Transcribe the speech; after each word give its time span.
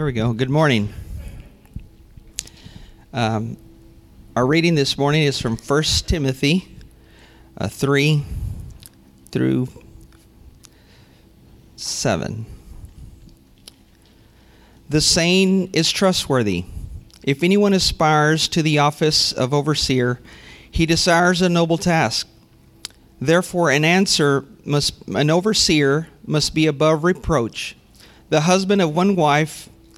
There 0.00 0.06
we 0.06 0.12
go. 0.12 0.32
Good 0.32 0.48
morning. 0.48 0.94
Um, 3.12 3.58
our 4.34 4.46
reading 4.46 4.74
this 4.74 4.96
morning 4.96 5.24
is 5.24 5.38
from 5.38 5.58
1 5.58 5.82
Timothy 6.06 6.74
uh, 7.58 7.68
3 7.68 8.24
through 9.30 9.68
7. 11.76 12.46
The 14.88 15.02
saying 15.02 15.68
is 15.74 15.92
trustworthy. 15.92 16.64
If 17.22 17.42
anyone 17.42 17.74
aspires 17.74 18.48
to 18.48 18.62
the 18.62 18.78
office 18.78 19.32
of 19.32 19.52
overseer, 19.52 20.18
he 20.70 20.86
desires 20.86 21.42
a 21.42 21.50
noble 21.50 21.76
task. 21.76 22.26
Therefore, 23.20 23.70
an 23.70 23.84
answer 23.84 24.46
must, 24.64 25.06
an 25.08 25.28
overseer 25.28 26.08
must 26.26 26.54
be 26.54 26.66
above 26.66 27.04
reproach, 27.04 27.76
the 28.30 28.40
husband 28.40 28.80
of 28.80 28.96
one 28.96 29.14
wife, 29.14 29.68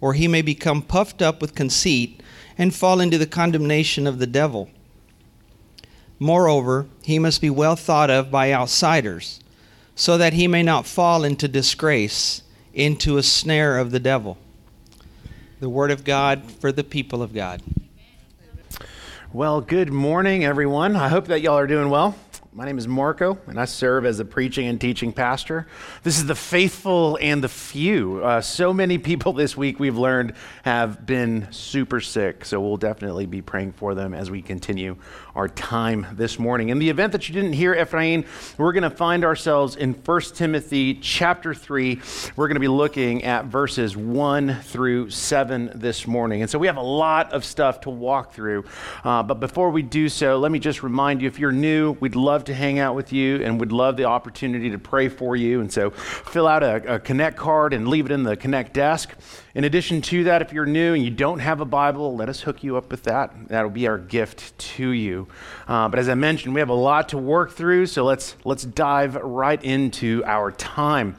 or 0.00 0.14
he 0.14 0.28
may 0.28 0.42
become 0.42 0.82
puffed 0.82 1.22
up 1.22 1.40
with 1.40 1.54
conceit 1.54 2.20
and 2.58 2.74
fall 2.74 3.00
into 3.00 3.18
the 3.18 3.26
condemnation 3.26 4.06
of 4.06 4.18
the 4.18 4.26
devil. 4.26 4.70
Moreover, 6.18 6.86
he 7.02 7.18
must 7.18 7.40
be 7.40 7.50
well 7.50 7.76
thought 7.76 8.10
of 8.10 8.30
by 8.30 8.52
outsiders, 8.52 9.40
so 9.94 10.16
that 10.16 10.32
he 10.32 10.48
may 10.48 10.62
not 10.62 10.86
fall 10.86 11.24
into 11.24 11.48
disgrace, 11.48 12.42
into 12.72 13.18
a 13.18 13.22
snare 13.22 13.78
of 13.78 13.90
the 13.90 14.00
devil. 14.00 14.38
The 15.60 15.68
word 15.68 15.90
of 15.90 16.04
God 16.04 16.50
for 16.50 16.72
the 16.72 16.84
people 16.84 17.22
of 17.22 17.34
God. 17.34 17.62
Well, 19.32 19.60
good 19.60 19.92
morning, 19.92 20.44
everyone. 20.44 20.96
I 20.96 21.08
hope 21.08 21.26
that 21.26 21.40
y'all 21.42 21.58
are 21.58 21.66
doing 21.66 21.90
well. 21.90 22.14
My 22.56 22.64
name 22.64 22.78
is 22.78 22.88
Marco, 22.88 23.36
and 23.48 23.60
I 23.60 23.66
serve 23.66 24.06
as 24.06 24.18
a 24.18 24.24
preaching 24.24 24.66
and 24.66 24.80
teaching 24.80 25.12
pastor. 25.12 25.66
This 26.04 26.16
is 26.16 26.24
the 26.24 26.34
faithful 26.34 27.18
and 27.20 27.44
the 27.44 27.50
few. 27.50 28.24
Uh, 28.24 28.40
so 28.40 28.72
many 28.72 28.96
people 28.96 29.34
this 29.34 29.58
week 29.58 29.78
we've 29.78 29.98
learned 29.98 30.32
have 30.62 31.04
been 31.04 31.48
super 31.52 32.00
sick, 32.00 32.46
so 32.46 32.58
we'll 32.58 32.78
definitely 32.78 33.26
be 33.26 33.42
praying 33.42 33.72
for 33.72 33.94
them 33.94 34.14
as 34.14 34.30
we 34.30 34.40
continue 34.40 34.96
our 35.36 35.48
time 35.48 36.06
this 36.14 36.38
morning. 36.38 36.70
In 36.70 36.78
the 36.78 36.88
event 36.88 37.12
that 37.12 37.28
you 37.28 37.34
didn't 37.34 37.52
hear 37.52 37.74
Ephraim, 37.74 38.24
we're 38.56 38.72
going 38.72 38.82
to 38.82 38.90
find 38.90 39.22
ourselves 39.22 39.76
in 39.76 39.92
1 39.92 40.20
Timothy 40.34 40.94
chapter 40.94 41.52
3. 41.52 42.00
We're 42.36 42.48
going 42.48 42.54
to 42.54 42.60
be 42.60 42.68
looking 42.68 43.22
at 43.22 43.44
verses 43.44 43.94
1 43.94 44.62
through 44.62 45.10
7 45.10 45.72
this 45.74 46.06
morning. 46.06 46.40
And 46.40 46.50
so 46.50 46.58
we 46.58 46.66
have 46.68 46.78
a 46.78 46.82
lot 46.82 47.34
of 47.34 47.44
stuff 47.44 47.82
to 47.82 47.90
walk 47.90 48.32
through. 48.32 48.64
Uh, 49.04 49.22
but 49.22 49.38
before 49.38 49.68
we 49.68 49.82
do 49.82 50.08
so, 50.08 50.38
let 50.38 50.50
me 50.50 50.58
just 50.58 50.82
remind 50.82 51.20
you 51.20 51.28
if 51.28 51.38
you're 51.38 51.52
new, 51.52 51.92
we'd 52.00 52.16
love 52.16 52.44
to 52.44 52.54
hang 52.54 52.78
out 52.78 52.94
with 52.94 53.12
you 53.12 53.42
and 53.44 53.60
we'd 53.60 53.72
love 53.72 53.98
the 53.98 54.04
opportunity 54.04 54.70
to 54.70 54.78
pray 54.78 55.10
for 55.10 55.36
you. 55.36 55.60
And 55.60 55.70
so 55.70 55.90
fill 55.90 56.48
out 56.48 56.62
a, 56.62 56.94
a 56.94 56.98
Connect 56.98 57.36
card 57.36 57.74
and 57.74 57.88
leave 57.88 58.06
it 58.06 58.12
in 58.12 58.22
the 58.22 58.38
Connect 58.38 58.72
desk. 58.72 59.14
In 59.56 59.64
addition 59.64 60.02
to 60.02 60.24
that, 60.24 60.42
if 60.42 60.52
you're 60.52 60.66
new 60.66 60.92
and 60.92 61.02
you 61.02 61.10
don't 61.10 61.38
have 61.38 61.62
a 61.62 61.64
Bible, 61.64 62.14
let 62.14 62.28
us 62.28 62.42
hook 62.42 62.62
you 62.62 62.76
up 62.76 62.90
with 62.90 63.04
that. 63.04 63.48
That'll 63.48 63.70
be 63.70 63.88
our 63.88 63.96
gift 63.96 64.58
to 64.58 64.90
you. 64.90 65.28
Uh, 65.66 65.88
but 65.88 65.98
as 65.98 66.10
I 66.10 66.14
mentioned, 66.14 66.52
we 66.52 66.60
have 66.60 66.68
a 66.68 66.74
lot 66.74 67.08
to 67.08 67.18
work 67.18 67.52
through, 67.52 67.86
so 67.86 68.04
let's 68.04 68.36
let's 68.44 68.64
dive 68.64 69.14
right 69.14 69.64
into 69.64 70.22
our 70.26 70.52
time. 70.52 71.16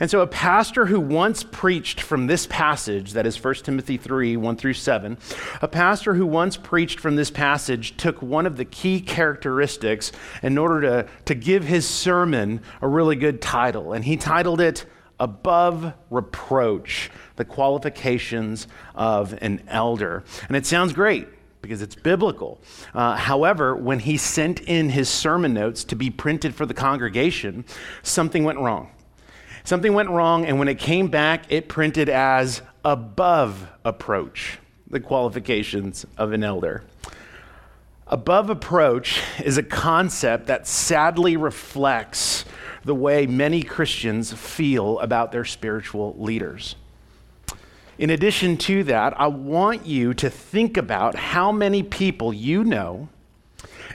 And 0.00 0.10
so, 0.10 0.20
a 0.20 0.26
pastor 0.26 0.86
who 0.86 0.98
once 0.98 1.44
preached 1.44 2.00
from 2.00 2.26
this 2.26 2.48
passage, 2.48 3.12
that 3.12 3.24
is 3.24 3.42
1 3.42 3.54
Timothy 3.62 3.96
3 3.96 4.36
1 4.36 4.56
through 4.56 4.74
7, 4.74 5.16
a 5.62 5.68
pastor 5.68 6.14
who 6.14 6.26
once 6.26 6.56
preached 6.56 6.98
from 6.98 7.14
this 7.14 7.30
passage 7.30 7.96
took 7.96 8.20
one 8.20 8.46
of 8.46 8.56
the 8.56 8.64
key 8.64 9.00
characteristics 9.00 10.10
in 10.42 10.58
order 10.58 10.80
to, 10.80 11.08
to 11.26 11.36
give 11.36 11.62
his 11.62 11.86
sermon 11.86 12.62
a 12.82 12.88
really 12.88 13.14
good 13.14 13.40
title. 13.40 13.92
And 13.92 14.04
he 14.04 14.16
titled 14.16 14.60
it 14.60 14.86
above 15.18 15.94
reproach, 16.10 17.10
the 17.36 17.44
qualifications 17.44 18.66
of 18.94 19.32
an 19.42 19.62
elder. 19.68 20.24
And 20.48 20.56
it 20.56 20.66
sounds 20.66 20.92
great 20.92 21.28
because 21.62 21.82
it's 21.82 21.94
biblical. 21.94 22.60
Uh, 22.94 23.16
however, 23.16 23.74
when 23.74 23.98
he 23.98 24.16
sent 24.16 24.60
in 24.60 24.88
his 24.90 25.08
sermon 25.08 25.54
notes 25.54 25.84
to 25.84 25.96
be 25.96 26.10
printed 26.10 26.54
for 26.54 26.66
the 26.66 26.74
congregation, 26.74 27.64
something 28.02 28.44
went 28.44 28.58
wrong. 28.58 28.90
Something 29.64 29.94
went 29.94 30.10
wrong, 30.10 30.46
and 30.46 30.60
when 30.60 30.68
it 30.68 30.78
came 30.78 31.08
back, 31.08 31.50
it 31.50 31.68
printed 31.68 32.08
as 32.08 32.62
above 32.84 33.68
approach, 33.84 34.58
the 34.88 35.00
qualifications 35.00 36.06
of 36.16 36.32
an 36.32 36.44
elder. 36.44 36.84
Above 38.06 38.48
approach 38.48 39.20
is 39.44 39.58
a 39.58 39.64
concept 39.64 40.46
that 40.46 40.68
sadly 40.68 41.36
reflects 41.36 42.44
the 42.86 42.94
way 42.94 43.26
many 43.26 43.62
Christians 43.62 44.32
feel 44.32 45.00
about 45.00 45.32
their 45.32 45.44
spiritual 45.44 46.14
leaders. 46.18 46.76
In 47.98 48.10
addition 48.10 48.56
to 48.58 48.84
that, 48.84 49.20
I 49.20 49.26
want 49.26 49.86
you 49.86 50.14
to 50.14 50.30
think 50.30 50.76
about 50.76 51.16
how 51.16 51.50
many 51.50 51.82
people 51.82 52.32
you 52.32 52.62
know, 52.62 53.08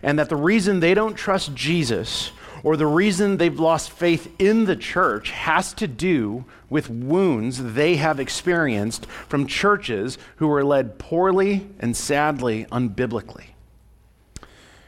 and 0.03 0.19
that 0.19 0.27
the 0.27 0.35
reason 0.35 0.81
they 0.81 0.93
don't 0.93 1.15
trust 1.15 1.55
Jesus 1.55 2.31
or 2.63 2.75
the 2.75 2.85
reason 2.85 3.37
they've 3.37 3.59
lost 3.59 3.91
faith 3.91 4.29
in 4.37 4.65
the 4.65 4.75
church 4.75 5.31
has 5.31 5.73
to 5.75 5.87
do 5.87 6.43
with 6.69 6.89
wounds 6.89 7.73
they 7.73 7.95
have 7.95 8.19
experienced 8.19 9.05
from 9.05 9.47
churches 9.47 10.17
who 10.35 10.47
were 10.47 10.65
led 10.65 10.99
poorly 10.99 11.67
and 11.79 11.95
sadly 11.95 12.65
unbiblically. 12.71 13.50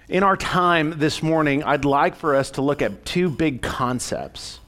In 0.09 0.21
our 0.21 0.35
time 0.35 0.99
this 0.99 1.23
morning, 1.23 1.63
I'd 1.63 1.85
like 1.85 2.17
for 2.17 2.35
us 2.35 2.51
to 2.51 2.61
look 2.61 2.81
at 2.81 3.05
two 3.05 3.29
big 3.29 3.61
concepts. 3.61 4.59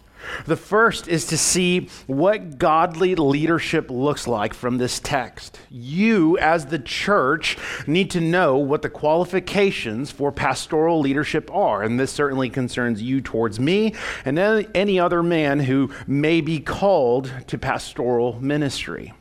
The 0.46 0.56
first 0.56 1.10
is 1.10 1.26
to 1.28 1.38
see 1.38 1.90
what 2.08 2.58
godly 2.58 3.16
leadership 3.16 3.92
looks 3.92 4.28
like 4.28 4.54
from 4.54 4.78
this 4.78 5.02
text. 5.02 5.60
You, 5.70 6.38
as 6.38 6.68
the 6.68 6.80
church, 6.80 7.58
need 7.86 8.12
to 8.12 8.22
know 8.22 8.58
what 8.58 8.82
the 8.82 8.90
qualifications 8.90 10.10
for 10.10 10.32
pastoral 10.32 11.02
leadership 11.02 11.52
are. 11.54 11.84
And 11.84 12.00
this 12.00 12.12
certainly 12.12 12.50
concerns 12.50 13.02
you 13.02 13.20
towards 13.20 13.60
me 13.60 13.94
and 14.24 14.40
any 14.40 15.02
other 15.02 15.22
man 15.22 15.60
who 15.60 15.92
may 16.08 16.40
be 16.40 16.62
called 16.62 17.30
to 17.48 17.58
pastoral 17.58 18.40
ministry. 18.42 19.14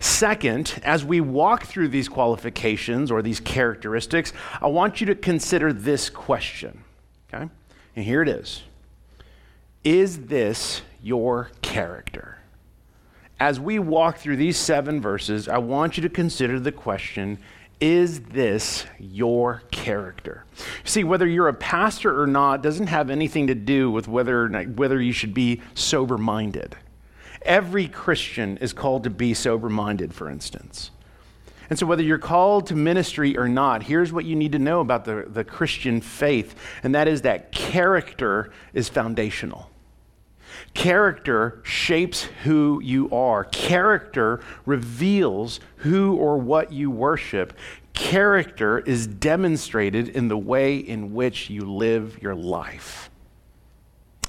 Second, 0.00 0.80
as 0.84 1.04
we 1.04 1.20
walk 1.20 1.64
through 1.64 1.88
these 1.88 2.08
qualifications 2.08 3.10
or 3.10 3.22
these 3.22 3.40
characteristics, 3.40 4.32
I 4.60 4.68
want 4.68 5.00
you 5.00 5.06
to 5.08 5.14
consider 5.14 5.72
this 5.72 6.10
question. 6.10 6.84
Okay? 7.32 7.48
And 7.96 8.04
here 8.04 8.22
it 8.22 8.28
is 8.28 8.62
Is 9.82 10.26
this 10.26 10.82
your 11.02 11.50
character? 11.62 12.38
As 13.40 13.58
we 13.58 13.78
walk 13.78 14.18
through 14.18 14.36
these 14.36 14.56
seven 14.56 15.00
verses, 15.00 15.48
I 15.48 15.58
want 15.58 15.96
you 15.96 16.02
to 16.04 16.08
consider 16.08 16.60
the 16.60 16.72
question 16.72 17.38
is 17.80 18.20
this 18.20 18.86
your 18.98 19.62
character? 19.70 20.44
See, 20.84 21.04
whether 21.04 21.26
you're 21.26 21.48
a 21.48 21.54
pastor 21.54 22.22
or 22.22 22.26
not 22.26 22.62
doesn't 22.62 22.86
have 22.86 23.10
anything 23.10 23.48
to 23.48 23.54
do 23.54 23.90
with 23.90 24.08
whether, 24.08 24.48
whether 24.48 25.02
you 25.02 25.12
should 25.12 25.34
be 25.34 25.60
sober 25.74 26.16
minded. 26.16 26.76
Every 27.44 27.88
Christian 27.88 28.56
is 28.58 28.72
called 28.72 29.04
to 29.04 29.10
be 29.10 29.34
sober 29.34 29.68
minded, 29.68 30.14
for 30.14 30.30
instance. 30.30 30.90
And 31.70 31.78
so, 31.78 31.86
whether 31.86 32.02
you're 32.02 32.18
called 32.18 32.66
to 32.68 32.76
ministry 32.76 33.36
or 33.36 33.48
not, 33.48 33.84
here's 33.84 34.12
what 34.12 34.24
you 34.24 34.36
need 34.36 34.52
to 34.52 34.58
know 34.58 34.80
about 34.80 35.04
the, 35.04 35.26
the 35.26 35.44
Christian 35.44 36.00
faith, 36.00 36.54
and 36.82 36.94
that 36.94 37.08
is 37.08 37.22
that 37.22 37.52
character 37.52 38.52
is 38.74 38.88
foundational. 38.88 39.70
Character 40.74 41.60
shapes 41.64 42.24
who 42.44 42.80
you 42.82 43.10
are. 43.10 43.44
Character 43.44 44.40
reveals 44.66 45.60
who 45.76 46.16
or 46.16 46.38
what 46.38 46.72
you 46.72 46.90
worship. 46.90 47.54
Character 47.92 48.80
is 48.80 49.06
demonstrated 49.06 50.08
in 50.08 50.28
the 50.28 50.36
way 50.36 50.76
in 50.76 51.14
which 51.14 51.48
you 51.48 51.62
live 51.62 52.20
your 52.20 52.34
life. 52.34 53.10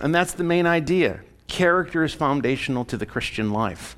And 0.01 0.13
that's 0.13 0.34
the 0.34 0.44
main 0.44 0.66
idea. 0.68 1.22
Character 1.47 2.03
is 2.03 2.13
foundational 2.13 2.86
to 2.86 2.97
the 2.97 3.06
Christian 3.06 3.51
life 3.51 3.95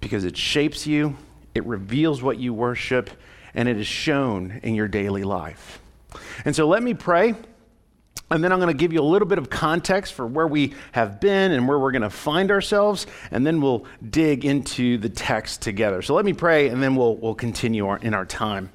because 0.00 0.24
it 0.24 0.36
shapes 0.36 0.86
you, 0.86 1.16
it 1.54 1.64
reveals 1.66 2.22
what 2.22 2.38
you 2.38 2.54
worship, 2.54 3.10
and 3.54 3.68
it 3.68 3.76
is 3.76 3.86
shown 3.86 4.60
in 4.62 4.74
your 4.74 4.88
daily 4.88 5.24
life. 5.24 5.80
And 6.44 6.56
so 6.56 6.66
let 6.66 6.82
me 6.82 6.94
pray, 6.94 7.34
And 8.32 8.44
then 8.44 8.52
I'm 8.52 8.60
going 8.60 8.72
to 8.72 8.78
give 8.78 8.92
you 8.92 9.00
a 9.00 9.02
little 9.02 9.26
bit 9.26 9.38
of 9.38 9.50
context 9.50 10.14
for 10.14 10.24
where 10.24 10.46
we 10.46 10.74
have 10.92 11.20
been 11.20 11.50
and 11.50 11.66
where 11.66 11.78
we're 11.78 11.90
going 11.90 12.02
to 12.02 12.10
find 12.10 12.52
ourselves. 12.52 13.06
And 13.32 13.44
then 13.44 13.60
we'll 13.60 13.86
dig 14.08 14.44
into 14.44 14.98
the 14.98 15.08
text 15.08 15.62
together. 15.62 16.00
So 16.00 16.14
let 16.14 16.24
me 16.24 16.32
pray, 16.32 16.68
and 16.68 16.80
then 16.80 16.94
we'll, 16.94 17.16
we'll 17.16 17.34
continue 17.34 17.88
our, 17.88 17.98
in 17.98 18.14
our 18.14 18.24
time. 18.24 18.70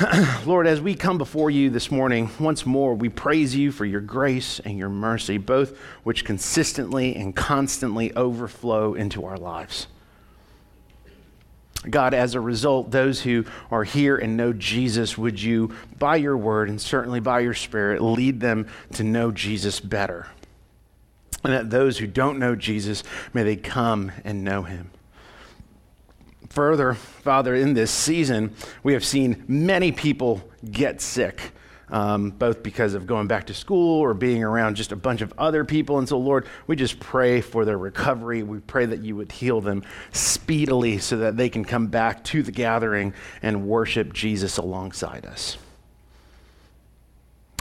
Lord, 0.46 0.66
as 0.66 0.80
we 0.80 0.94
come 0.94 1.18
before 1.18 1.50
you 1.50 1.68
this 1.68 1.90
morning, 1.90 2.30
once 2.40 2.64
more, 2.64 2.94
we 2.94 3.08
praise 3.10 3.54
you 3.54 3.70
for 3.70 3.84
your 3.84 4.00
grace 4.00 4.58
and 4.60 4.78
your 4.78 4.88
mercy, 4.88 5.36
both 5.36 5.76
which 6.02 6.24
consistently 6.24 7.14
and 7.14 7.36
constantly 7.36 8.12
overflow 8.14 8.94
into 8.94 9.24
our 9.26 9.36
lives. 9.36 9.88
God, 11.88 12.14
as 12.14 12.34
a 12.34 12.40
result, 12.40 12.90
those 12.90 13.20
who 13.20 13.44
are 13.70 13.84
here 13.84 14.16
and 14.16 14.36
know 14.36 14.52
Jesus, 14.52 15.18
would 15.18 15.40
you, 15.42 15.74
by 15.98 16.16
your 16.16 16.36
word 16.36 16.70
and 16.70 16.80
certainly 16.80 17.20
by 17.20 17.40
your 17.40 17.54
spirit, 17.54 18.00
lead 18.00 18.40
them 18.40 18.68
to 18.94 19.04
know 19.04 19.30
Jesus 19.30 19.80
better? 19.80 20.28
And 21.44 21.52
that 21.52 21.70
those 21.70 21.98
who 21.98 22.06
don't 22.06 22.38
know 22.38 22.54
Jesus, 22.54 23.02
may 23.34 23.42
they 23.42 23.56
come 23.56 24.12
and 24.24 24.44
know 24.44 24.62
him. 24.62 24.90
Further, 26.52 26.92
Father, 26.92 27.54
in 27.54 27.72
this 27.72 27.90
season, 27.90 28.54
we 28.82 28.92
have 28.92 29.04
seen 29.04 29.42
many 29.48 29.90
people 29.90 30.42
get 30.70 31.00
sick 31.00 31.52
um, 31.88 32.28
both 32.30 32.62
because 32.62 32.92
of 32.92 33.06
going 33.06 33.26
back 33.26 33.46
to 33.46 33.54
school 33.54 34.00
or 34.00 34.12
being 34.12 34.44
around 34.44 34.74
just 34.74 34.92
a 34.92 34.96
bunch 34.96 35.22
of 35.22 35.32
other 35.38 35.64
people. 35.64 35.98
And 35.98 36.06
so, 36.06 36.18
Lord, 36.18 36.46
we 36.66 36.76
just 36.76 37.00
pray 37.00 37.40
for 37.40 37.64
their 37.64 37.78
recovery. 37.78 38.42
We 38.42 38.58
pray 38.60 38.84
that 38.84 39.02
you 39.02 39.16
would 39.16 39.32
heal 39.32 39.62
them 39.62 39.82
speedily 40.12 40.98
so 40.98 41.16
that 41.18 41.38
they 41.38 41.48
can 41.48 41.64
come 41.64 41.86
back 41.86 42.22
to 42.24 42.42
the 42.42 42.52
gathering 42.52 43.14
and 43.40 43.66
worship 43.66 44.12
Jesus 44.12 44.58
alongside 44.58 45.24
us. 45.24 45.56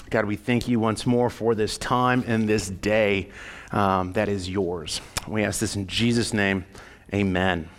God, 0.09 0.25
we 0.25 0.35
thank 0.35 0.67
you 0.67 0.81
once 0.81 1.05
more 1.05 1.29
for 1.29 1.55
this 1.55 1.77
time 1.77 2.25
and 2.27 2.47
this 2.47 2.69
day 2.69 3.29
um, 3.71 4.11
that 4.13 4.27
is 4.27 4.49
yours. 4.49 4.99
We 5.29 5.45
ask 5.45 5.61
this 5.61 5.77
in 5.77 5.87
Jesus' 5.87 6.33
name. 6.33 6.65
Amen. 7.13 7.69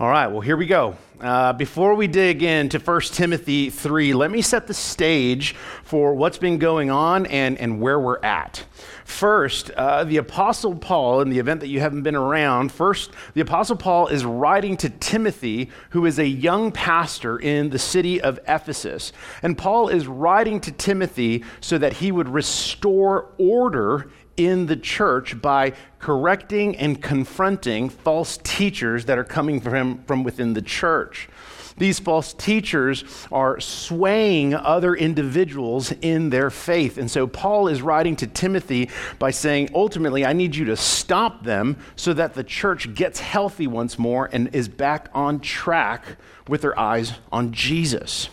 All 0.00 0.08
right, 0.08 0.28
well, 0.28 0.40
here 0.40 0.56
we 0.56 0.64
go. 0.64 0.96
Uh, 1.20 1.52
before 1.52 1.94
we 1.94 2.06
dig 2.06 2.42
into 2.42 2.78
1 2.78 3.00
Timothy 3.12 3.68
3, 3.68 4.14
let 4.14 4.30
me 4.30 4.40
set 4.40 4.66
the 4.66 4.72
stage 4.72 5.54
for 5.84 6.14
what's 6.14 6.38
been 6.38 6.56
going 6.56 6.90
on 6.90 7.26
and, 7.26 7.58
and 7.58 7.82
where 7.82 8.00
we're 8.00 8.18
at. 8.22 8.64
First, 9.04 9.70
uh, 9.72 10.04
the 10.04 10.16
Apostle 10.16 10.74
Paul, 10.74 11.20
in 11.20 11.28
the 11.28 11.38
event 11.38 11.60
that 11.60 11.68
you 11.68 11.80
haven't 11.80 12.00
been 12.00 12.16
around, 12.16 12.72
first, 12.72 13.10
the 13.34 13.42
Apostle 13.42 13.76
Paul 13.76 14.06
is 14.06 14.24
writing 14.24 14.78
to 14.78 14.88
Timothy, 14.88 15.68
who 15.90 16.06
is 16.06 16.18
a 16.18 16.26
young 16.26 16.72
pastor 16.72 17.36
in 17.36 17.68
the 17.68 17.78
city 17.78 18.22
of 18.22 18.40
Ephesus. 18.48 19.12
And 19.42 19.58
Paul 19.58 19.88
is 19.88 20.06
writing 20.06 20.60
to 20.60 20.72
Timothy 20.72 21.44
so 21.60 21.76
that 21.76 21.92
he 21.92 22.10
would 22.10 22.30
restore 22.30 23.32
order 23.36 24.08
in 24.46 24.66
the 24.66 24.76
church 24.76 25.40
by 25.40 25.72
correcting 25.98 26.76
and 26.76 27.02
confronting 27.02 27.88
false 27.88 28.38
teachers 28.42 29.04
that 29.06 29.18
are 29.18 29.24
coming 29.24 29.60
from, 29.60 30.02
from 30.04 30.24
within 30.24 30.54
the 30.54 30.62
church. 30.62 31.28
These 31.76 31.98
false 31.98 32.34
teachers 32.34 33.04
are 33.32 33.58
swaying 33.58 34.54
other 34.54 34.94
individuals 34.94 35.92
in 36.02 36.28
their 36.28 36.50
faith. 36.50 36.98
And 36.98 37.10
so 37.10 37.26
Paul 37.26 37.68
is 37.68 37.80
writing 37.80 38.16
to 38.16 38.26
Timothy 38.26 38.90
by 39.18 39.30
saying, 39.30 39.70
ultimately, 39.74 40.26
I 40.26 40.34
need 40.34 40.54
you 40.54 40.66
to 40.66 40.76
stop 40.76 41.42
them 41.42 41.78
so 41.96 42.12
that 42.12 42.34
the 42.34 42.44
church 42.44 42.94
gets 42.94 43.20
healthy 43.20 43.66
once 43.66 43.98
more 43.98 44.28
and 44.30 44.54
is 44.54 44.68
back 44.68 45.08
on 45.14 45.40
track 45.40 46.04
with 46.48 46.60
their 46.60 46.78
eyes 46.78 47.14
on 47.32 47.52
Jesus. 47.52 48.28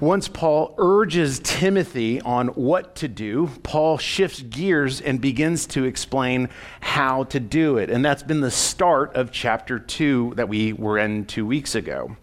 Once 0.00 0.28
Paul 0.28 0.74
urges 0.76 1.40
Timothy 1.42 2.20
on 2.20 2.48
what 2.48 2.94
to 2.96 3.08
do, 3.08 3.48
Paul 3.62 3.96
shifts 3.96 4.42
gears 4.42 5.00
and 5.00 5.22
begins 5.22 5.66
to 5.68 5.84
explain 5.84 6.50
how 6.80 7.24
to 7.24 7.40
do 7.40 7.78
it. 7.78 7.88
And 7.88 8.04
that's 8.04 8.22
been 8.22 8.42
the 8.42 8.50
start 8.50 9.16
of 9.16 9.32
chapter 9.32 9.78
2 9.78 10.34
that 10.36 10.50
we 10.50 10.74
were 10.74 10.98
in 10.98 11.24
two 11.24 11.46
weeks 11.46 11.74
ago. 11.74 12.14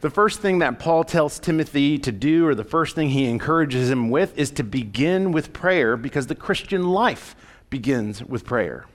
The 0.00 0.10
first 0.10 0.40
thing 0.40 0.58
that 0.58 0.80
Paul 0.80 1.04
tells 1.04 1.38
Timothy 1.38 1.96
to 1.98 2.10
do, 2.10 2.48
or 2.48 2.56
the 2.56 2.64
first 2.64 2.96
thing 2.96 3.10
he 3.10 3.26
encourages 3.26 3.88
him 3.88 4.10
with, 4.10 4.36
is 4.36 4.50
to 4.52 4.64
begin 4.64 5.30
with 5.30 5.52
prayer 5.52 5.96
because 5.96 6.26
the 6.26 6.34
Christian 6.34 6.88
life 6.88 7.36
begins 7.70 8.20
with 8.24 8.44
prayer. 8.44 8.86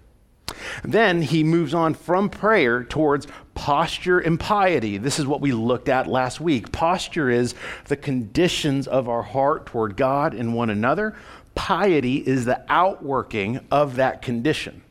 Then 0.84 1.22
he 1.22 1.44
moves 1.44 1.74
on 1.74 1.94
from 1.94 2.30
prayer 2.30 2.84
towards 2.84 3.28
posture 3.54 4.20
and 4.20 4.40
piety. 4.40 4.98
This 4.98 5.20
is 5.20 5.28
what 5.28 5.42
we 5.42 5.52
looked 5.52 5.90
at 5.90 6.08
last 6.08 6.40
week. 6.40 6.72
Posture 6.72 7.30
is 7.30 7.54
the 7.86 7.98
conditions 7.98 8.88
of 8.88 9.10
our 9.10 9.24
heart 9.24 9.66
toward 9.66 9.98
God 9.98 10.34
and 10.34 10.56
one 10.56 10.70
another. 10.70 11.16
Piety 11.54 12.18
is 12.18 12.46
the 12.46 12.64
outworking 12.70 13.60
of 13.70 13.98
that 13.98 14.22
condition. 14.22 14.82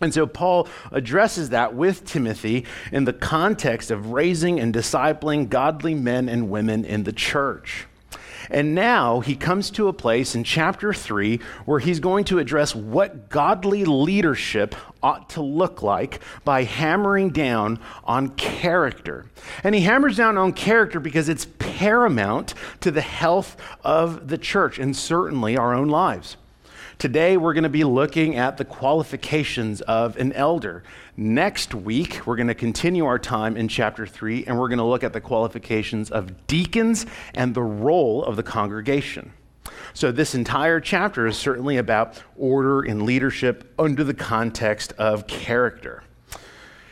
And 0.00 0.14
so 0.14 0.26
Paul 0.26 0.68
addresses 0.92 1.50
that 1.50 1.74
with 1.74 2.04
Timothy 2.04 2.64
in 2.92 3.04
the 3.04 3.12
context 3.12 3.90
of 3.90 4.12
raising 4.12 4.60
and 4.60 4.72
discipling 4.72 5.48
godly 5.48 5.94
men 5.94 6.28
and 6.28 6.50
women 6.50 6.84
in 6.84 7.02
the 7.02 7.12
church. 7.12 7.87
And 8.50 8.74
now 8.74 9.20
he 9.20 9.36
comes 9.36 9.70
to 9.72 9.88
a 9.88 9.92
place 9.92 10.34
in 10.34 10.44
chapter 10.44 10.92
3 10.92 11.40
where 11.64 11.80
he's 11.80 12.00
going 12.00 12.24
to 12.26 12.38
address 12.38 12.74
what 12.74 13.28
godly 13.28 13.84
leadership 13.84 14.74
ought 15.02 15.30
to 15.30 15.42
look 15.42 15.82
like 15.82 16.20
by 16.44 16.64
hammering 16.64 17.30
down 17.30 17.78
on 18.04 18.30
character. 18.30 19.26
And 19.62 19.74
he 19.74 19.82
hammers 19.82 20.16
down 20.16 20.38
on 20.38 20.52
character 20.52 21.00
because 21.00 21.28
it's 21.28 21.46
paramount 21.58 22.54
to 22.80 22.90
the 22.90 23.00
health 23.00 23.56
of 23.84 24.28
the 24.28 24.38
church 24.38 24.78
and 24.78 24.96
certainly 24.96 25.56
our 25.56 25.74
own 25.74 25.88
lives. 25.88 26.36
Today, 26.98 27.36
we're 27.36 27.54
going 27.54 27.62
to 27.62 27.68
be 27.68 27.84
looking 27.84 28.34
at 28.34 28.56
the 28.56 28.64
qualifications 28.64 29.80
of 29.82 30.16
an 30.16 30.32
elder. 30.32 30.82
Next 31.20 31.74
week, 31.74 32.24
we're 32.28 32.36
going 32.36 32.46
to 32.46 32.54
continue 32.54 33.04
our 33.04 33.18
time 33.18 33.56
in 33.56 33.66
chapter 33.66 34.06
3, 34.06 34.44
and 34.44 34.56
we're 34.56 34.68
going 34.68 34.78
to 34.78 34.84
look 34.84 35.02
at 35.02 35.12
the 35.12 35.20
qualifications 35.20 36.12
of 36.12 36.46
deacons 36.46 37.06
and 37.34 37.56
the 37.56 37.62
role 37.62 38.22
of 38.22 38.36
the 38.36 38.44
congregation. 38.44 39.32
So, 39.94 40.12
this 40.12 40.36
entire 40.36 40.78
chapter 40.78 41.26
is 41.26 41.36
certainly 41.36 41.76
about 41.76 42.22
order 42.36 42.82
and 42.82 43.02
leadership 43.02 43.74
under 43.80 44.04
the 44.04 44.14
context 44.14 44.92
of 44.96 45.26
character. 45.26 46.04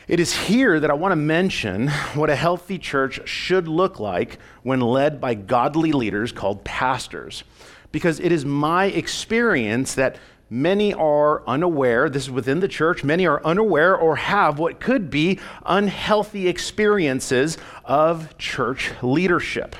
It 0.08 0.19
is 0.19 0.32
here 0.32 0.81
that 0.81 0.90
I 0.90 0.94
want 0.94 1.12
to 1.12 1.17
mention 1.17 1.87
what 2.14 2.28
a 2.28 2.34
healthy 2.34 2.81
church 2.81 3.28
should 3.28 3.69
look 3.69 4.00
like 4.00 4.40
when 4.64 4.81
led 4.81 5.20
by 5.20 5.34
godly 5.34 5.93
leaders 5.93 6.32
called 6.32 6.64
pastors 6.64 7.44
because 7.93 8.19
it 8.19 8.32
is 8.32 8.44
my 8.44 8.87
experience 8.87 9.94
that 9.94 10.19
many 10.48 10.94
are 10.94 11.43
unaware, 11.46 12.08
this 12.08 12.25
is 12.25 12.31
within 12.31 12.60
the 12.60 12.69
church, 12.69 13.02
many 13.02 13.26
are 13.26 13.44
unaware 13.44 13.96
or 13.96 14.16
have 14.16 14.59
what 14.59 14.80
could 14.80 15.11
be 15.11 15.40
unhealthy 15.64 16.49
experiences 16.49 17.59
of 17.85 18.37
church 18.38 18.92
leadership. 19.02 19.76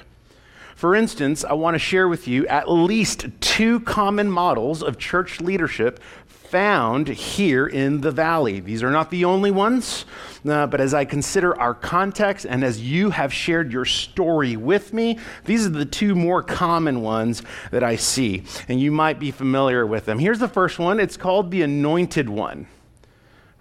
For 0.75 0.95
instance, 0.95 1.43
I 1.43 1.55
want 1.55 1.75
to 1.75 1.79
share 1.79 2.07
with 2.07 2.29
you 2.29 2.47
at 2.49 2.71
least 2.71 3.29
two 3.41 3.81
common 3.81 4.31
models 4.31 4.83
of 4.83 4.99
church 4.99 5.41
leadership 5.41 6.01
found 6.51 7.09
here 7.09 7.67
in 7.67 8.01
the 8.01 8.11
valley. 8.11 8.61
These 8.61 8.83
are 8.83 8.91
not 8.91 9.11
the 9.11 9.25
only 9.25 9.51
ones, 9.51 10.05
uh, 10.49 10.67
but 10.67 10.81
as 10.81 10.95
I 10.95 11.05
consider 11.05 11.59
our 11.59 11.75
context 11.75 12.47
and 12.47 12.65
as 12.65 12.81
you 12.81 13.11
have 13.11 13.33
shared 13.33 13.73
your 13.73 13.85
story 13.85 14.57
with 14.57 14.93
me, 14.93 15.19
these 15.45 15.67
are 15.67 15.71
the 15.71 15.85
two 15.85 16.15
more 16.15 16.43
common 16.43 17.03
ones 17.03 17.43
that 17.71 17.83
I 17.83 17.97
see. 17.97 18.45
And 18.69 18.81
you 18.81 18.93
might 18.93 19.19
be 19.19 19.31
familiar 19.31 19.87
with 19.87 20.05
them. 20.05 20.19
Here's 20.19 20.39
the 20.39 20.49
first 20.49 20.79
one 20.79 21.01
it's 21.01 21.17
called 21.17 21.51
the 21.51 21.63
anointed 21.63 22.29
one 22.29 22.67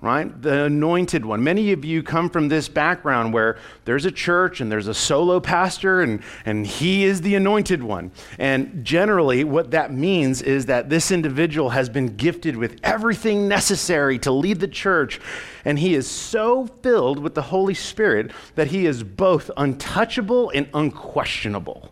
right? 0.01 0.41
The 0.41 0.65
anointed 0.65 1.25
one. 1.25 1.43
Many 1.43 1.71
of 1.71 1.83
you 1.83 2.03
come 2.03 2.29
from 2.29 2.47
this 2.47 2.67
background 2.67 3.33
where 3.33 3.57
there's 3.85 4.05
a 4.05 4.11
church 4.11 4.61
and 4.61 4.71
there's 4.71 4.87
a 4.87 4.93
solo 4.93 5.39
pastor 5.39 6.01
and, 6.01 6.21
and 6.45 6.67
he 6.67 7.05
is 7.05 7.21
the 7.21 7.35
anointed 7.35 7.81
one. 7.81 8.11
And 8.37 8.85
generally, 8.85 9.43
what 9.43 9.71
that 9.71 9.93
means 9.93 10.41
is 10.41 10.67
that 10.67 10.89
this 10.89 11.11
individual 11.11 11.69
has 11.69 11.89
been 11.89 12.15
gifted 12.17 12.55
with 12.55 12.79
everything 12.83 13.47
necessary 13.47 14.19
to 14.19 14.31
lead 14.31 14.59
the 14.59 14.67
church. 14.67 15.19
And 15.63 15.79
he 15.79 15.95
is 15.95 16.07
so 16.07 16.67
filled 16.83 17.19
with 17.19 17.33
the 17.33 17.41
Holy 17.41 17.73
Spirit 17.73 18.31
that 18.55 18.67
he 18.67 18.85
is 18.85 19.01
both 19.01 19.49
untouchable 19.57 20.51
and 20.53 20.69
unquestionable. 20.73 21.91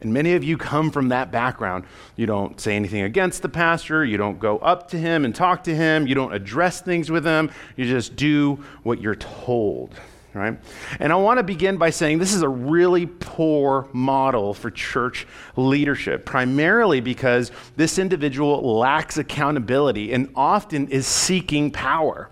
And 0.00 0.12
many 0.12 0.34
of 0.34 0.44
you 0.44 0.56
come 0.56 0.90
from 0.92 1.08
that 1.08 1.32
background. 1.32 1.84
You 2.14 2.26
don't 2.26 2.60
say 2.60 2.76
anything 2.76 3.02
against 3.02 3.42
the 3.42 3.48
pastor. 3.48 4.04
You 4.04 4.16
don't 4.16 4.38
go 4.38 4.58
up 4.58 4.88
to 4.90 4.98
him 4.98 5.24
and 5.24 5.34
talk 5.34 5.64
to 5.64 5.74
him. 5.74 6.06
You 6.06 6.14
don't 6.14 6.32
address 6.32 6.80
things 6.80 7.10
with 7.10 7.24
him. 7.24 7.50
You 7.76 7.84
just 7.84 8.14
do 8.14 8.64
what 8.84 9.00
you're 9.00 9.16
told, 9.16 9.98
right? 10.34 10.56
And 11.00 11.12
I 11.12 11.16
want 11.16 11.38
to 11.38 11.42
begin 11.42 11.78
by 11.78 11.90
saying 11.90 12.18
this 12.18 12.32
is 12.32 12.42
a 12.42 12.48
really 12.48 13.06
poor 13.06 13.88
model 13.92 14.54
for 14.54 14.70
church 14.70 15.26
leadership, 15.56 16.24
primarily 16.24 17.00
because 17.00 17.50
this 17.74 17.98
individual 17.98 18.78
lacks 18.78 19.18
accountability 19.18 20.12
and 20.12 20.30
often 20.36 20.86
is 20.88 21.08
seeking 21.08 21.72
power 21.72 22.30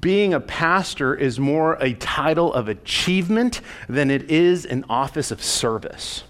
being 0.00 0.34
a 0.34 0.40
pastor 0.40 1.14
is 1.14 1.38
more 1.38 1.74
a 1.80 1.94
title 1.94 2.52
of 2.52 2.68
achievement 2.68 3.60
than 3.88 4.10
it 4.10 4.28
is 4.30 4.66
an 4.66 4.84
office 4.88 5.30
of 5.30 5.40
service. 5.40 6.24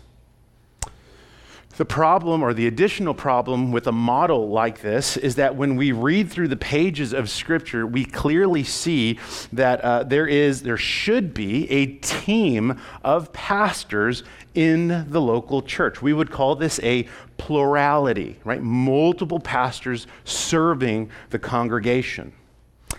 The 1.76 1.84
problem, 1.84 2.42
or 2.42 2.54
the 2.54 2.66
additional 2.66 3.12
problem 3.12 3.70
with 3.70 3.86
a 3.86 3.92
model 3.92 4.48
like 4.48 4.80
this, 4.80 5.18
is 5.18 5.34
that 5.34 5.56
when 5.56 5.76
we 5.76 5.92
read 5.92 6.30
through 6.30 6.48
the 6.48 6.56
pages 6.56 7.12
of 7.12 7.28
Scripture, 7.28 7.86
we 7.86 8.06
clearly 8.06 8.64
see 8.64 9.18
that 9.52 9.82
uh, 9.82 10.04
there 10.04 10.26
is, 10.26 10.62
there 10.62 10.78
should 10.78 11.34
be 11.34 11.70
a 11.70 11.86
team 11.96 12.80
of 13.04 13.30
pastors 13.34 14.24
in 14.54 15.04
the 15.10 15.20
local 15.20 15.60
church. 15.60 16.00
We 16.00 16.14
would 16.14 16.30
call 16.30 16.56
this 16.56 16.80
a 16.82 17.06
plurality, 17.36 18.38
right? 18.42 18.62
Multiple 18.62 19.38
pastors 19.38 20.06
serving 20.24 21.10
the 21.28 21.38
congregation. 21.38 22.32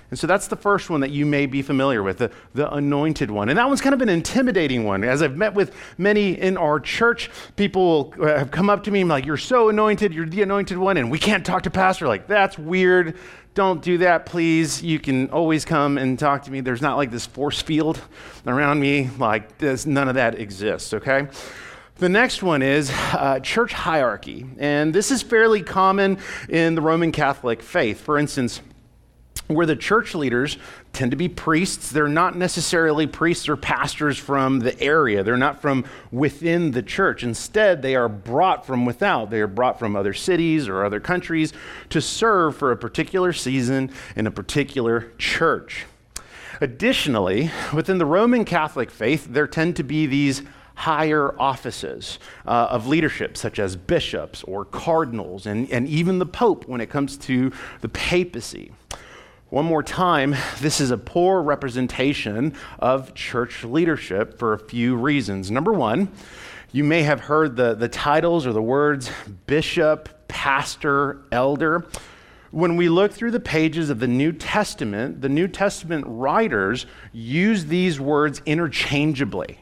And 0.09 0.17
so 0.17 0.25
that's 0.25 0.47
the 0.47 0.55
first 0.55 0.89
one 0.89 1.01
that 1.01 1.11
you 1.11 1.25
may 1.25 1.45
be 1.45 1.61
familiar 1.61 2.01
with, 2.01 2.19
the, 2.19 2.31
the 2.53 2.73
anointed 2.73 3.29
one. 3.29 3.49
And 3.49 3.57
that 3.57 3.67
one's 3.67 3.81
kind 3.81 3.93
of 3.93 4.01
an 4.01 4.07
intimidating 4.07 4.85
one. 4.85 5.03
As 5.03 5.21
I've 5.21 5.35
met 5.35 5.53
with 5.53 5.73
many 5.97 6.39
in 6.39 6.55
our 6.55 6.79
church, 6.79 7.29
people 7.57 8.13
have 8.21 8.49
come 8.49 8.69
up 8.69 8.85
to 8.85 8.91
me 8.91 9.01
and 9.01 9.09
like, 9.09 9.25
You're 9.25 9.35
so 9.35 9.67
anointed, 9.69 10.13
you're 10.13 10.25
the 10.25 10.41
anointed 10.41 10.77
one, 10.77 10.95
and 10.97 11.11
we 11.11 11.19
can't 11.19 11.45
talk 11.45 11.63
to 11.63 11.69
pastor. 11.69 12.07
Like, 12.07 12.27
that's 12.27 12.57
weird. 12.57 13.17
Don't 13.53 13.81
do 13.81 13.97
that, 13.97 14.27
please. 14.27 14.83
You 14.83 14.99
can 14.99 15.29
always 15.31 15.65
come 15.65 15.97
and 15.97 16.17
talk 16.17 16.43
to 16.43 16.51
me. 16.51 16.61
There's 16.61 16.81
not 16.81 16.95
like 16.95 17.09
this 17.09 17.25
force 17.25 17.59
field 17.59 17.99
around 18.45 18.79
me. 18.79 19.09
Like, 19.17 19.59
none 19.61 20.07
of 20.07 20.15
that 20.15 20.39
exists, 20.39 20.93
okay? 20.93 21.27
The 21.95 22.07
next 22.07 22.43
one 22.43 22.61
is 22.61 22.91
uh, 23.13 23.39
church 23.39 23.73
hierarchy. 23.73 24.45
And 24.59 24.93
this 24.93 25.09
is 25.09 25.23
fairly 25.23 25.63
common 25.63 26.19
in 26.47 26.75
the 26.75 26.81
Roman 26.81 27.11
Catholic 27.11 27.63
faith. 27.63 27.99
For 27.99 28.19
instance, 28.19 28.61
where 29.47 29.65
the 29.65 29.75
church 29.75 30.13
leaders 30.13 30.57
tend 30.93 31.11
to 31.11 31.17
be 31.17 31.29
priests. 31.29 31.91
They're 31.91 32.07
not 32.07 32.35
necessarily 32.35 33.07
priests 33.07 33.47
or 33.47 33.55
pastors 33.55 34.17
from 34.17 34.59
the 34.59 34.79
area, 34.81 35.23
they're 35.23 35.37
not 35.37 35.61
from 35.61 35.85
within 36.11 36.71
the 36.71 36.83
church. 36.83 37.23
Instead, 37.23 37.81
they 37.81 37.95
are 37.95 38.09
brought 38.09 38.65
from 38.65 38.85
without. 38.85 39.29
They 39.29 39.41
are 39.41 39.47
brought 39.47 39.79
from 39.79 39.95
other 39.95 40.13
cities 40.13 40.67
or 40.67 40.83
other 40.83 40.99
countries 40.99 41.53
to 41.89 42.01
serve 42.01 42.55
for 42.57 42.71
a 42.71 42.77
particular 42.77 43.33
season 43.33 43.91
in 44.15 44.27
a 44.27 44.31
particular 44.31 45.11
church. 45.17 45.85
Additionally, 46.59 47.51
within 47.73 47.99
the 47.99 48.05
Roman 48.05 48.43
Catholic 48.43 48.89
faith, 48.89 49.27
there 49.29 49.47
tend 49.47 49.75
to 49.75 49.83
be 49.83 50.07
these 50.07 50.41
higher 50.77 51.39
offices 51.39 52.19
uh, 52.45 52.67
of 52.69 52.87
leadership, 52.87 53.35
such 53.35 53.57
as 53.59 53.75
bishops 53.75 54.43
or 54.43 54.63
cardinals, 54.63 55.45
and, 55.45 55.69
and 55.71 55.87
even 55.87 56.19
the 56.19 56.25
Pope 56.25 56.67
when 56.67 56.81
it 56.81 56.89
comes 56.89 57.17
to 57.17 57.51
the 57.81 57.89
papacy. 57.89 58.71
One 59.49 59.63
more 59.63 59.81
time, 59.81 60.35
this 60.59 60.81
is 60.81 60.91
a 60.91 60.97
poor 60.97 61.41
representation 61.41 62.53
of 62.79 63.13
church 63.13 63.63
leadership 63.63 64.37
for 64.37 64.51
a 64.51 64.59
few 64.59 64.97
reasons. 64.97 65.49
Number 65.49 65.71
one, 65.71 66.11
you 66.73 66.83
may 66.83 67.03
have 67.03 67.21
heard 67.21 67.55
the, 67.55 67.73
the 67.73 67.87
titles 67.87 68.45
or 68.45 68.51
the 68.51 68.61
words 68.61 69.09
bishop, 69.45 70.27
pastor, 70.27 71.21
elder. 71.31 71.87
When 72.51 72.75
we 72.75 72.89
look 72.89 73.13
through 73.13 73.31
the 73.31 73.39
pages 73.39 73.89
of 73.89 74.01
the 74.01 74.07
New 74.07 74.33
Testament, 74.33 75.21
the 75.21 75.29
New 75.29 75.47
Testament 75.47 76.03
writers 76.09 76.85
use 77.13 77.67
these 77.67 78.01
words 78.01 78.41
interchangeably. 78.45 79.59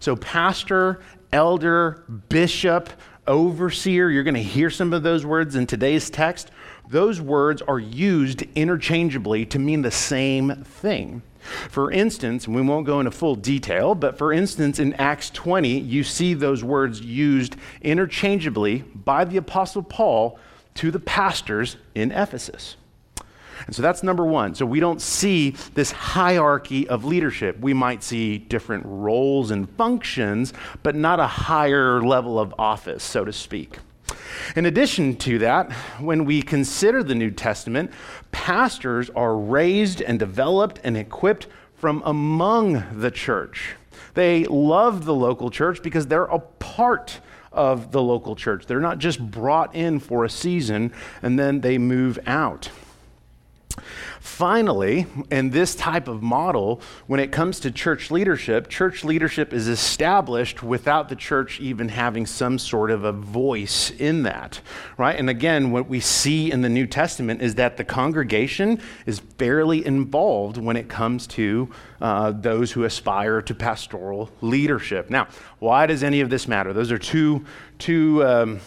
So, 0.00 0.16
pastor, 0.16 1.00
elder, 1.32 2.02
bishop, 2.28 2.90
overseer, 3.28 4.10
you're 4.10 4.24
going 4.24 4.34
to 4.34 4.42
hear 4.42 4.68
some 4.68 4.92
of 4.92 5.04
those 5.04 5.24
words 5.24 5.54
in 5.54 5.68
today's 5.68 6.10
text 6.10 6.50
those 6.88 7.20
words 7.20 7.62
are 7.62 7.78
used 7.78 8.42
interchangeably 8.54 9.44
to 9.46 9.58
mean 9.58 9.82
the 9.82 9.90
same 9.90 10.64
thing. 10.64 11.22
For 11.70 11.90
instance, 11.90 12.46
we 12.48 12.60
won't 12.62 12.86
go 12.86 13.00
into 13.00 13.10
full 13.10 13.34
detail, 13.34 13.94
but 13.94 14.18
for 14.18 14.32
instance, 14.32 14.78
in 14.78 14.94
Acts 14.94 15.30
20, 15.30 15.78
you 15.78 16.04
see 16.04 16.34
those 16.34 16.64
words 16.64 17.00
used 17.00 17.56
interchangeably 17.82 18.78
by 18.78 19.24
the 19.24 19.36
Apostle 19.36 19.82
Paul 19.82 20.38
to 20.74 20.90
the 20.90 21.00
pastors 21.00 21.76
in 21.94 22.12
Ephesus. 22.12 22.76
And 23.66 23.74
so 23.74 23.82
that's 23.82 24.02
number 24.02 24.24
one. 24.24 24.54
So 24.54 24.64
we 24.64 24.78
don't 24.78 25.00
see 25.00 25.50
this 25.74 25.90
hierarchy 25.90 26.88
of 26.88 27.04
leadership. 27.04 27.58
We 27.58 27.74
might 27.74 28.02
see 28.02 28.38
different 28.38 28.84
roles 28.86 29.50
and 29.50 29.68
functions, 29.70 30.52
but 30.82 30.94
not 30.94 31.18
a 31.18 31.26
higher 31.26 32.00
level 32.00 32.38
of 32.38 32.54
office, 32.58 33.02
so 33.02 33.24
to 33.24 33.32
speak. 33.32 33.78
In 34.56 34.66
addition 34.66 35.16
to 35.16 35.38
that, 35.40 35.72
when 36.00 36.24
we 36.24 36.42
consider 36.42 37.02
the 37.02 37.14
New 37.14 37.30
Testament, 37.30 37.90
pastors 38.32 39.10
are 39.10 39.36
raised 39.36 40.00
and 40.00 40.18
developed 40.18 40.80
and 40.84 40.96
equipped 40.96 41.46
from 41.74 42.02
among 42.04 42.84
the 42.98 43.10
church. 43.10 43.76
They 44.14 44.44
love 44.44 45.04
the 45.04 45.14
local 45.14 45.50
church 45.50 45.82
because 45.82 46.06
they're 46.06 46.24
a 46.24 46.38
part 46.38 47.20
of 47.52 47.92
the 47.92 48.02
local 48.02 48.36
church. 48.36 48.66
They're 48.66 48.80
not 48.80 48.98
just 48.98 49.18
brought 49.30 49.74
in 49.74 50.00
for 50.00 50.24
a 50.24 50.30
season 50.30 50.92
and 51.22 51.38
then 51.38 51.60
they 51.60 51.78
move 51.78 52.18
out. 52.26 52.70
Finally, 54.20 55.06
in 55.30 55.50
this 55.50 55.74
type 55.74 56.08
of 56.08 56.22
model, 56.22 56.80
when 57.06 57.20
it 57.20 57.32
comes 57.32 57.60
to 57.60 57.70
church 57.70 58.10
leadership, 58.10 58.68
church 58.68 59.04
leadership 59.04 59.52
is 59.52 59.68
established 59.68 60.62
without 60.62 61.08
the 61.08 61.16
church 61.16 61.60
even 61.60 61.88
having 61.88 62.26
some 62.26 62.58
sort 62.58 62.90
of 62.90 63.04
a 63.04 63.12
voice 63.12 63.90
in 63.90 64.22
that, 64.24 64.60
right? 64.96 65.18
And 65.18 65.30
again, 65.30 65.70
what 65.70 65.88
we 65.88 66.00
see 66.00 66.50
in 66.50 66.62
the 66.62 66.68
New 66.68 66.86
Testament 66.86 67.42
is 67.42 67.54
that 67.56 67.76
the 67.76 67.84
congregation 67.84 68.80
is 69.06 69.20
fairly 69.38 69.84
involved 69.84 70.56
when 70.56 70.76
it 70.76 70.88
comes 70.88 71.26
to 71.28 71.70
uh, 72.00 72.32
those 72.32 72.72
who 72.72 72.84
aspire 72.84 73.42
to 73.42 73.54
pastoral 73.54 74.30
leadership. 74.40 75.10
Now, 75.10 75.28
why 75.58 75.86
does 75.86 76.02
any 76.02 76.20
of 76.20 76.30
this 76.30 76.46
matter? 76.46 76.72
Those 76.72 76.92
are 76.92 76.98
two, 76.98 77.44
two, 77.78 78.24
um, 78.24 78.60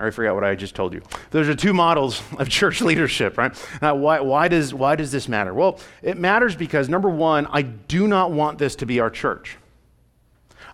I 0.00 0.10
forgot 0.10 0.34
what 0.34 0.44
I 0.44 0.54
just 0.54 0.74
told 0.74 0.94
you. 0.94 1.02
Those 1.30 1.48
are 1.48 1.54
two 1.54 1.74
models 1.74 2.22
of 2.38 2.48
church 2.48 2.80
leadership, 2.80 3.36
right? 3.36 3.52
Now, 3.82 3.94
why, 3.96 4.20
why, 4.20 4.48
does, 4.48 4.72
why 4.72 4.96
does 4.96 5.12
this 5.12 5.28
matter? 5.28 5.52
Well, 5.52 5.78
it 6.02 6.16
matters 6.16 6.56
because, 6.56 6.88
number 6.88 7.10
one, 7.10 7.46
I 7.46 7.62
do 7.62 8.08
not 8.08 8.32
want 8.32 8.58
this 8.58 8.76
to 8.76 8.86
be 8.86 8.98
our 9.00 9.10
church. 9.10 9.58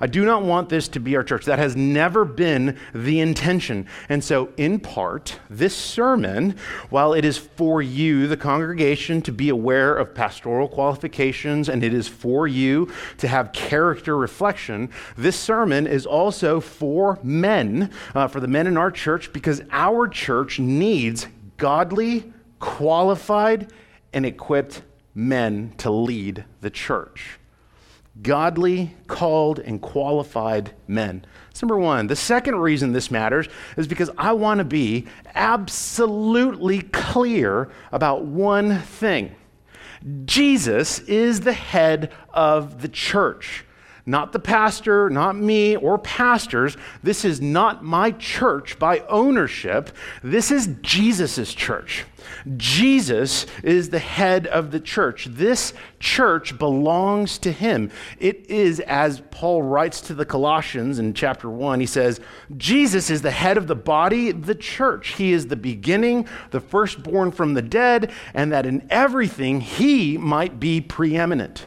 I 0.00 0.06
do 0.06 0.24
not 0.24 0.42
want 0.42 0.68
this 0.68 0.88
to 0.88 1.00
be 1.00 1.16
our 1.16 1.22
church. 1.22 1.44
That 1.46 1.58
has 1.58 1.76
never 1.76 2.24
been 2.24 2.78
the 2.94 3.20
intention. 3.20 3.86
And 4.08 4.22
so, 4.22 4.50
in 4.56 4.80
part, 4.80 5.38
this 5.48 5.74
sermon, 5.74 6.56
while 6.90 7.14
it 7.14 7.24
is 7.24 7.38
for 7.38 7.80
you, 7.80 8.26
the 8.26 8.36
congregation, 8.36 9.22
to 9.22 9.32
be 9.32 9.48
aware 9.48 9.96
of 9.96 10.14
pastoral 10.14 10.68
qualifications 10.68 11.68
and 11.68 11.82
it 11.82 11.94
is 11.94 12.08
for 12.08 12.46
you 12.46 12.92
to 13.18 13.28
have 13.28 13.52
character 13.52 14.16
reflection, 14.16 14.90
this 15.16 15.38
sermon 15.38 15.86
is 15.86 16.06
also 16.06 16.60
for 16.60 17.18
men, 17.22 17.90
uh, 18.14 18.28
for 18.28 18.40
the 18.40 18.48
men 18.48 18.66
in 18.66 18.76
our 18.76 18.90
church, 18.90 19.32
because 19.32 19.62
our 19.70 20.08
church 20.08 20.58
needs 20.58 21.26
godly, 21.56 22.32
qualified, 22.58 23.72
and 24.12 24.26
equipped 24.26 24.82
men 25.14 25.72
to 25.78 25.90
lead 25.90 26.44
the 26.60 26.70
church 26.70 27.38
godly, 28.22 28.94
called, 29.06 29.58
and 29.58 29.80
qualified 29.80 30.72
men. 30.88 31.24
That's 31.48 31.62
number 31.62 31.78
one. 31.78 32.06
The 32.06 32.16
second 32.16 32.56
reason 32.56 32.92
this 32.92 33.10
matters 33.10 33.48
is 33.76 33.86
because 33.86 34.10
I 34.16 34.32
want 34.32 34.58
to 34.58 34.64
be 34.64 35.06
absolutely 35.34 36.82
clear 36.82 37.70
about 37.92 38.24
one 38.24 38.80
thing 38.80 39.34
Jesus 40.24 41.00
is 41.00 41.40
the 41.40 41.52
head 41.52 42.12
of 42.32 42.82
the 42.82 42.88
church. 42.88 43.64
Not 44.08 44.32
the 44.32 44.38
pastor, 44.38 45.10
not 45.10 45.34
me 45.34 45.74
or 45.74 45.98
pastors. 45.98 46.76
This 47.02 47.24
is 47.24 47.40
not 47.40 47.82
my 47.82 48.12
church 48.12 48.78
by 48.78 49.00
ownership. 49.08 49.90
This 50.22 50.52
is 50.52 50.68
Jesus' 50.80 51.52
church. 51.52 52.04
Jesus 52.56 53.46
is 53.64 53.90
the 53.90 53.98
head 53.98 54.46
of 54.46 54.70
the 54.70 54.78
church. 54.78 55.26
This 55.26 55.74
church 55.98 56.56
belongs 56.56 57.38
to 57.38 57.50
him. 57.50 57.90
It 58.20 58.48
is, 58.48 58.78
as 58.80 59.22
Paul 59.32 59.62
writes 59.62 60.00
to 60.02 60.14
the 60.14 60.24
Colossians 60.24 61.00
in 61.00 61.12
chapter 61.12 61.50
1, 61.50 61.80
he 61.80 61.86
says, 61.86 62.20
Jesus 62.56 63.10
is 63.10 63.22
the 63.22 63.32
head 63.32 63.56
of 63.56 63.66
the 63.66 63.74
body, 63.74 64.30
the 64.30 64.54
church. 64.54 65.14
He 65.14 65.32
is 65.32 65.48
the 65.48 65.56
beginning, 65.56 66.28
the 66.52 66.60
firstborn 66.60 67.32
from 67.32 67.54
the 67.54 67.62
dead, 67.62 68.12
and 68.34 68.52
that 68.52 68.66
in 68.66 68.86
everything 68.88 69.60
he 69.60 70.16
might 70.16 70.60
be 70.60 70.80
preeminent. 70.80 71.66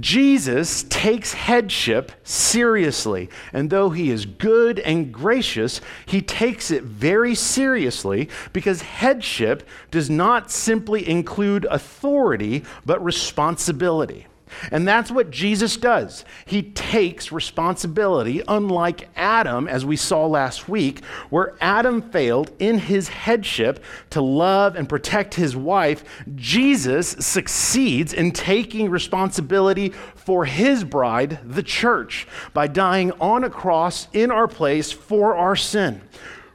Jesus 0.00 0.84
takes 0.84 1.32
headship 1.34 2.12
seriously. 2.24 3.30
And 3.52 3.70
though 3.70 3.90
he 3.90 4.10
is 4.10 4.26
good 4.26 4.80
and 4.80 5.12
gracious, 5.12 5.80
he 6.06 6.20
takes 6.20 6.70
it 6.70 6.82
very 6.82 7.34
seriously 7.34 8.28
because 8.52 8.82
headship 8.82 9.66
does 9.90 10.10
not 10.10 10.50
simply 10.50 11.08
include 11.08 11.66
authority, 11.70 12.64
but 12.84 13.04
responsibility. 13.04 14.26
And 14.70 14.86
that's 14.86 15.10
what 15.10 15.30
Jesus 15.30 15.76
does. 15.76 16.24
He 16.46 16.62
takes 16.62 17.32
responsibility, 17.32 18.42
unlike 18.46 19.08
Adam, 19.16 19.68
as 19.68 19.84
we 19.84 19.96
saw 19.96 20.26
last 20.26 20.68
week, 20.68 21.04
where 21.30 21.54
Adam 21.60 22.02
failed 22.02 22.52
in 22.58 22.78
his 22.78 23.08
headship 23.08 23.82
to 24.10 24.20
love 24.20 24.76
and 24.76 24.88
protect 24.88 25.34
his 25.34 25.56
wife. 25.56 26.04
Jesus 26.34 27.10
succeeds 27.18 28.12
in 28.12 28.32
taking 28.32 28.90
responsibility 28.90 29.90
for 30.14 30.44
his 30.44 30.84
bride, 30.84 31.38
the 31.44 31.62
church, 31.62 32.26
by 32.52 32.66
dying 32.66 33.12
on 33.12 33.44
a 33.44 33.50
cross 33.50 34.08
in 34.12 34.30
our 34.30 34.48
place 34.48 34.92
for 34.92 35.34
our 35.36 35.56
sin 35.56 36.00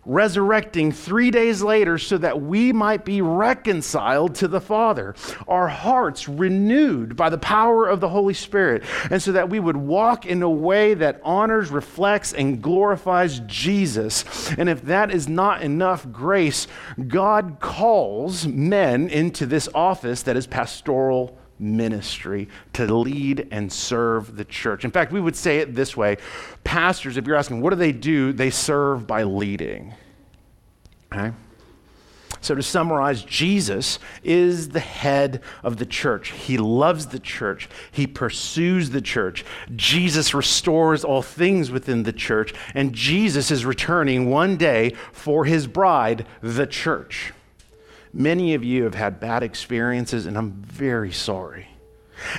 resurrecting 0.09 0.91
three 0.91 1.31
days 1.31 1.61
later 1.61 1.97
so 1.97 2.17
that 2.17 2.41
we 2.41 2.73
might 2.73 3.05
be 3.05 3.21
reconciled 3.21 4.35
to 4.35 4.47
the 4.47 4.59
Father, 4.59 5.15
our 5.47 5.67
hearts 5.67 6.27
renewed 6.27 7.15
by 7.15 7.29
the 7.29 7.37
power 7.37 7.87
of 7.87 7.99
the 7.99 8.09
Holy 8.09 8.33
Spirit, 8.33 8.83
and 9.11 9.21
so 9.21 9.31
that 9.31 9.49
we 9.49 9.59
would 9.59 9.77
walk 9.77 10.25
in 10.25 10.41
a 10.41 10.49
way 10.49 10.93
that 10.95 11.21
honors, 11.23 11.69
reflects, 11.69 12.33
and 12.33 12.61
glorifies 12.61 13.39
Jesus. 13.41 14.51
And 14.57 14.67
if 14.67 14.81
that 14.83 15.11
is 15.11 15.29
not 15.29 15.61
enough 15.61 16.11
grace, 16.11 16.67
God 17.07 17.57
calls 17.59 18.47
men 18.47 19.09
into 19.09 19.45
this 19.45 19.69
office 19.73 20.23
that 20.23 20.35
is 20.35 20.47
pastoral 20.47 21.38
ministry 21.59 22.47
to 22.73 22.85
lead 22.93 23.47
and 23.51 23.71
serve 23.71 24.35
the 24.35 24.45
church. 24.45 24.85
In 24.85 24.91
fact, 24.91 25.11
we 25.11 25.21
would 25.21 25.35
say 25.35 25.59
it 25.59 25.75
this 25.75 25.95
way 25.95 26.17
pastors, 26.63 27.17
if 27.17 27.27
you're 27.27 27.35
asking, 27.35 27.61
what 27.61 27.71
do 27.71 27.75
they 27.75 27.91
do? 27.91 28.33
They 28.33 28.49
serve 28.49 29.05
by 29.05 29.23
leading. 29.23 29.93
Okay? 31.11 31.33
So, 32.41 32.55
to 32.55 32.63
summarize, 32.63 33.23
Jesus 33.23 33.99
is 34.23 34.69
the 34.69 34.79
head 34.79 35.41
of 35.61 35.75
the 35.75 35.85
church. 35.85 36.31
He 36.31 36.57
loves 36.57 37.07
the 37.07 37.19
church. 37.19 37.67
He 37.91 38.07
pursues 38.07 38.91
the 38.91 39.01
church. 39.01 39.43
Jesus 39.75 40.33
restores 40.33 41.03
all 41.03 41.21
things 41.21 41.69
within 41.69 42.03
the 42.03 42.13
church. 42.13 42.53
And 42.73 42.93
Jesus 42.93 43.51
is 43.51 43.65
returning 43.65 44.29
one 44.29 44.55
day 44.55 44.93
for 45.11 45.43
his 45.43 45.67
bride, 45.67 46.25
the 46.41 46.65
church. 46.65 47.33
Many 48.13 48.53
of 48.53 48.63
you 48.63 48.83
have 48.83 48.95
had 48.95 49.19
bad 49.19 49.43
experiences, 49.43 50.25
and 50.25 50.37
I'm 50.37 50.51
very 50.51 51.11
sorry. 51.11 51.67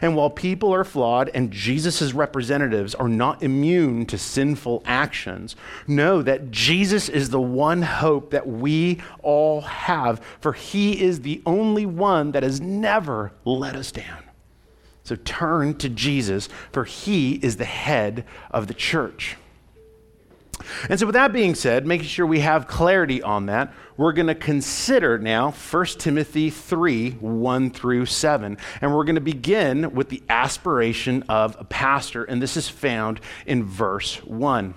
And 0.02 0.16
while 0.16 0.30
people 0.30 0.74
are 0.74 0.84
flawed 0.84 1.30
and 1.32 1.50
Jesus' 1.50 2.12
representatives 2.12 2.94
are 2.94 3.08
not 3.08 3.42
immune 3.42 4.06
to 4.06 4.18
sinful 4.18 4.82
actions, 4.84 5.56
know 5.86 6.22
that 6.22 6.50
Jesus 6.50 7.08
is 7.08 7.30
the 7.30 7.40
one 7.40 7.82
hope 7.82 8.30
that 8.30 8.46
we 8.46 9.00
all 9.22 9.62
have, 9.62 10.20
for 10.40 10.52
he 10.52 11.00
is 11.00 11.20
the 11.20 11.42
only 11.46 11.86
one 11.86 12.32
that 12.32 12.42
has 12.42 12.60
never 12.60 13.32
let 13.44 13.74
us 13.74 13.90
down. 13.92 14.24
So 15.04 15.16
turn 15.16 15.74
to 15.78 15.88
Jesus, 15.88 16.48
for 16.72 16.84
he 16.84 17.34
is 17.36 17.56
the 17.56 17.64
head 17.64 18.24
of 18.50 18.66
the 18.66 18.74
church. 18.74 19.36
And 20.88 20.98
so, 20.98 21.06
with 21.06 21.14
that 21.14 21.32
being 21.32 21.54
said, 21.54 21.86
making 21.86 22.06
sure 22.06 22.26
we 22.26 22.40
have 22.40 22.66
clarity 22.66 23.22
on 23.22 23.46
that, 23.46 23.72
we're 23.96 24.12
going 24.12 24.28
to 24.28 24.34
consider 24.34 25.18
now 25.18 25.50
1 25.50 25.86
Timothy 25.98 26.50
3 26.50 27.10
1 27.12 27.70
through 27.70 28.06
7. 28.06 28.56
And 28.80 28.94
we're 28.94 29.04
going 29.04 29.14
to 29.14 29.20
begin 29.20 29.94
with 29.94 30.08
the 30.08 30.22
aspiration 30.28 31.24
of 31.28 31.56
a 31.58 31.64
pastor. 31.64 32.24
And 32.24 32.40
this 32.40 32.56
is 32.56 32.68
found 32.68 33.20
in 33.46 33.64
verse 33.64 34.16
1. 34.24 34.74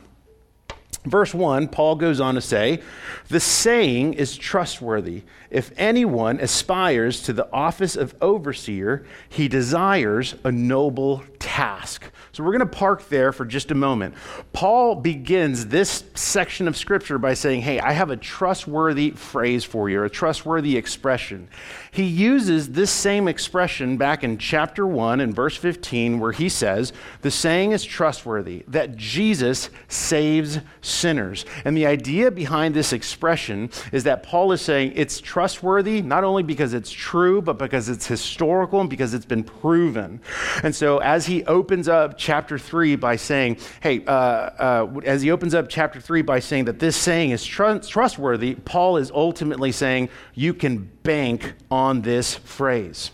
Verse 1.05 1.33
1, 1.33 1.67
Paul 1.67 1.95
goes 1.95 2.21
on 2.21 2.35
to 2.35 2.41
say, 2.41 2.81
The 3.27 3.41
saying 3.41 4.13
is 4.13 4.37
trustworthy. 4.37 5.23
If 5.49 5.71
anyone 5.75 6.39
aspires 6.39 7.21
to 7.23 7.33
the 7.33 7.51
office 7.51 7.97
of 7.97 8.15
overseer, 8.21 9.05
he 9.27 9.49
desires 9.49 10.35
a 10.45 10.51
noble 10.51 11.23
task. 11.39 12.09
So 12.33 12.43
we're 12.43 12.57
going 12.57 12.61
to 12.61 12.65
park 12.65 13.09
there 13.09 13.31
for 13.31 13.45
just 13.45 13.69
a 13.69 13.75
moment. 13.75 14.15
Paul 14.53 14.95
begins 14.95 15.67
this 15.67 16.03
section 16.15 16.67
of 16.67 16.75
scripture 16.75 17.19
by 17.19 17.35
saying, 17.35 17.61
Hey, 17.61 17.79
I 17.79 17.91
have 17.91 18.09
a 18.09 18.17
trustworthy 18.17 19.11
phrase 19.11 19.63
for 19.63 19.87
you, 19.87 20.03
a 20.03 20.09
trustworthy 20.09 20.75
expression. 20.75 21.47
He 21.91 22.05
uses 22.05 22.69
this 22.71 22.89
same 22.89 23.27
expression 23.27 23.97
back 23.97 24.23
in 24.23 24.39
chapter 24.39 24.87
1 24.87 25.19
and 25.19 25.35
verse 25.35 25.55
15, 25.55 26.19
where 26.19 26.31
he 26.31 26.49
says, 26.49 26.91
The 27.21 27.29
saying 27.29 27.71
is 27.71 27.85
trustworthy, 27.85 28.63
that 28.67 28.97
Jesus 28.97 29.69
saves 29.87 30.57
sinners. 30.81 31.45
And 31.65 31.77
the 31.77 31.85
idea 31.85 32.31
behind 32.31 32.73
this 32.73 32.93
expression 32.93 33.69
is 33.91 34.05
that 34.05 34.23
Paul 34.23 34.51
is 34.53 34.61
saying 34.61 34.93
it's 34.95 35.21
trustworthy, 35.21 36.01
not 36.01 36.23
only 36.23 36.41
because 36.41 36.73
it's 36.73 36.91
true, 36.91 37.43
but 37.43 37.59
because 37.59 37.89
it's 37.89 38.07
historical 38.07 38.81
and 38.81 38.89
because 38.89 39.13
it's 39.13 39.23
been 39.23 39.43
proven. 39.43 40.19
And 40.63 40.73
so 40.73 40.97
as 40.97 41.27
he 41.27 41.45
opens 41.45 41.87
up 41.87 42.17
chapter 42.23 42.57
3 42.57 42.95
by 42.95 43.17
saying, 43.17 43.57
Hey, 43.81 44.03
uh, 44.05 44.11
uh, 44.11 45.01
as 45.05 45.21
he 45.21 45.29
opens 45.29 45.53
up 45.53 45.67
chapter 45.69 45.99
3 45.99 46.21
by 46.21 46.39
saying 46.39 46.65
that 46.65 46.79
this 46.79 46.95
saying 46.95 47.31
is 47.31 47.45
tr- 47.45 47.77
trustworthy, 47.77 48.55
Paul 48.55 48.97
is 48.97 49.11
ultimately 49.11 49.71
saying, 49.71 50.09
You 50.33 50.53
can 50.53 50.89
bank 51.03 51.53
on 51.69 52.01
this 52.01 52.35
phrase. 52.35 53.11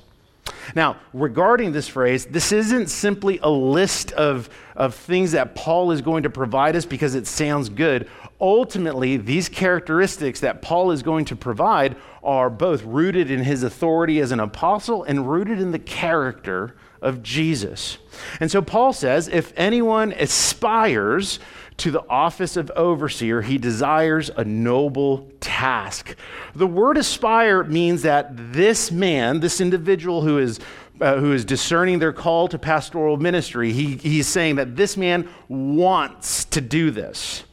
Now, 0.75 0.97
regarding 1.13 1.71
this 1.71 1.87
phrase, 1.87 2.25
this 2.25 2.51
isn't 2.51 2.87
simply 2.87 3.39
a 3.41 3.49
list 3.49 4.11
of, 4.11 4.49
of 4.75 4.93
things 4.93 5.31
that 5.31 5.55
Paul 5.55 5.91
is 5.91 6.01
going 6.01 6.23
to 6.23 6.29
provide 6.29 6.75
us 6.75 6.85
because 6.85 7.15
it 7.15 7.25
sounds 7.27 7.69
good. 7.69 8.07
Ultimately, 8.39 9.17
these 9.17 9.49
characteristics 9.49 10.39
that 10.41 10.61
Paul 10.61 10.91
is 10.91 11.01
going 11.01 11.25
to 11.25 11.35
provide 11.35 11.95
are 12.23 12.49
both 12.49 12.83
rooted 12.83 13.31
in 13.31 13.43
his 13.43 13.63
authority 13.63 14.19
as 14.19 14.31
an 14.31 14.39
apostle 14.39 15.03
and 15.03 15.29
rooted 15.29 15.59
in 15.59 15.71
the 15.71 15.79
character 15.79 16.75
of 17.01 17.23
Jesus. 17.23 17.97
And 18.39 18.49
so 18.51 18.61
Paul 18.61 18.93
says 18.93 19.27
if 19.27 19.53
anyone 19.55 20.11
aspires 20.13 21.39
to 21.77 21.91
the 21.91 22.07
office 22.09 22.57
of 22.57 22.69
overseer, 22.75 23.41
he 23.41 23.57
desires 23.57 24.29
a 24.35 24.43
noble 24.43 25.29
task. 25.39 26.15
The 26.53 26.67
word 26.67 26.97
aspire 26.97 27.63
means 27.63 28.01
that 28.01 28.31
this 28.53 28.91
man, 28.91 29.39
this 29.39 29.61
individual 29.61 30.21
who 30.21 30.39
is 30.39 30.59
uh, 31.01 31.15
who 31.15 31.31
is 31.31 31.45
discerning 31.45 31.99
their 31.99 32.11
call 32.11 32.49
to 32.49 32.59
pastoral 32.59 33.15
ministry, 33.15 33.71
he, 33.71 33.95
he's 33.95 34.27
saying 34.27 34.55
that 34.55 34.75
this 34.75 34.97
man 34.97 35.29
wants 35.47 36.43
to 36.43 36.59
do 36.59 36.91
this. 36.91 37.45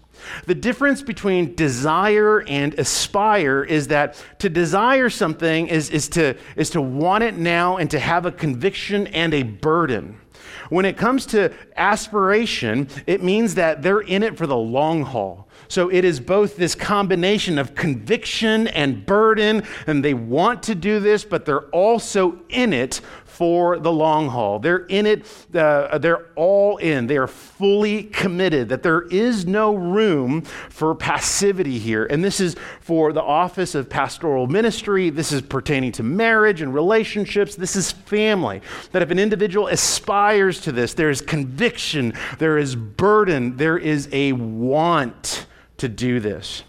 The 0.46 0.54
difference 0.54 1.02
between 1.02 1.54
desire 1.54 2.42
and 2.42 2.74
aspire 2.74 3.62
is 3.62 3.88
that 3.88 4.22
to 4.38 4.48
desire 4.48 5.10
something 5.10 5.68
is, 5.68 5.90
is, 5.90 6.08
to, 6.10 6.36
is 6.56 6.70
to 6.70 6.82
want 6.82 7.24
it 7.24 7.36
now 7.36 7.76
and 7.76 7.90
to 7.90 7.98
have 7.98 8.26
a 8.26 8.32
conviction 8.32 9.06
and 9.08 9.34
a 9.34 9.42
burden. 9.42 10.20
When 10.68 10.84
it 10.84 10.96
comes 10.96 11.26
to 11.26 11.52
aspiration, 11.76 12.88
it 13.06 13.22
means 13.22 13.54
that 13.54 13.82
they're 13.82 14.00
in 14.00 14.22
it 14.22 14.36
for 14.36 14.46
the 14.46 14.56
long 14.56 15.02
haul. 15.02 15.48
So 15.68 15.90
it 15.90 16.04
is 16.04 16.20
both 16.20 16.56
this 16.56 16.74
combination 16.74 17.58
of 17.58 17.74
conviction 17.74 18.68
and 18.68 19.04
burden, 19.04 19.64
and 19.86 20.04
they 20.04 20.14
want 20.14 20.62
to 20.64 20.74
do 20.74 21.00
this, 21.00 21.24
but 21.24 21.44
they're 21.44 21.68
also 21.70 22.40
in 22.48 22.72
it 22.72 23.00
for 23.36 23.78
the 23.78 23.92
long 23.92 24.30
haul. 24.30 24.58
They're 24.58 24.86
in 24.86 25.04
it, 25.04 25.26
uh, 25.54 25.98
they're 25.98 26.24
all 26.36 26.78
in. 26.78 27.06
They 27.06 27.18
are 27.18 27.26
fully 27.26 28.04
committed, 28.04 28.70
that 28.70 28.82
there 28.82 29.02
is 29.02 29.44
no 29.44 29.74
room 29.74 30.40
for 30.40 30.94
passivity 30.94 31.78
here. 31.78 32.06
And 32.06 32.24
this 32.24 32.40
is 32.40 32.56
for 32.80 33.12
the 33.12 33.22
office 33.22 33.74
of 33.74 33.90
pastoral 33.90 34.46
ministry. 34.46 35.10
This 35.10 35.32
is 35.32 35.42
pertaining 35.42 35.92
to 35.92 36.02
marriage 36.02 36.62
and 36.62 36.72
relationships. 36.72 37.56
This 37.56 37.76
is 37.76 37.92
family. 37.92 38.62
That 38.92 39.02
if 39.02 39.10
an 39.10 39.18
individual 39.18 39.68
aspires 39.68 40.62
to 40.62 40.72
this, 40.72 40.94
there 40.94 41.10
is 41.10 41.20
conviction, 41.20 42.14
there 42.38 42.56
is 42.56 42.74
burden, 42.74 43.58
there 43.58 43.76
is 43.76 44.08
a 44.12 44.32
want 44.32 45.46
to 45.76 45.90
do 45.90 46.20
this. 46.20 46.62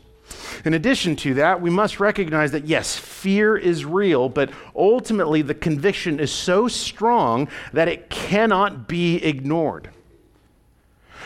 In 0.65 0.73
addition 0.73 1.15
to 1.17 1.33
that, 1.35 1.61
we 1.61 1.69
must 1.69 1.99
recognize 1.99 2.51
that 2.51 2.65
yes, 2.65 2.97
fear 2.97 3.57
is 3.57 3.85
real, 3.85 4.29
but 4.29 4.49
ultimately 4.75 5.41
the 5.41 5.53
conviction 5.53 6.19
is 6.19 6.31
so 6.31 6.67
strong 6.67 7.47
that 7.73 7.87
it 7.87 8.09
cannot 8.09 8.87
be 8.87 9.23
ignored. 9.23 9.89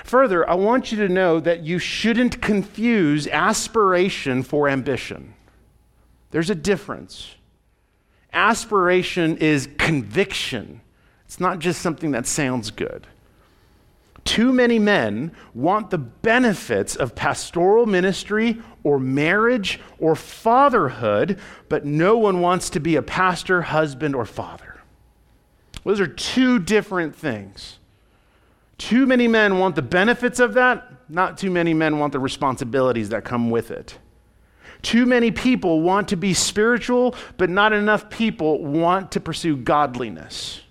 Further, 0.04 0.50
I 0.50 0.56
want 0.56 0.92
you 0.92 0.98
to 1.00 1.10
know 1.10 1.40
that 1.40 1.62
you 1.62 1.80
shouldn't 1.80 2.42
confuse 2.42 3.28
aspiration 3.28 4.44
for 4.44 4.68
ambition. 4.68 5.36
There's 6.32 6.50
a 6.50 6.56
difference. 6.56 7.36
Aspiration 8.34 9.38
is 9.38 9.68
conviction, 9.78 10.82
it's 11.26 11.40
not 11.40 11.60
just 11.60 11.82
something 11.82 12.12
that 12.12 12.26
sounds 12.26 12.72
good. 12.72 13.08
Too 14.24 14.54
many 14.54 14.80
men 14.80 15.32
want 15.54 15.90
the 15.90 15.98
benefits 15.98 16.96
of 16.96 17.16
pastoral 17.16 17.86
ministry 17.86 18.62
or 18.84 19.00
marriage 19.00 19.80
or 20.00 20.16
fatherhood, 20.16 21.40
but 21.70 21.86
no 21.86 22.18
one 22.18 22.40
wants 22.40 22.70
to 22.72 22.80
be 22.80 22.96
a 22.96 23.02
pastor, 23.02 23.64
husband, 23.64 24.16
or 24.16 24.26
father. 24.26 24.82
Those 25.84 26.00
are 26.00 26.08
two 26.08 26.60
different 26.60 27.16
things. 27.16 27.80
Too 28.78 29.06
many 29.06 29.28
men 29.28 29.60
want 29.60 29.76
the 29.76 29.82
benefits 29.82 30.40
of 30.40 30.54
that, 30.54 30.92
not 31.10 31.38
too 31.38 31.52
many 31.52 31.74
men 31.74 32.00
want 32.00 32.14
the 32.14 32.20
responsibilities 32.20 33.10
that 33.10 33.24
come 33.24 33.50
with 33.50 33.72
it. 33.72 33.98
Too 34.82 35.06
many 35.06 35.30
people 35.32 35.82
want 35.82 36.08
to 36.08 36.16
be 36.16 36.34
spiritual, 36.34 37.16
but 37.38 37.50
not 37.50 37.74
enough 37.74 38.10
people 38.10 38.64
want 38.64 39.12
to 39.12 39.20
pursue 39.20 39.56
godliness. 39.56 40.62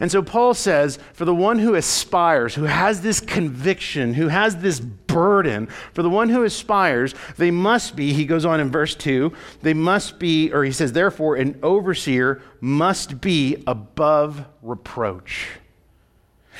And 0.00 0.12
so 0.12 0.22
Paul 0.22 0.54
says, 0.54 0.98
for 1.12 1.24
the 1.24 1.34
one 1.34 1.58
who 1.58 1.74
aspires, 1.74 2.54
who 2.54 2.64
has 2.64 3.00
this 3.00 3.20
conviction, 3.20 4.14
who 4.14 4.28
has 4.28 4.56
this 4.56 4.78
burden, 4.80 5.66
for 5.92 6.02
the 6.02 6.10
one 6.10 6.28
who 6.28 6.44
aspires, 6.44 7.14
they 7.36 7.50
must 7.50 7.96
be, 7.96 8.12
he 8.12 8.24
goes 8.24 8.44
on 8.44 8.60
in 8.60 8.70
verse 8.70 8.94
2, 8.94 9.32
they 9.62 9.74
must 9.74 10.18
be, 10.18 10.52
or 10.52 10.64
he 10.64 10.72
says, 10.72 10.92
therefore, 10.92 11.34
an 11.36 11.58
overseer 11.62 12.40
must 12.60 13.20
be 13.20 13.62
above 13.66 14.46
reproach. 14.62 15.48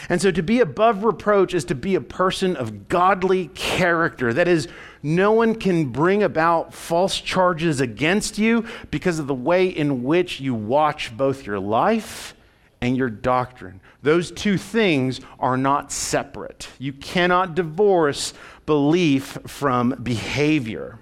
And 0.08 0.20
so 0.20 0.30
to 0.30 0.42
be 0.42 0.60
above 0.60 1.04
reproach 1.04 1.54
is 1.54 1.64
to 1.66 1.74
be 1.74 1.94
a 1.94 2.00
person 2.00 2.56
of 2.56 2.88
godly 2.88 3.48
character. 3.48 4.32
That 4.32 4.48
is, 4.48 4.68
no 5.02 5.32
one 5.32 5.54
can 5.54 5.86
bring 5.86 6.22
about 6.22 6.72
false 6.72 7.20
charges 7.20 7.80
against 7.80 8.38
you 8.38 8.64
because 8.90 9.18
of 9.18 9.26
the 9.26 9.34
way 9.34 9.66
in 9.68 10.04
which 10.04 10.40
you 10.40 10.54
watch 10.54 11.16
both 11.16 11.46
your 11.46 11.58
life 11.58 12.34
and 12.80 12.96
your 12.96 13.10
doctrine. 13.10 13.80
Those 14.02 14.30
two 14.30 14.56
things 14.56 15.20
are 15.38 15.56
not 15.56 15.90
separate. 15.92 16.68
You 16.78 16.92
cannot 16.92 17.54
divorce 17.54 18.34
belief 18.66 19.38
from 19.46 19.90
behavior. 20.02 20.98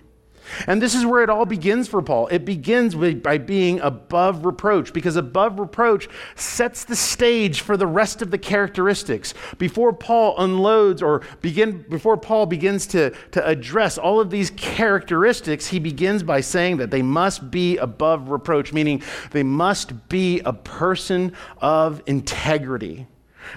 And 0.66 0.80
this 0.80 0.94
is 0.94 1.04
where 1.04 1.22
it 1.22 1.30
all 1.30 1.46
begins 1.46 1.88
for 1.88 2.02
Paul. 2.02 2.28
It 2.28 2.44
begins 2.44 2.94
with, 2.96 3.22
by 3.22 3.38
being 3.38 3.80
above 3.80 4.44
reproach, 4.44 4.92
because 4.92 5.16
above 5.16 5.58
reproach 5.58 6.08
sets 6.34 6.84
the 6.84 6.96
stage 6.96 7.60
for 7.60 7.76
the 7.76 7.86
rest 7.86 8.22
of 8.22 8.30
the 8.30 8.38
characteristics. 8.38 9.34
Before 9.58 9.92
Paul 9.92 10.34
unloads 10.38 11.02
or 11.02 11.22
begin, 11.40 11.84
before 11.88 12.16
Paul 12.16 12.46
begins 12.46 12.86
to, 12.88 13.10
to 13.32 13.46
address 13.46 13.98
all 13.98 14.20
of 14.20 14.30
these 14.30 14.50
characteristics, 14.50 15.66
he 15.66 15.78
begins 15.78 16.22
by 16.22 16.40
saying 16.40 16.78
that 16.78 16.90
they 16.90 17.02
must 17.02 17.50
be 17.50 17.76
above 17.78 18.30
reproach, 18.30 18.72
meaning 18.72 19.02
they 19.30 19.42
must 19.42 20.08
be 20.08 20.40
a 20.40 20.52
person 20.52 21.32
of 21.60 22.02
integrity. 22.06 23.06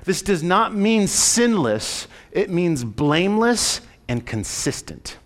This 0.04 0.22
does 0.22 0.44
not 0.44 0.76
mean 0.76 1.08
sinless, 1.08 2.08
it 2.32 2.50
means 2.50 2.84
blameless 2.84 3.82
and 4.08 4.26
consistent. 4.26 5.18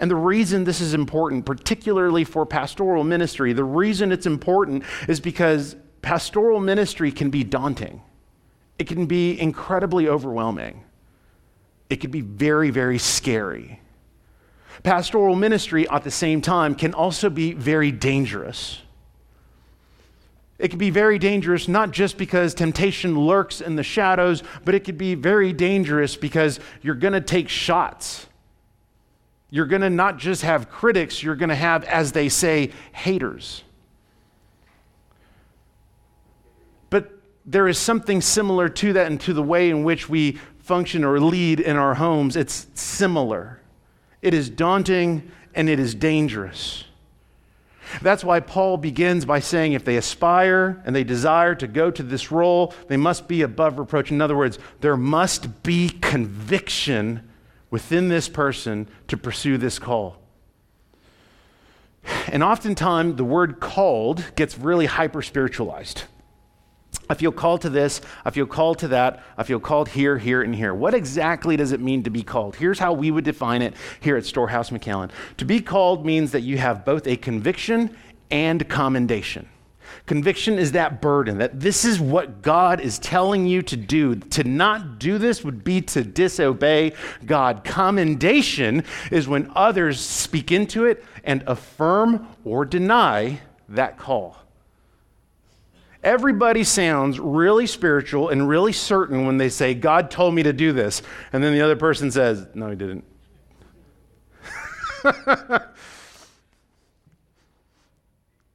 And 0.00 0.10
the 0.10 0.16
reason 0.16 0.64
this 0.64 0.80
is 0.80 0.94
important, 0.94 1.44
particularly 1.44 2.24
for 2.24 2.46
pastoral 2.46 3.04
ministry, 3.04 3.52
the 3.52 3.64
reason 3.64 4.10
it's 4.10 4.24
important 4.24 4.82
is 5.06 5.20
because 5.20 5.76
pastoral 6.00 6.58
ministry 6.58 7.12
can 7.12 7.28
be 7.28 7.44
daunting. 7.44 8.00
It 8.78 8.88
can 8.88 9.04
be 9.04 9.38
incredibly 9.38 10.08
overwhelming. 10.08 10.82
It 11.90 11.96
can 12.00 12.10
be 12.10 12.22
very, 12.22 12.70
very 12.70 12.96
scary. 12.96 13.78
Pastoral 14.82 15.36
ministry 15.36 15.86
at 15.90 16.02
the 16.02 16.10
same 16.10 16.40
time 16.40 16.74
can 16.74 16.94
also 16.94 17.28
be 17.28 17.52
very 17.52 17.92
dangerous. 17.92 18.80
It 20.58 20.68
can 20.68 20.78
be 20.78 20.88
very 20.88 21.18
dangerous 21.18 21.68
not 21.68 21.90
just 21.90 22.16
because 22.16 22.54
temptation 22.54 23.18
lurks 23.18 23.60
in 23.60 23.76
the 23.76 23.82
shadows, 23.82 24.42
but 24.64 24.74
it 24.74 24.84
could 24.84 24.96
be 24.96 25.14
very 25.14 25.52
dangerous 25.52 26.16
because 26.16 26.58
you're 26.80 26.94
going 26.94 27.12
to 27.12 27.20
take 27.20 27.50
shots 27.50 28.26
you're 29.50 29.66
going 29.66 29.82
to 29.82 29.90
not 29.90 30.16
just 30.18 30.42
have 30.42 30.70
critics, 30.70 31.22
you're 31.22 31.36
going 31.36 31.48
to 31.48 31.54
have, 31.54 31.84
as 31.84 32.12
they 32.12 32.28
say, 32.28 32.70
haters. 32.92 33.64
But 36.88 37.10
there 37.44 37.66
is 37.66 37.78
something 37.78 38.20
similar 38.20 38.68
to 38.68 38.92
that 38.92 39.06
and 39.06 39.20
to 39.22 39.32
the 39.32 39.42
way 39.42 39.70
in 39.70 39.82
which 39.82 40.08
we 40.08 40.38
function 40.58 41.04
or 41.04 41.18
lead 41.18 41.58
in 41.58 41.76
our 41.76 41.94
homes. 41.94 42.36
It's 42.36 42.68
similar. 42.74 43.60
It 44.22 44.34
is 44.34 44.48
daunting 44.48 45.30
and 45.54 45.68
it 45.68 45.80
is 45.80 45.94
dangerous. 45.96 46.84
That's 48.02 48.22
why 48.22 48.38
Paul 48.38 48.76
begins 48.76 49.24
by 49.24 49.40
saying 49.40 49.72
if 49.72 49.84
they 49.84 49.96
aspire 49.96 50.80
and 50.84 50.94
they 50.94 51.02
desire 51.02 51.56
to 51.56 51.66
go 51.66 51.90
to 51.90 52.04
this 52.04 52.30
role, 52.30 52.72
they 52.86 52.96
must 52.96 53.26
be 53.26 53.42
above 53.42 53.80
reproach. 53.80 54.12
In 54.12 54.20
other 54.20 54.36
words, 54.36 54.60
there 54.80 54.96
must 54.96 55.64
be 55.64 55.88
conviction 55.88 57.29
within 57.70 58.08
this 58.08 58.28
person 58.28 58.88
to 59.08 59.16
pursue 59.16 59.56
this 59.56 59.78
call. 59.78 60.16
And 62.28 62.42
oftentimes, 62.42 63.16
the 63.16 63.24
word 63.24 63.60
called 63.60 64.24
gets 64.34 64.58
really 64.58 64.86
hyper 64.86 65.22
spiritualized. 65.22 66.04
I 67.08 67.14
feel 67.14 67.32
called 67.32 67.62
to 67.62 67.70
this, 67.70 68.00
I 68.24 68.30
feel 68.30 68.46
called 68.46 68.78
to 68.80 68.88
that, 68.88 69.22
I 69.36 69.42
feel 69.42 69.60
called 69.60 69.88
here, 69.88 70.18
here, 70.18 70.42
and 70.42 70.54
here. 70.54 70.74
What 70.74 70.94
exactly 70.94 71.56
does 71.56 71.72
it 71.72 71.80
mean 71.80 72.02
to 72.04 72.10
be 72.10 72.22
called? 72.22 72.56
Here's 72.56 72.78
how 72.78 72.92
we 72.92 73.10
would 73.10 73.24
define 73.24 73.62
it 73.62 73.74
here 74.00 74.16
at 74.16 74.24
Storehouse 74.24 74.70
McAllen. 74.70 75.10
To 75.38 75.44
be 75.44 75.60
called 75.60 76.06
means 76.06 76.32
that 76.32 76.42
you 76.42 76.58
have 76.58 76.84
both 76.84 77.06
a 77.06 77.16
conviction 77.16 77.96
and 78.30 78.68
commendation. 78.68 79.48
Conviction 80.06 80.58
is 80.58 80.72
that 80.72 81.00
burden, 81.00 81.38
that 81.38 81.60
this 81.60 81.84
is 81.84 82.00
what 82.00 82.42
God 82.42 82.80
is 82.80 82.98
telling 82.98 83.46
you 83.46 83.62
to 83.62 83.76
do. 83.76 84.16
To 84.16 84.44
not 84.44 84.98
do 84.98 85.18
this 85.18 85.44
would 85.44 85.62
be 85.62 85.80
to 85.82 86.02
disobey 86.02 86.94
God. 87.24 87.64
Commendation 87.64 88.84
is 89.10 89.28
when 89.28 89.52
others 89.54 90.00
speak 90.00 90.50
into 90.50 90.84
it 90.84 91.04
and 91.22 91.44
affirm 91.46 92.26
or 92.44 92.64
deny 92.64 93.40
that 93.68 93.98
call. 93.98 94.36
Everybody 96.02 96.64
sounds 96.64 97.20
really 97.20 97.66
spiritual 97.66 98.30
and 98.30 98.48
really 98.48 98.72
certain 98.72 99.26
when 99.26 99.36
they 99.36 99.50
say, 99.50 99.74
God 99.74 100.10
told 100.10 100.34
me 100.34 100.42
to 100.42 100.52
do 100.52 100.72
this. 100.72 101.02
And 101.32 101.44
then 101.44 101.52
the 101.52 101.60
other 101.60 101.76
person 101.76 102.10
says, 102.10 102.46
No, 102.54 102.70
he 102.70 102.76
didn't. 102.76 103.04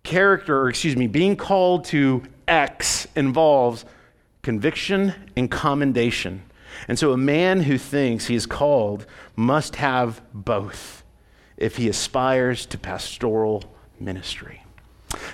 character, 0.05 0.61
or 0.61 0.69
excuse 0.69 0.95
me, 0.95 1.07
being 1.07 1.35
called 1.35 1.85
to 1.85 2.23
X 2.47 3.07
involves 3.15 3.85
conviction 4.41 5.13
and 5.35 5.49
commendation. 5.49 6.43
And 6.87 6.99
so 6.99 7.11
a 7.11 7.17
man 7.17 7.61
who 7.61 7.77
thinks 7.77 8.27
he 8.27 8.35
is 8.35 8.45
called 8.45 9.05
must 9.35 9.77
have 9.77 10.21
both 10.33 11.03
if 11.57 11.77
he 11.77 11.89
aspires 11.89 12.65
to 12.67 12.77
pastoral 12.77 13.63
ministry. 13.99 14.61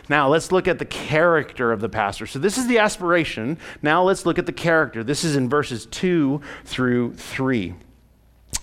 Now, 0.10 0.28
let's 0.28 0.52
look 0.52 0.68
at 0.68 0.80
the 0.80 0.86
character 0.86 1.72
of 1.72 1.82
the 1.82 1.90
pastor. 1.90 2.28
So, 2.28 2.40
this 2.40 2.58
is 2.58 2.68
the 2.68 2.78
aspiration. 2.78 3.58
Now, 3.82 4.04
let's 4.04 4.26
look 4.26 4.38
at 4.38 4.46
the 4.46 4.52
character. 4.52 5.04
This 5.04 5.24
is 5.24 5.36
in 5.36 5.50
verses 5.50 5.86
2 5.88 6.42
through 6.66 7.16
3. 7.16 7.74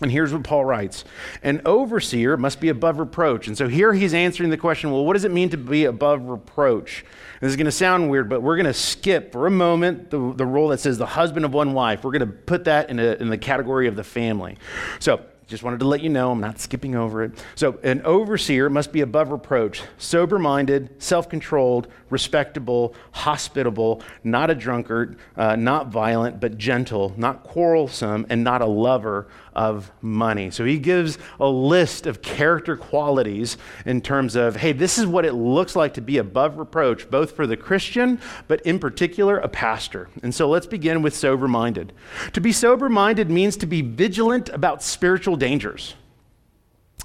And 0.00 0.12
here's 0.12 0.32
what 0.32 0.44
Paul 0.44 0.64
writes 0.64 1.04
An 1.42 1.62
overseer 1.64 2.36
must 2.36 2.60
be 2.60 2.68
above 2.68 2.98
reproach. 2.98 3.48
And 3.48 3.56
so 3.56 3.68
here 3.68 3.92
he's 3.92 4.14
answering 4.14 4.50
the 4.50 4.56
question 4.56 4.92
well, 4.92 5.04
what 5.04 5.14
does 5.14 5.24
it 5.24 5.32
mean 5.32 5.48
to 5.50 5.56
be 5.56 5.84
above 5.86 6.28
reproach? 6.28 7.04
This 7.40 7.50
is 7.50 7.56
going 7.56 7.66
to 7.66 7.72
sound 7.72 8.10
weird, 8.10 8.28
but 8.28 8.42
we're 8.42 8.56
going 8.56 8.66
to 8.66 8.74
skip 8.74 9.32
for 9.32 9.46
a 9.46 9.50
moment 9.50 10.10
the, 10.10 10.34
the 10.34 10.46
role 10.46 10.68
that 10.68 10.80
says 10.80 10.98
the 10.98 11.06
husband 11.06 11.44
of 11.44 11.52
one 11.52 11.72
wife. 11.72 12.04
We're 12.04 12.12
going 12.12 12.20
to 12.20 12.34
put 12.34 12.64
that 12.64 12.90
in, 12.90 12.98
a, 12.98 13.14
in 13.14 13.28
the 13.28 13.38
category 13.38 13.88
of 13.88 13.96
the 13.96 14.04
family. 14.04 14.58
So 14.98 15.20
just 15.48 15.62
wanted 15.62 15.80
to 15.80 15.88
let 15.88 16.02
you 16.02 16.10
know, 16.10 16.30
I'm 16.30 16.40
not 16.40 16.60
skipping 16.60 16.94
over 16.94 17.24
it. 17.24 17.32
So, 17.54 17.78
an 17.82 18.02
overseer 18.02 18.68
must 18.68 18.92
be 18.92 19.00
above 19.00 19.30
reproach, 19.30 19.80
sober 19.96 20.38
minded, 20.38 21.02
self 21.02 21.30
controlled, 21.30 21.88
respectable, 22.10 22.94
hospitable, 23.12 24.02
not 24.22 24.50
a 24.50 24.54
drunkard, 24.54 25.16
uh, 25.38 25.56
not 25.56 25.88
violent, 25.88 26.38
but 26.38 26.58
gentle, 26.58 27.14
not 27.16 27.44
quarrelsome, 27.44 28.26
and 28.28 28.44
not 28.44 28.60
a 28.60 28.66
lover 28.66 29.28
of 29.58 29.90
money. 30.00 30.50
So, 30.50 30.64
he 30.64 30.78
gives 30.78 31.18
a 31.40 31.48
list 31.48 32.06
of 32.06 32.22
character 32.22 32.76
qualities 32.76 33.58
in 33.84 34.00
terms 34.00 34.36
of, 34.36 34.54
hey, 34.54 34.72
this 34.72 34.96
is 34.96 35.06
what 35.06 35.24
it 35.24 35.32
looks 35.32 35.74
like 35.74 35.94
to 35.94 36.00
be 36.00 36.18
above 36.18 36.56
reproach, 36.56 37.10
both 37.10 37.32
for 37.32 37.46
the 37.46 37.56
Christian, 37.56 38.20
but 38.46 38.60
in 38.62 38.78
particular, 38.78 39.38
a 39.38 39.48
pastor. 39.48 40.08
And 40.22 40.32
so, 40.32 40.48
let's 40.48 40.66
begin 40.66 41.02
with 41.02 41.14
sober 41.14 41.48
minded. 41.48 41.92
To 42.34 42.40
be 42.40 42.52
sober 42.52 42.88
minded 42.88 43.28
means 43.28 43.56
to 43.58 43.66
be 43.66 43.82
vigilant 43.82 44.48
about 44.48 44.82
spiritual 44.82 45.36
dangers. 45.36 45.94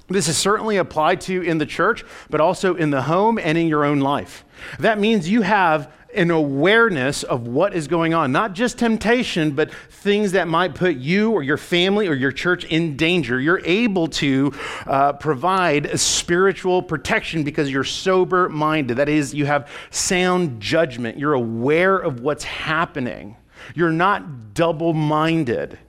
This 0.09 0.27
is 0.27 0.37
certainly 0.37 0.77
applied 0.77 1.21
to 1.21 1.41
in 1.41 1.57
the 1.57 1.65
church, 1.65 2.03
but 2.29 2.39
also 2.39 2.75
in 2.75 2.91
the 2.91 3.03
home 3.03 3.39
and 3.41 3.57
in 3.57 3.67
your 3.67 3.83
own 3.83 3.99
life. 3.99 4.45
That 4.77 4.99
means 4.99 5.29
you 5.29 5.41
have 5.41 5.91
an 6.15 6.31
awareness 6.31 7.23
of 7.23 7.47
what 7.47 7.73
is 7.73 7.87
going 7.87 8.13
on, 8.13 8.31
not 8.31 8.53
just 8.53 8.77
temptation, 8.77 9.51
but 9.51 9.73
things 9.89 10.33
that 10.33 10.47
might 10.47 10.75
put 10.75 10.95
you 10.95 11.31
or 11.31 11.43
your 11.43 11.57
family 11.57 12.07
or 12.07 12.13
your 12.13 12.31
church 12.31 12.65
in 12.65 12.95
danger. 12.95 13.39
You're 13.39 13.61
able 13.65 14.07
to 14.07 14.53
uh, 14.85 15.13
provide 15.13 15.99
spiritual 15.99 16.81
protection 16.81 17.43
because 17.43 17.71
you're 17.71 17.83
sober 17.83 18.49
minded. 18.49 18.97
That 18.97 19.09
is, 19.09 19.33
you 19.33 19.45
have 19.45 19.69
sound 19.89 20.61
judgment, 20.61 21.17
you're 21.17 21.33
aware 21.33 21.97
of 21.97 22.21
what's 22.21 22.43
happening, 22.43 23.37
you're 23.75 23.91
not 23.91 24.53
double 24.53 24.93
minded. 24.93 25.79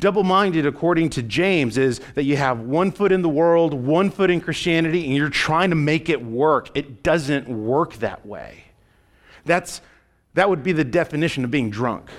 Double 0.00 0.24
minded, 0.24 0.66
according 0.66 1.10
to 1.10 1.22
James, 1.22 1.78
is 1.78 2.00
that 2.14 2.24
you 2.24 2.36
have 2.36 2.60
one 2.60 2.90
foot 2.90 3.12
in 3.12 3.22
the 3.22 3.28
world, 3.28 3.72
one 3.72 4.10
foot 4.10 4.30
in 4.30 4.40
Christianity, 4.40 5.04
and 5.04 5.14
you're 5.14 5.28
trying 5.30 5.70
to 5.70 5.76
make 5.76 6.08
it 6.08 6.24
work. 6.24 6.76
It 6.76 7.04
doesn't 7.04 7.48
work 7.48 7.94
that 7.94 8.26
way. 8.26 8.65
That's, 9.46 9.80
that 10.34 10.48
would 10.48 10.62
be 10.62 10.72
the 10.72 10.84
definition 10.84 11.44
of 11.44 11.50
being 11.50 11.70
drunk. 11.70 12.10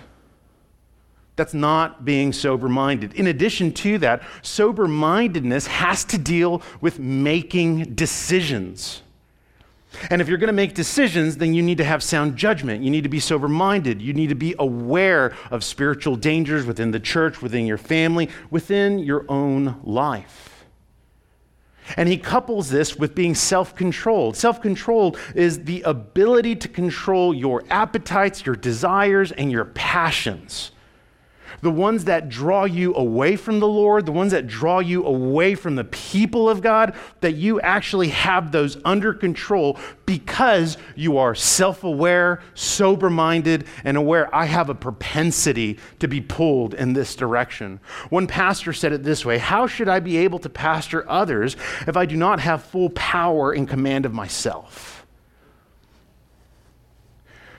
That's 1.36 1.54
not 1.54 2.04
being 2.04 2.34
sober 2.34 2.68
minded. 2.68 3.14
In 3.14 3.28
addition 3.28 3.72
to 3.74 4.00
that, 4.00 4.24
sober 4.42 4.88
mindedness 4.88 5.68
has 5.68 6.04
to 6.06 6.18
deal 6.18 6.64
with 6.82 6.98
making 6.98 7.94
decisions. 7.94 9.04
And 10.10 10.22
if 10.22 10.28
you're 10.28 10.40
going 10.40 10.48
to 10.48 10.54
make 10.54 10.74
decisions, 10.74 11.38
then 11.38 11.54
you 11.54 11.62
need 11.62 11.78
to 11.78 11.84
have 11.84 12.02
sound 12.04 12.36
judgment. 12.36 12.84
You 12.84 12.90
need 12.90 13.04
to 13.04 13.10
be 13.10 13.20
sober 13.20 13.48
minded. 13.48 14.02
You 14.02 14.14
need 14.14 14.30
to 14.30 14.36
be 14.36 14.56
aware 14.58 15.36
of 15.52 15.64
spiritual 15.64 16.16
dangers 16.16 16.66
within 16.66 16.92
the 16.92 17.00
church, 17.00 17.42
within 17.42 17.66
your 17.66 17.78
family, 17.78 18.30
within 18.50 19.00
your 19.00 19.26
own 19.30 19.80
life. 19.84 20.57
And 21.96 22.10
he 22.10 22.18
couples 22.18 22.70
this 22.70 22.98
with 22.98 23.16
being 23.16 23.36
self 23.36 23.76
controlled. 23.76 24.36
Self 24.36 24.62
controlled 24.62 25.18
is 25.36 25.64
the 25.64 25.82
ability 25.84 26.56
to 26.58 26.68
control 26.68 27.34
your 27.34 27.64
appetites, 27.70 28.46
your 28.46 28.56
desires, 28.56 29.32
and 29.32 29.52
your 29.52 29.66
passions 29.66 30.72
the 31.62 31.72
ones 31.72 32.06
that 32.06 32.30
draw 32.30 32.66
you 32.66 32.94
away 32.96 33.36
from 33.36 33.60
the 33.60 33.68
Lord, 33.68 34.06
the 34.06 34.12
ones 34.12 34.32
that 34.32 34.48
draw 34.48 34.80
you 34.80 35.06
away 35.06 35.56
from 35.56 35.76
the 35.76 35.84
people 35.84 36.50
of 36.50 36.62
God, 36.62 36.96
that 37.22 37.36
you 37.36 37.60
actually 37.62 38.10
have 38.10 38.52
those 38.52 38.78
under 38.86 39.14
control 39.14 39.78
because 40.06 40.78
you 40.96 41.18
are 41.18 41.36
self 41.36 41.84
aware, 41.84 42.42
sober 42.54 43.10
minded, 43.10 43.66
and 43.84 43.98
aware 43.98 44.34
I 44.34 44.46
have 44.46 44.70
a 44.70 44.76
propensity 44.76 45.80
to 46.00 46.08
be 46.08 46.22
pulled 46.22 46.74
in 46.74 46.94
this 46.94 47.16
direction. 47.16 47.80
One 48.10 48.28
pastor 48.28 48.74
said 48.74 48.94
it 48.94 49.04
this 49.04 49.26
way 49.26 49.38
How 49.38 49.68
should 49.68 49.90
I 49.90 50.00
be 50.00 50.18
able 50.18 50.40
to 50.40 50.50
pastor 50.50 51.10
others 51.10 51.56
if 51.88 51.98
I 51.98 52.06
do 52.06 52.18
not 52.18 52.40
have 52.40 52.64
full 52.64 52.90
power 52.92 53.52
and 53.52 53.68
command 53.68 54.06
of 54.06 54.14
myself? 54.14 54.97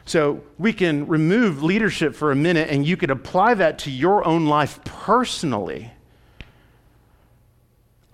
So 0.09 0.41
we 0.57 0.73
can 0.73 1.07
remove 1.07 1.63
leadership 1.63 2.15
for 2.15 2.33
a 2.33 2.35
minute 2.35 2.71
and 2.71 2.87
you 2.87 2.97
could 2.97 3.11
apply 3.11 3.53
that 3.55 3.79
to 3.81 3.91
your 3.91 4.27
own 4.27 4.47
life 4.47 4.83
personally. 4.85 5.91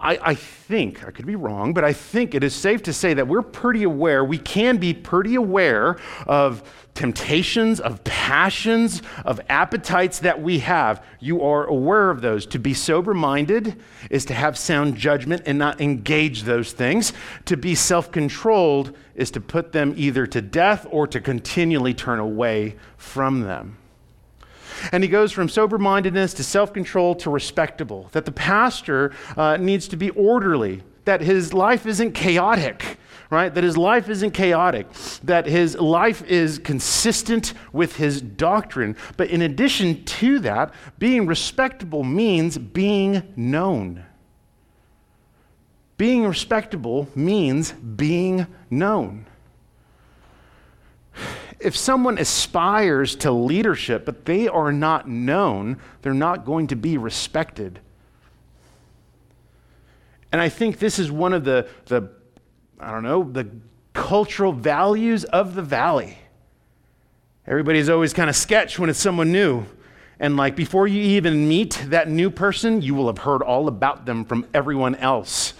I, 0.00 0.18
I, 0.20 0.35
think, 0.35 1.07
I 1.07 1.12
could 1.12 1.24
be 1.24 1.37
wrong, 1.37 1.72
but 1.72 1.85
I 1.85 1.92
think 1.92 2.35
it 2.35 2.42
is 2.42 2.52
safe 2.52 2.83
to 2.83 2.92
say 2.92 3.14
that 3.14 3.28
we're 3.28 3.42
pretty 3.42 3.85
aware, 3.85 4.24
we 4.24 4.38
can 4.38 4.78
be 4.78 4.92
pretty 4.92 5.37
aware 5.37 5.96
of 6.26 6.68
temptations, 6.94 7.78
of 7.78 8.02
passions, 8.02 9.00
of 9.24 9.40
appetites 9.48 10.18
that 10.18 10.42
we 10.42 10.59
have. 10.59 11.04
You 11.20 11.42
are 11.42 11.64
aware 11.64 12.11
of 12.11 12.22
those. 12.22 12.44
To 12.46 12.59
be 12.59 12.74
sober 12.74 13.14
minded 13.14 13.80
is 14.11 14.24
to 14.26 14.35
have 14.35 14.59
sound 14.59 14.96
judgment 14.96 15.42
and 15.46 15.59
not 15.59 15.80
engage 15.80 16.42
those 16.42 16.72
things. 16.72 17.12
To 17.44 17.57
be 17.57 17.76
self 17.76 18.11
controlled 18.11 18.96
is 19.14 19.31
to 19.33 19.40
put 19.40 19.72
them 19.72 19.94
either 19.96 20.27
to 20.27 20.42
death 20.42 20.87
or 20.90 21.07
to 21.07 21.20
continually 21.20 21.94
turn 21.94 22.18
away 22.18 22.77
from 22.96 23.40
them. 23.40 23.79
And 24.92 25.03
he 25.03 25.09
goes 25.09 25.33
from 25.33 25.48
sober 25.48 25.79
mindedness 25.79 26.35
to 26.35 26.44
self 26.44 26.72
control 26.72 27.14
to 27.16 27.31
respectable, 27.31 28.09
that 28.12 28.24
the 28.24 28.33
pastor 28.33 29.12
uh, 29.37 29.57
needs 29.57 29.88
to 29.88 29.96
be 29.96 30.11
orderly, 30.11 30.83
that 31.05 31.20
his 31.20 31.55
life 31.55 31.87
isn't 31.87 32.12
chaotic 32.12 32.98
right? 33.31 33.55
That 33.55 33.64
his 33.64 33.77
life 33.77 34.09
isn't 34.09 34.31
chaotic, 34.31 34.87
that 35.24 35.46
his 35.46 35.77
life 35.77 36.22
is 36.24 36.59
consistent 36.59 37.55
with 37.72 37.96
his 37.96 38.20
doctrine. 38.20 38.96
But 39.16 39.31
in 39.31 39.42
addition 39.42 40.05
to 40.05 40.38
that, 40.40 40.72
being 40.98 41.27
respectable 41.27 42.05
means 42.05 42.57
being 42.57 43.22
known. 43.37 44.05
Being 45.96 46.26
respectable 46.26 47.09
means 47.14 47.72
being 47.72 48.46
known. 48.70 49.26
If 51.61 51.76
someone 51.76 52.18
aspires 52.18 53.14
to 53.16 53.30
leadership, 53.30 54.04
but 54.04 54.24
they 54.24 54.48
are 54.48 54.72
not 54.72 55.09
known, 55.09 55.78
they're 56.02 56.12
not 56.12 56.44
going 56.44 56.66
to 56.68 56.76
be 56.76 56.98
respected. 56.98 57.80
And 60.33 60.40
I 60.40 60.48
think 60.48 60.80
this 60.80 60.98
is 60.98 61.12
one 61.12 61.33
of 61.33 61.44
the, 61.44 61.68
the 61.87 62.11
I 62.80 62.90
don't 62.90 63.04
know, 63.04 63.22
the 63.22 63.48
cultural 63.92 64.52
values 64.52 65.24
of 65.24 65.54
the 65.54 65.62
valley. 65.62 66.18
Everybody's 67.46 67.88
always 67.88 68.12
kind 68.12 68.28
of 68.28 68.37
sketch 68.37 68.78
when 68.78 68.90
it's 68.90 68.98
someone 68.98 69.30
new. 69.30 69.64
And 70.18 70.37
like 70.37 70.57
before 70.57 70.87
you 70.87 71.00
even 71.00 71.48
meet 71.48 71.85
that 71.87 72.09
new 72.09 72.30
person, 72.30 72.83
you 72.83 72.94
will 72.94 73.07
have 73.07 73.18
heard 73.18 73.42
all 73.42 73.68
about 73.68 74.07
them 74.07 74.24
from 74.24 74.46
everyone 74.52 74.94
else, 74.96 75.54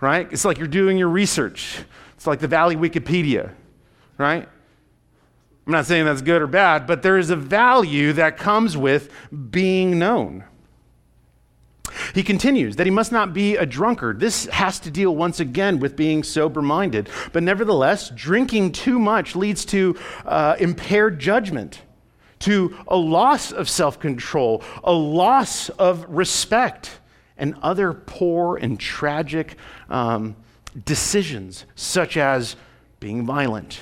right? 0.00 0.28
It's 0.32 0.44
like 0.44 0.58
you're 0.58 0.66
doing 0.66 0.98
your 0.98 1.08
research. 1.08 1.84
It's 2.16 2.26
like 2.26 2.40
the 2.40 2.48
Valley 2.48 2.76
Wikipedia, 2.76 3.52
right? 4.18 4.48
I'm 5.66 5.72
not 5.72 5.86
saying 5.86 6.04
that's 6.04 6.22
good 6.22 6.42
or 6.42 6.46
bad, 6.46 6.86
but 6.86 7.02
there 7.02 7.16
is 7.16 7.30
a 7.30 7.36
value 7.36 8.12
that 8.14 8.36
comes 8.36 8.76
with 8.76 9.10
being 9.50 9.98
known. 9.98 10.44
He 12.14 12.22
continues 12.22 12.76
that 12.76 12.86
he 12.86 12.90
must 12.90 13.12
not 13.12 13.32
be 13.32 13.56
a 13.56 13.64
drunkard. 13.64 14.20
This 14.20 14.46
has 14.46 14.78
to 14.80 14.90
deal 14.90 15.14
once 15.14 15.40
again 15.40 15.78
with 15.78 15.96
being 15.96 16.22
sober 16.22 16.60
minded. 16.60 17.08
But 17.32 17.42
nevertheless, 17.42 18.10
drinking 18.10 18.72
too 18.72 18.98
much 18.98 19.36
leads 19.36 19.64
to 19.66 19.96
uh, 20.24 20.56
impaired 20.58 21.18
judgment, 21.18 21.82
to 22.40 22.76
a 22.88 22.96
loss 22.96 23.52
of 23.52 23.68
self 23.68 23.98
control, 23.98 24.62
a 24.82 24.92
loss 24.92 25.68
of 25.70 26.04
respect, 26.08 26.98
and 27.36 27.54
other 27.62 27.92
poor 27.92 28.56
and 28.56 28.78
tragic 28.78 29.56
um, 29.88 30.36
decisions, 30.84 31.64
such 31.74 32.16
as 32.16 32.56
being 33.00 33.26
violent 33.26 33.80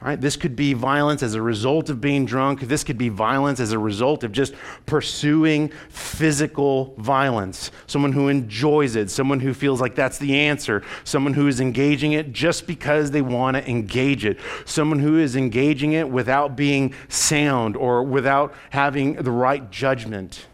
Right? 0.00 0.20
This 0.20 0.36
could 0.36 0.54
be 0.54 0.74
violence 0.74 1.22
as 1.22 1.34
a 1.34 1.40
result 1.40 1.88
of 1.88 2.02
being 2.02 2.26
drunk. 2.26 2.60
This 2.60 2.84
could 2.84 2.98
be 2.98 3.08
violence 3.08 3.60
as 3.60 3.72
a 3.72 3.78
result 3.78 4.24
of 4.24 4.30
just 4.30 4.54
pursuing 4.84 5.72
physical 5.88 6.94
violence. 6.98 7.70
Someone 7.86 8.12
who 8.12 8.28
enjoys 8.28 8.94
it, 8.94 9.10
someone 9.10 9.40
who 9.40 9.54
feels 9.54 9.80
like 9.80 9.94
that's 9.94 10.18
the 10.18 10.38
answer, 10.38 10.82
someone 11.04 11.32
who 11.32 11.48
is 11.48 11.60
engaging 11.60 12.12
it 12.12 12.34
just 12.34 12.66
because 12.66 13.10
they 13.10 13.22
want 13.22 13.56
to 13.56 13.68
engage 13.68 14.26
it, 14.26 14.38
someone 14.66 14.98
who 14.98 15.18
is 15.18 15.34
engaging 15.34 15.92
it 15.92 16.08
without 16.10 16.56
being 16.56 16.94
sound 17.08 17.74
or 17.74 18.02
without 18.02 18.54
having 18.70 19.14
the 19.14 19.32
right 19.32 19.70
judgment. 19.70 20.46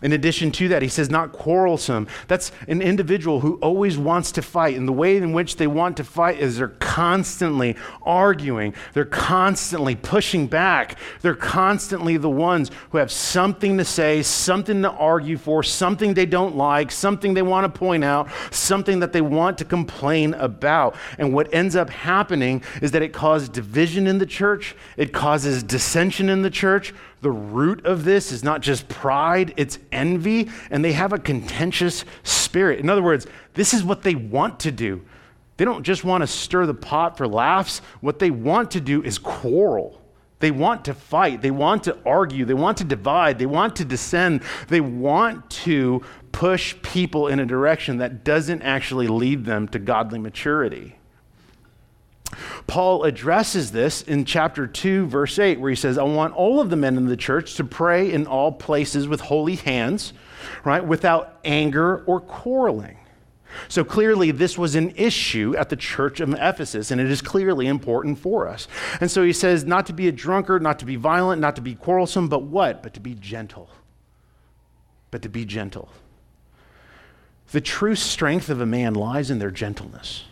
In 0.00 0.12
addition 0.12 0.52
to 0.52 0.68
that, 0.68 0.80
he 0.80 0.88
says, 0.88 1.10
not 1.10 1.32
quarrelsome. 1.32 2.06
That's 2.28 2.52
an 2.68 2.80
individual 2.80 3.40
who 3.40 3.56
always 3.56 3.98
wants 3.98 4.30
to 4.32 4.42
fight. 4.42 4.76
And 4.76 4.86
the 4.86 4.92
way 4.92 5.16
in 5.16 5.32
which 5.32 5.56
they 5.56 5.66
want 5.66 5.96
to 5.96 6.04
fight 6.04 6.38
is 6.38 6.56
they're 6.56 6.68
constantly 6.68 7.76
arguing, 8.02 8.74
they're 8.94 9.04
constantly 9.04 9.96
pushing 9.96 10.46
back, 10.46 10.98
they're 11.20 11.34
constantly 11.34 12.16
the 12.16 12.30
ones 12.30 12.70
who 12.90 12.98
have 12.98 13.10
something 13.10 13.76
to 13.78 13.84
say, 13.84 14.22
something 14.22 14.82
to 14.82 14.90
argue 14.90 15.36
for, 15.36 15.64
something 15.64 16.14
they 16.14 16.26
don't 16.26 16.56
like, 16.56 16.92
something 16.92 17.34
they 17.34 17.42
want 17.42 17.64
to 17.64 17.78
point 17.78 18.04
out, 18.04 18.28
something 18.52 19.00
that 19.00 19.12
they 19.12 19.20
want 19.20 19.58
to 19.58 19.64
complain 19.64 20.34
about. 20.34 20.94
And 21.18 21.34
what 21.34 21.52
ends 21.52 21.74
up 21.74 21.90
happening 21.90 22.62
is 22.80 22.92
that 22.92 23.02
it 23.02 23.12
causes 23.12 23.48
division 23.48 24.06
in 24.06 24.18
the 24.18 24.26
church, 24.26 24.76
it 24.96 25.12
causes 25.12 25.64
dissension 25.64 26.28
in 26.28 26.42
the 26.42 26.50
church, 26.50 26.94
the 27.20 27.30
root 27.30 27.84
of 27.84 28.04
this 28.04 28.32
is 28.32 28.44
not 28.44 28.60
just 28.60 28.88
pride, 28.88 29.54
it's 29.56 29.78
envy, 29.90 30.50
and 30.70 30.84
they 30.84 30.92
have 30.92 31.12
a 31.12 31.18
contentious 31.18 32.04
spirit. 32.22 32.78
In 32.78 32.88
other 32.88 33.02
words, 33.02 33.26
this 33.54 33.74
is 33.74 33.82
what 33.82 34.02
they 34.02 34.14
want 34.14 34.60
to 34.60 34.70
do. 34.70 35.02
They 35.56 35.64
don't 35.64 35.82
just 35.82 36.04
want 36.04 36.22
to 36.22 36.26
stir 36.26 36.66
the 36.66 36.74
pot 36.74 37.16
for 37.16 37.26
laughs. 37.26 37.80
What 38.00 38.20
they 38.20 38.30
want 38.30 38.70
to 38.72 38.80
do 38.80 39.02
is 39.02 39.18
quarrel. 39.18 40.00
They 40.40 40.52
want 40.52 40.84
to 40.84 40.94
fight. 40.94 41.42
They 41.42 41.50
want 41.50 41.84
to 41.84 41.98
argue. 42.06 42.44
They 42.44 42.54
want 42.54 42.78
to 42.78 42.84
divide. 42.84 43.40
They 43.40 43.46
want 43.46 43.74
to 43.76 43.84
descend. 43.84 44.42
They 44.68 44.80
want 44.80 45.50
to 45.50 46.02
push 46.30 46.76
people 46.82 47.26
in 47.26 47.40
a 47.40 47.46
direction 47.46 47.98
that 47.98 48.22
doesn't 48.22 48.62
actually 48.62 49.08
lead 49.08 49.44
them 49.44 49.66
to 49.68 49.80
godly 49.80 50.20
maturity. 50.20 50.97
Paul 52.66 53.04
addresses 53.04 53.72
this 53.72 54.02
in 54.02 54.24
chapter 54.24 54.66
2, 54.66 55.06
verse 55.06 55.38
8, 55.38 55.60
where 55.60 55.70
he 55.70 55.76
says, 55.76 55.96
I 55.96 56.02
want 56.02 56.34
all 56.34 56.60
of 56.60 56.70
the 56.70 56.76
men 56.76 56.96
in 56.96 57.06
the 57.06 57.16
church 57.16 57.54
to 57.54 57.64
pray 57.64 58.12
in 58.12 58.26
all 58.26 58.52
places 58.52 59.08
with 59.08 59.20
holy 59.20 59.56
hands, 59.56 60.12
right, 60.64 60.84
without 60.84 61.38
anger 61.44 62.04
or 62.04 62.20
quarreling. 62.20 62.98
So 63.68 63.82
clearly, 63.82 64.30
this 64.30 64.58
was 64.58 64.74
an 64.74 64.92
issue 64.96 65.54
at 65.56 65.70
the 65.70 65.76
church 65.76 66.20
of 66.20 66.32
Ephesus, 66.34 66.90
and 66.90 67.00
it 67.00 67.10
is 67.10 67.22
clearly 67.22 67.66
important 67.66 68.18
for 68.18 68.46
us. 68.46 68.68
And 69.00 69.10
so 69.10 69.22
he 69.22 69.32
says, 69.32 69.64
not 69.64 69.86
to 69.86 69.92
be 69.92 70.06
a 70.06 70.12
drunkard, 70.12 70.62
not 70.62 70.78
to 70.80 70.84
be 70.84 70.96
violent, 70.96 71.40
not 71.40 71.56
to 71.56 71.62
be 71.62 71.74
quarrelsome, 71.74 72.28
but 72.28 72.42
what? 72.42 72.82
But 72.82 72.94
to 72.94 73.00
be 73.00 73.14
gentle. 73.14 73.70
But 75.10 75.22
to 75.22 75.30
be 75.30 75.46
gentle. 75.46 75.88
The 77.52 77.62
true 77.62 77.94
strength 77.94 78.50
of 78.50 78.60
a 78.60 78.66
man 78.66 78.92
lies 78.92 79.30
in 79.30 79.38
their 79.38 79.50
gentleness. 79.50 80.24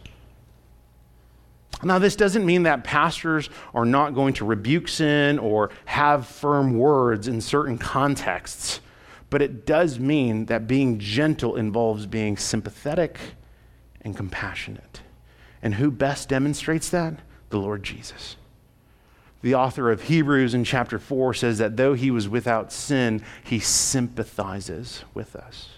Now, 1.82 1.98
this 1.98 2.16
doesn't 2.16 2.46
mean 2.46 2.62
that 2.62 2.84
pastors 2.84 3.50
are 3.74 3.84
not 3.84 4.14
going 4.14 4.34
to 4.34 4.44
rebuke 4.44 4.88
sin 4.88 5.38
or 5.38 5.70
have 5.84 6.26
firm 6.26 6.78
words 6.78 7.28
in 7.28 7.40
certain 7.40 7.76
contexts, 7.76 8.80
but 9.28 9.42
it 9.42 9.66
does 9.66 9.98
mean 9.98 10.46
that 10.46 10.66
being 10.66 10.98
gentle 10.98 11.56
involves 11.56 12.06
being 12.06 12.36
sympathetic 12.36 13.18
and 14.00 14.16
compassionate. 14.16 15.02
And 15.62 15.74
who 15.74 15.90
best 15.90 16.28
demonstrates 16.28 16.88
that? 16.90 17.20
The 17.50 17.58
Lord 17.58 17.82
Jesus. 17.82 18.36
The 19.42 19.54
author 19.54 19.90
of 19.90 20.02
Hebrews 20.02 20.54
in 20.54 20.64
chapter 20.64 20.98
4 20.98 21.34
says 21.34 21.58
that 21.58 21.76
though 21.76 21.94
he 21.94 22.10
was 22.10 22.28
without 22.28 22.72
sin, 22.72 23.22
he 23.44 23.58
sympathizes 23.58 25.04
with 25.12 25.36
us. 25.36 25.75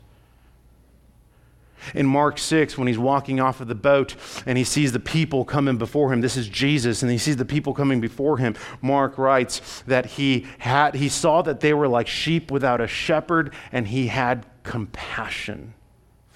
In 1.95 2.07
Mark 2.07 2.39
6, 2.39 2.77
when 2.77 2.89
he's 2.89 2.99
walking 2.99 3.41
off 3.41 3.61
of 3.61 3.69
the 3.69 3.75
boat 3.75 4.15
and 4.47 4.59
he 4.59 4.65
sees 4.65 4.93
the 4.93 5.01
people 5.01 5.45
coming 5.45 5.79
before 5.79 6.13
him, 6.13 6.21
this 6.21 6.37
is 6.37 6.49
Jesus, 6.49 7.03
and 7.03 7.11
he 7.11 7.19
sees 7.19 7.37
the 7.37 7.45
people 7.45 7.75
coming 7.75 8.01
before 8.01 8.39
him. 8.39 8.55
Mark 8.83 9.19
writes 9.19 9.83
that 9.87 10.07
he 10.07 10.47
had 10.59 10.95
he 10.95 11.09
saw 11.09 11.43
that 11.43 11.61
they 11.61 11.73
were 11.75 11.89
like 11.89 12.07
sheep 12.07 12.51
without 12.51 12.81
a 12.81 12.87
shepherd, 12.87 13.53
and 13.73 13.89
he 13.89 14.09
had 14.09 14.47
compassion 14.63 15.75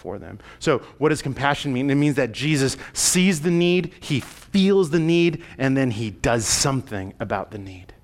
for 0.03 0.19
them. 0.19 0.41
So, 0.59 0.79
what 0.99 1.11
does 1.11 1.23
compassion 1.23 1.73
mean? 1.73 1.89
It 1.89 1.95
means 1.95 2.17
that 2.17 2.33
Jesus 2.33 2.77
sees 2.93 3.43
the 3.43 3.51
need, 3.51 3.93
he 4.01 4.21
feels 4.21 4.91
the 4.91 4.99
need, 4.99 5.45
and 5.59 5.77
then 5.77 5.93
he 5.93 6.11
does 6.11 6.45
something 6.45 7.15
about 7.21 7.53
the 7.53 7.59
need. 7.59 7.95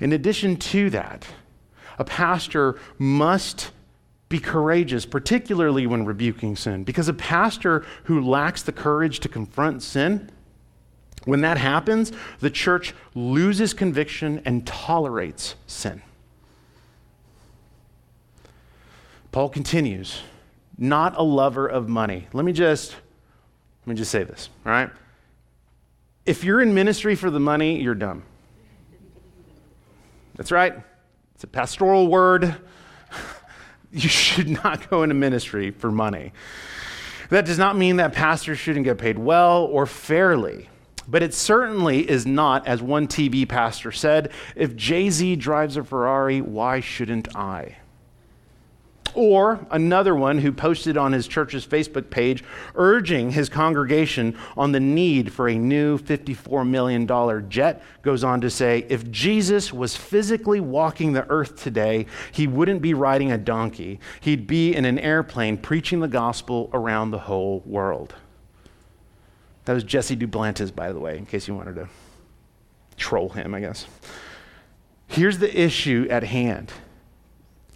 In 0.00 0.12
addition 0.12 0.56
to 0.56 0.90
that, 0.90 1.26
a 1.98 2.04
pastor 2.04 2.78
must 2.98 3.70
be 4.28 4.38
courageous, 4.38 5.06
particularly 5.06 5.86
when 5.86 6.04
rebuking 6.04 6.54
sin, 6.54 6.84
because 6.84 7.08
a 7.08 7.14
pastor 7.14 7.84
who 8.04 8.20
lacks 8.20 8.62
the 8.62 8.72
courage 8.72 9.20
to 9.20 9.28
confront 9.28 9.82
sin, 9.82 10.30
when 11.24 11.40
that 11.40 11.58
happens, 11.58 12.12
the 12.40 12.50
church 12.50 12.94
loses 13.14 13.74
conviction 13.74 14.42
and 14.44 14.66
tolerates 14.66 15.54
sin. 15.66 16.02
Paul 19.32 19.48
continues, 19.48 20.22
not 20.76 21.14
a 21.16 21.22
lover 21.22 21.66
of 21.66 21.88
money. 21.88 22.28
Let 22.32 22.44
me 22.44 22.52
just 22.52 22.96
let 23.86 23.94
me 23.94 23.96
just 23.96 24.10
say 24.10 24.24
this, 24.24 24.50
all 24.66 24.72
right? 24.72 24.90
If 26.26 26.44
you're 26.44 26.60
in 26.60 26.74
ministry 26.74 27.14
for 27.14 27.30
the 27.30 27.40
money, 27.40 27.80
you're 27.80 27.94
dumb. 27.94 28.22
That's 30.34 30.52
right. 30.52 30.74
It's 31.34 31.44
a 31.44 31.46
pastoral 31.46 32.08
word. 32.08 32.54
You 33.92 34.08
should 34.08 34.50
not 34.50 34.90
go 34.90 35.02
into 35.02 35.14
ministry 35.14 35.70
for 35.70 35.90
money. 35.90 36.32
That 37.30 37.46
does 37.46 37.58
not 37.58 37.76
mean 37.76 37.96
that 37.96 38.12
pastors 38.12 38.58
shouldn't 38.58 38.84
get 38.84 38.98
paid 38.98 39.18
well 39.18 39.64
or 39.64 39.86
fairly. 39.86 40.68
But 41.08 41.22
it 41.22 41.32
certainly 41.32 42.08
is 42.08 42.26
not, 42.26 42.66
as 42.66 42.82
one 42.82 43.08
TV 43.08 43.48
pastor 43.48 43.90
said, 43.90 44.30
if 44.54 44.76
Jay 44.76 45.08
Z 45.08 45.36
drives 45.36 45.78
a 45.78 45.84
Ferrari, 45.84 46.42
why 46.42 46.80
shouldn't 46.80 47.34
I? 47.34 47.78
Or 49.14 49.66
another 49.70 50.14
one 50.14 50.38
who 50.38 50.52
posted 50.52 50.96
on 50.96 51.12
his 51.12 51.26
church's 51.26 51.66
Facebook 51.66 52.10
page 52.10 52.44
urging 52.74 53.30
his 53.30 53.48
congregation 53.48 54.36
on 54.56 54.72
the 54.72 54.80
need 54.80 55.32
for 55.32 55.48
a 55.48 55.56
new 55.56 55.98
$54 55.98 56.68
million 56.68 57.06
jet 57.48 57.82
goes 58.02 58.24
on 58.24 58.40
to 58.40 58.50
say 58.50 58.86
if 58.88 59.10
Jesus 59.10 59.72
was 59.72 59.96
physically 59.96 60.60
walking 60.60 61.12
the 61.12 61.28
earth 61.30 61.62
today, 61.62 62.06
he 62.32 62.46
wouldn't 62.46 62.82
be 62.82 62.94
riding 62.94 63.32
a 63.32 63.38
donkey. 63.38 64.00
He'd 64.20 64.46
be 64.46 64.74
in 64.74 64.84
an 64.84 64.98
airplane 64.98 65.56
preaching 65.56 66.00
the 66.00 66.08
gospel 66.08 66.70
around 66.72 67.10
the 67.10 67.18
whole 67.18 67.62
world. 67.66 68.14
That 69.64 69.74
was 69.74 69.84
Jesse 69.84 70.16
Duplantis, 70.16 70.74
by 70.74 70.92
the 70.92 70.98
way, 70.98 71.18
in 71.18 71.26
case 71.26 71.46
you 71.46 71.54
wanted 71.54 71.74
to 71.74 71.88
troll 72.96 73.28
him, 73.28 73.54
I 73.54 73.60
guess. 73.60 73.86
Here's 75.06 75.38
the 75.38 75.60
issue 75.60 76.06
at 76.10 76.24
hand. 76.24 76.72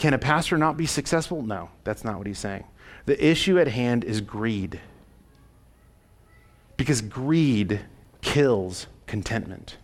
Can 0.02 0.14
a 0.14 0.18
pastor 0.18 0.58
not 0.58 0.76
be 0.76 0.84
successful? 0.86 1.42
No, 1.42 1.70
that's 1.84 2.02
not 2.02 2.18
what 2.18 2.26
he's 2.26 2.40
saying. 2.40 2.64
The 3.06 3.24
issue 3.24 3.60
at 3.60 3.68
hand 3.68 4.02
is 4.02 4.20
greed. 4.20 4.80
Because 6.76 7.00
greed 7.00 7.78
kills 8.20 8.88
contentment. 9.06 9.76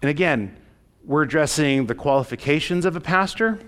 And 0.00 0.10
again, 0.10 0.56
we're 1.04 1.24
addressing 1.24 1.86
the 1.86 1.96
qualifications 1.96 2.84
of 2.84 2.94
a 2.94 3.00
pastor, 3.00 3.58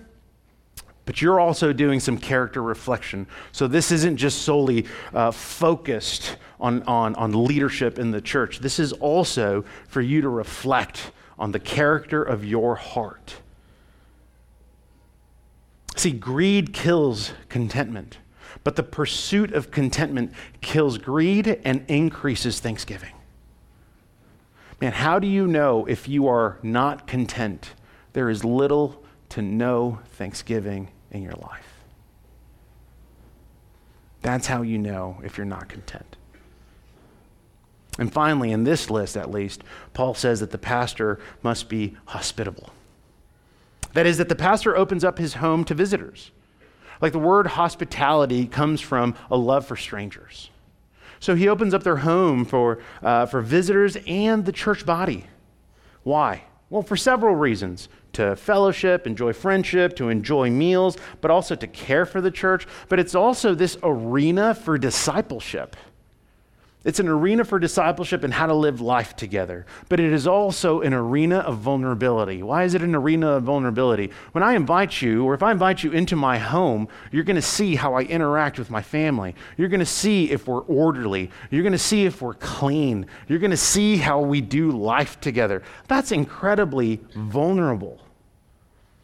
but 1.03 1.21
you're 1.21 1.41
also 1.41 1.73
doing 1.73 1.99
some 1.99 2.17
character 2.17 2.63
reflection. 2.63 3.27
So 3.51 3.67
this 3.67 3.91
isn't 3.91 4.15
just 4.15 4.43
solely 4.43 4.85
uh, 5.13 5.31
focused 5.31 6.37
on, 6.57 6.83
on, 6.83 7.15
on 7.15 7.43
leadership 7.43 7.99
in 7.99 8.11
the 8.11 8.21
church. 8.21 8.59
This 8.59 8.79
is 8.79 8.93
also 8.93 9.65
for 9.89 9.99
you 9.99 10.21
to 10.21 10.29
reflect 10.29 11.11
on 11.37 11.51
the 11.51 11.59
character 11.59 12.23
of 12.23 12.45
your 12.45 12.75
heart. 12.75 13.41
See, 15.97 16.11
greed 16.11 16.73
kills 16.73 17.33
contentment, 17.49 18.19
but 18.63 18.75
the 18.75 18.83
pursuit 18.83 19.51
of 19.51 19.71
contentment 19.71 20.31
kills 20.61 20.99
greed 20.99 21.59
and 21.65 21.83
increases 21.87 22.59
thanksgiving. 22.59 23.13
Man, 24.79 24.91
how 24.91 25.17
do 25.17 25.25
you 25.25 25.47
know 25.47 25.87
if 25.87 26.07
you 26.07 26.27
are 26.27 26.59
not 26.61 27.07
content? 27.07 27.73
There 28.13 28.29
is 28.29 28.45
little 28.45 29.03
to 29.29 29.41
no 29.41 29.99
thanksgiving 30.11 30.89
in 31.09 31.23
your 31.23 31.33
life. 31.33 31.73
That's 34.21 34.45
how 34.45 34.61
you 34.61 34.77
know 34.77 35.19
if 35.23 35.35
you're 35.35 35.45
not 35.45 35.67
content. 35.67 36.15
And 37.97 38.13
finally, 38.13 38.51
in 38.51 38.65
this 38.65 38.91
list 38.91 39.17
at 39.17 39.31
least, 39.31 39.63
Paul 39.95 40.13
says 40.13 40.41
that 40.41 40.51
the 40.51 40.59
pastor 40.59 41.19
must 41.41 41.69
be 41.69 41.97
hospitable. 42.05 42.69
That 43.93 44.05
is, 44.05 44.17
that 44.17 44.29
the 44.29 44.35
pastor 44.35 44.75
opens 44.75 45.03
up 45.03 45.17
his 45.17 45.35
home 45.35 45.63
to 45.65 45.73
visitors. 45.73 46.31
Like 47.01 47.13
the 47.13 47.19
word 47.19 47.47
hospitality 47.47 48.47
comes 48.47 48.81
from 48.81 49.15
a 49.29 49.37
love 49.37 49.65
for 49.65 49.75
strangers. 49.75 50.49
So 51.19 51.35
he 51.35 51.47
opens 51.47 51.73
up 51.73 51.83
their 51.83 51.97
home 51.97 52.45
for, 52.45 52.79
uh, 53.01 53.25
for 53.25 53.41
visitors 53.41 53.97
and 54.05 54.45
the 54.45 54.51
church 54.51 54.85
body. 54.85 55.25
Why? 56.03 56.43
Well, 56.69 56.83
for 56.83 56.97
several 56.97 57.35
reasons 57.35 57.87
to 58.13 58.35
fellowship, 58.35 59.07
enjoy 59.07 59.33
friendship, 59.33 59.95
to 59.97 60.09
enjoy 60.09 60.49
meals, 60.49 60.97
but 61.21 61.31
also 61.31 61.55
to 61.55 61.67
care 61.67 62.05
for 62.05 62.19
the 62.19 62.31
church. 62.31 62.67
But 62.89 62.99
it's 62.99 63.15
also 63.15 63.55
this 63.55 63.77
arena 63.83 64.53
for 64.53 64.77
discipleship. 64.77 65.75
It's 66.87 67.01
an 67.01 67.09
arena 67.09 67.43
for 67.43 67.59
discipleship 67.59 68.23
and 68.23 68.33
how 68.33 68.45
to 68.45 68.53
live 68.53 68.79
life 68.79 69.13
together. 69.13 69.65
But 69.89 69.99
it 69.99 70.13
is 70.13 70.25
also 70.25 70.79
an 70.79 70.93
arena 70.93 71.39
of 71.39 71.57
vulnerability. 71.57 72.41
Why 72.41 72.63
is 72.63 72.75
it 72.75 72.81
an 72.81 72.95
arena 72.95 73.31
of 73.31 73.43
vulnerability? 73.43 74.09
When 74.31 74.41
I 74.41 74.53
invite 74.53 75.01
you, 75.01 75.25
or 75.25 75.33
if 75.33 75.43
I 75.43 75.51
invite 75.51 75.83
you 75.83 75.91
into 75.91 76.15
my 76.15 76.37
home, 76.37 76.87
you're 77.11 77.25
going 77.25 77.35
to 77.35 77.41
see 77.41 77.75
how 77.75 77.95
I 77.95 78.03
interact 78.03 78.57
with 78.57 78.69
my 78.69 78.81
family. 78.81 79.35
You're 79.57 79.67
going 79.67 79.81
to 79.81 79.85
see 79.85 80.31
if 80.31 80.47
we're 80.47 80.61
orderly. 80.61 81.29
You're 81.51 81.63
going 81.63 81.73
to 81.73 81.77
see 81.77 82.05
if 82.05 82.21
we're 82.21 82.35
clean. 82.35 83.05
You're 83.27 83.39
going 83.39 83.51
to 83.51 83.57
see 83.57 83.97
how 83.97 84.21
we 84.21 84.39
do 84.39 84.71
life 84.71 85.19
together. 85.19 85.63
That's 85.89 86.13
incredibly 86.13 87.01
vulnerable. 87.13 87.99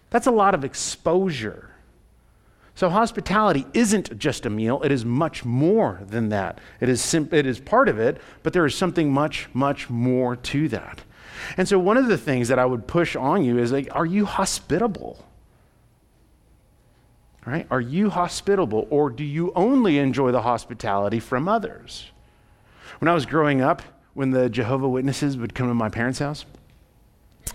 That's 0.09 0.27
a 0.27 0.31
lot 0.31 0.55
of 0.55 0.63
exposure. 0.63 1.72
So, 2.75 2.89
hospitality 2.89 3.67
isn't 3.73 4.17
just 4.17 4.47
a 4.47 4.49
meal, 4.49 4.81
it 4.81 4.91
is 4.91 5.05
much 5.05 5.45
more 5.45 6.01
than 6.07 6.29
that. 6.29 6.59
It 6.79 6.89
is, 6.89 7.01
sim- 7.01 7.29
it 7.31 7.45
is 7.45 7.59
part 7.59 7.87
of 7.87 7.99
it, 7.99 8.19
but 8.41 8.53
there 8.53 8.65
is 8.65 8.73
something 8.73 9.13
much, 9.13 9.47
much 9.53 9.89
more 9.89 10.35
to 10.35 10.67
that. 10.69 11.01
And 11.55 11.67
so, 11.67 11.77
one 11.77 11.97
of 11.97 12.07
the 12.07 12.17
things 12.17 12.47
that 12.47 12.57
I 12.57 12.65
would 12.65 12.87
push 12.87 13.15
on 13.15 13.43
you 13.45 13.59
is 13.59 13.71
like, 13.71 13.89
are 13.91 14.07
you 14.07 14.25
hospitable? 14.25 15.23
Right? 17.45 17.67
Are 17.69 17.81
you 17.81 18.09
hospitable, 18.09 18.87
or 18.89 19.09
do 19.11 19.23
you 19.23 19.51
only 19.53 19.99
enjoy 19.99 20.31
the 20.31 20.41
hospitality 20.41 21.19
from 21.19 21.47
others? 21.47 22.09
When 22.99 23.09
I 23.09 23.13
was 23.13 23.25
growing 23.25 23.61
up, 23.61 23.83
when 24.15 24.31
the 24.31 24.49
Jehovah 24.49 24.87
Witnesses 24.87 25.37
would 25.37 25.53
come 25.53 25.67
to 25.67 25.73
my 25.75 25.89
parents' 25.89 26.19
house, 26.19 26.45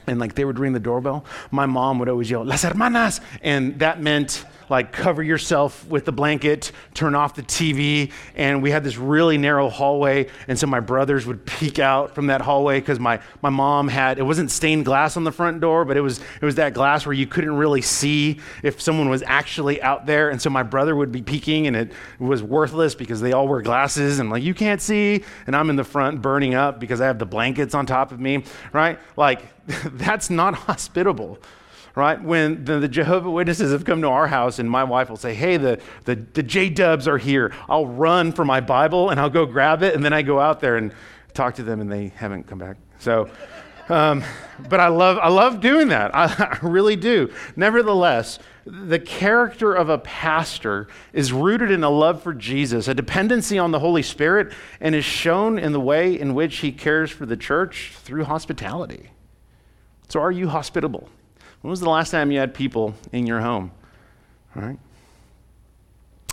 and 0.06 0.20
like 0.20 0.34
they 0.34 0.44
would 0.44 0.58
ring 0.58 0.74
the 0.74 0.80
doorbell, 0.80 1.24
my 1.50 1.66
mom 1.66 1.98
would 1.98 2.08
always 2.08 2.30
yell, 2.30 2.44
Las 2.44 2.62
hermanas! 2.62 3.20
And 3.42 3.78
that 3.78 4.00
meant 4.00 4.44
like 4.70 4.92
cover 4.92 5.22
yourself 5.22 5.86
with 5.86 6.04
the 6.04 6.12
blanket, 6.12 6.72
turn 6.94 7.14
off 7.14 7.34
the 7.34 7.42
TV, 7.42 8.12
and 8.34 8.62
we 8.62 8.70
had 8.70 8.84
this 8.84 8.96
really 8.96 9.38
narrow 9.38 9.68
hallway, 9.68 10.28
and 10.46 10.58
so 10.58 10.66
my 10.66 10.80
brothers 10.80 11.26
would 11.26 11.44
peek 11.46 11.78
out 11.78 12.14
from 12.14 12.26
that 12.28 12.40
hallway 12.40 12.80
because 12.80 12.98
my, 12.98 13.20
my 13.42 13.50
mom 13.50 13.88
had 13.88 14.18
it 14.18 14.22
wasn't 14.22 14.50
stained 14.50 14.84
glass 14.84 15.16
on 15.16 15.24
the 15.24 15.32
front 15.32 15.60
door, 15.60 15.84
but 15.84 15.96
it 15.96 16.00
was 16.00 16.20
it 16.40 16.44
was 16.44 16.56
that 16.56 16.74
glass 16.74 17.06
where 17.06 17.14
you 17.14 17.26
couldn't 17.26 17.56
really 17.56 17.82
see 17.82 18.40
if 18.62 18.80
someone 18.80 19.08
was 19.08 19.22
actually 19.26 19.80
out 19.82 20.06
there, 20.06 20.30
and 20.30 20.40
so 20.40 20.50
my 20.50 20.62
brother 20.62 20.94
would 20.94 21.12
be 21.12 21.22
peeking, 21.22 21.66
and 21.66 21.76
it 21.76 21.92
was 22.18 22.42
worthless 22.42 22.94
because 22.94 23.20
they 23.20 23.32
all 23.32 23.48
wear 23.48 23.62
glasses, 23.62 24.18
and 24.18 24.30
like 24.30 24.42
you 24.42 24.54
can't 24.54 24.80
see, 24.80 25.24
and 25.46 25.56
I'm 25.56 25.70
in 25.70 25.76
the 25.76 25.84
front 25.84 26.22
burning 26.22 26.54
up 26.54 26.80
because 26.80 27.00
I 27.00 27.06
have 27.06 27.18
the 27.18 27.26
blankets 27.26 27.74
on 27.74 27.86
top 27.86 28.12
of 28.12 28.20
me, 28.20 28.44
right? 28.72 28.98
Like 29.16 29.42
that's 29.66 30.30
not 30.30 30.54
hospitable 30.68 31.38
right? 31.98 32.22
When 32.22 32.64
the, 32.64 32.78
the, 32.78 32.88
Jehovah 32.88 33.28
Witnesses 33.28 33.72
have 33.72 33.84
come 33.84 34.00
to 34.02 34.08
our 34.08 34.28
house, 34.28 34.60
and 34.60 34.70
my 34.70 34.84
wife 34.84 35.10
will 35.10 35.16
say, 35.16 35.34
Hey, 35.34 35.56
the, 35.56 35.80
the, 36.04 36.14
the 36.14 36.44
J 36.44 36.70
Dubs 36.70 37.08
are 37.08 37.18
here. 37.18 37.52
I'll 37.68 37.86
run 37.86 38.30
for 38.30 38.44
my 38.44 38.60
Bible 38.60 39.10
and 39.10 39.18
I'll 39.18 39.28
go 39.28 39.44
grab 39.44 39.82
it, 39.82 39.94
and 39.96 40.04
then 40.04 40.12
I 40.12 40.22
go 40.22 40.38
out 40.38 40.60
there 40.60 40.76
and 40.76 40.94
talk 41.34 41.56
to 41.56 41.64
them, 41.64 41.80
and 41.80 41.90
they 41.90 42.08
haven't 42.08 42.44
come 42.46 42.58
back. 42.58 42.76
So, 43.00 43.28
um, 43.88 44.22
but 44.68 44.78
I 44.78 44.88
love, 44.88 45.18
I 45.18 45.28
love 45.28 45.60
doing 45.60 45.88
that. 45.88 46.14
I, 46.14 46.24
I 46.62 46.66
really 46.66 46.94
do. 46.94 47.32
Nevertheless, 47.56 48.38
the 48.64 49.00
character 49.00 49.74
of 49.74 49.88
a 49.88 49.98
pastor 49.98 50.86
is 51.12 51.32
rooted 51.32 51.72
in 51.72 51.82
a 51.82 51.90
love 51.90 52.22
for 52.22 52.32
Jesus, 52.32 52.86
a 52.86 52.94
dependency 52.94 53.58
on 53.58 53.72
the 53.72 53.80
Holy 53.80 54.04
Spirit, 54.04 54.52
and 54.80 54.94
is 54.94 55.04
shown 55.04 55.58
in 55.58 55.72
the 55.72 55.80
way 55.80 56.18
in 56.18 56.34
which 56.34 56.58
he 56.58 56.70
cares 56.70 57.10
for 57.10 57.26
the 57.26 57.36
church 57.36 57.94
through 57.96 58.24
hospitality. 58.24 59.10
So, 60.08 60.20
are 60.20 60.32
you 60.32 60.48
hospitable? 60.48 61.08
When 61.60 61.70
was 61.70 61.80
the 61.80 61.90
last 61.90 62.10
time 62.10 62.30
you 62.30 62.38
had 62.38 62.54
people 62.54 62.94
in 63.12 63.26
your 63.26 63.40
home? 63.40 63.72
All 64.54 64.62
right? 64.62 64.78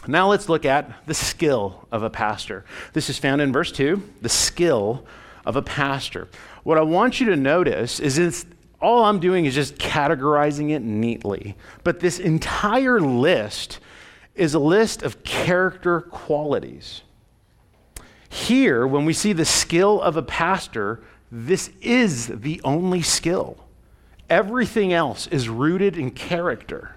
Now 0.07 0.30
let's 0.30 0.49
look 0.49 0.65
at 0.65 1.05
the 1.07 1.13
skill 1.13 1.88
of 1.91 2.03
a 2.03 2.09
pastor. 2.09 2.63
This 2.93 3.09
is 3.09 3.17
found 3.17 3.41
in 3.41 3.51
verse 3.51 3.71
2, 3.71 4.01
the 4.21 4.30
skill 4.30 5.05
of 5.45 5.55
a 5.55 5.61
pastor. 5.61 6.28
What 6.63 6.78
I 6.78 6.82
want 6.82 7.19
you 7.19 7.28
to 7.30 7.36
notice 7.36 7.99
is 7.99 8.17
it's, 8.17 8.45
all 8.80 9.05
I'm 9.05 9.19
doing 9.19 9.45
is 9.45 9.55
just 9.55 9.78
categorizing 9.78 10.71
it 10.71 10.82
neatly. 10.82 11.55
But 11.84 11.99
this 11.99 12.19
entire 12.19 12.99
list 12.99 13.80
is 14.36 14.53
a 14.53 14.59
list 14.59 15.01
of 15.01 15.23
character 15.23 16.01
qualities. 16.01 17.01
Here, 18.30 18.86
when 18.86 19.05
we 19.05 19.13
see 19.13 19.34
the 19.34 19.45
skill 19.45 20.01
of 20.01 20.17
a 20.17 20.21
pastor, 20.21 21.01
this 21.32 21.71
is 21.82 22.28
the 22.28 22.61
only 22.63 23.01
skill. 23.01 23.64
Everything 24.30 24.93
else 24.93 25.28
is 25.28 25.47
rooted 25.49 25.97
in 25.97 26.11
character. 26.11 26.95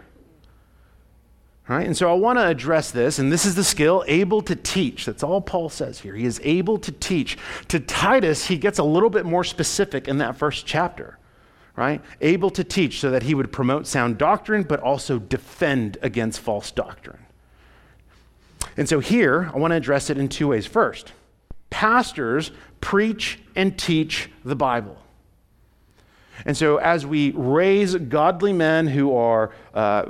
Right? 1.68 1.87
And 1.87 1.95
so 1.95 2.11
I 2.11 2.14
want 2.14 2.39
to 2.39 2.47
address 2.47 2.91
this, 2.91 3.18
and 3.18 3.31
this 3.31 3.45
is 3.45 3.55
the 3.55 3.62
skill 3.62 4.03
able 4.09 4.41
to 4.43 4.57
teach. 4.57 5.05
That's 5.05 5.22
all 5.22 5.43
Paul 5.43 5.68
says 5.68 6.01
here. 6.01 6.14
He 6.14 6.24
is 6.24 6.41
able 6.43 6.79
to 6.79 6.91
teach. 6.91 7.37
To 7.68 7.79
Titus, 7.79 8.47
he 8.47 8.57
gets 8.57 8.79
a 8.79 8.85
little 8.85 9.11
bit 9.11 9.26
more 9.26 9.45
specific 9.45 10.09
in 10.09 10.16
that 10.16 10.39
first 10.39 10.64
chapter, 10.64 11.18
right? 11.76 12.01
Able 12.22 12.49
to 12.51 12.64
teach 12.64 13.01
so 13.01 13.11
that 13.11 13.24
he 13.24 13.35
would 13.35 13.53
promote 13.53 13.87
sound 13.87 14.16
doctrine, 14.16 14.62
but 14.62 14.81
also 14.81 15.18
defend 15.18 15.99
against 16.01 16.41
false 16.41 16.70
doctrine. 16.70 17.26
And 18.79 18.89
so 18.89 19.01
here, 19.01 19.51
I 19.53 19.59
want 19.59 19.72
to 19.72 19.76
address 19.76 20.09
it 20.09 20.16
in 20.16 20.31
two 20.31 20.49
ways. 20.49 20.64
First, 20.64 21.12
pastors 21.68 22.51
preach 22.81 23.41
and 23.55 23.79
teach 23.79 24.31
the 24.43 24.57
Bible. 24.57 24.97
And 26.45 26.57
so, 26.57 26.76
as 26.76 27.05
we 27.05 27.32
raise 27.32 27.95
godly 27.95 28.53
men 28.53 28.86
who 28.86 29.14
are 29.16 29.51
uh, 29.74 30.05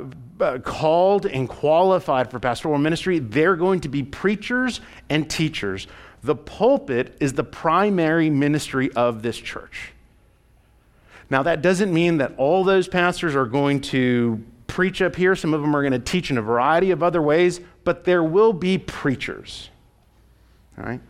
called 0.62 1.26
and 1.26 1.48
qualified 1.48 2.30
for 2.30 2.38
pastoral 2.38 2.78
ministry, 2.78 3.18
they're 3.18 3.56
going 3.56 3.80
to 3.80 3.88
be 3.88 4.02
preachers 4.02 4.80
and 5.08 5.28
teachers. 5.28 5.86
The 6.22 6.34
pulpit 6.34 7.16
is 7.20 7.32
the 7.32 7.44
primary 7.44 8.30
ministry 8.30 8.90
of 8.92 9.22
this 9.22 9.36
church. 9.38 9.92
Now, 11.30 11.42
that 11.42 11.62
doesn't 11.62 11.92
mean 11.92 12.18
that 12.18 12.34
all 12.36 12.64
those 12.64 12.88
pastors 12.88 13.34
are 13.36 13.46
going 13.46 13.80
to 13.82 14.42
preach 14.66 15.02
up 15.02 15.16
here. 15.16 15.36
Some 15.36 15.54
of 15.54 15.60
them 15.60 15.74
are 15.74 15.82
going 15.82 15.92
to 15.92 15.98
teach 15.98 16.30
in 16.30 16.38
a 16.38 16.42
variety 16.42 16.90
of 16.90 17.02
other 17.02 17.20
ways, 17.20 17.60
but 17.84 18.04
there 18.04 18.22
will 18.22 18.52
be 18.52 18.78
preachers. 18.78 19.70
All 20.78 20.84
right? 20.84 21.00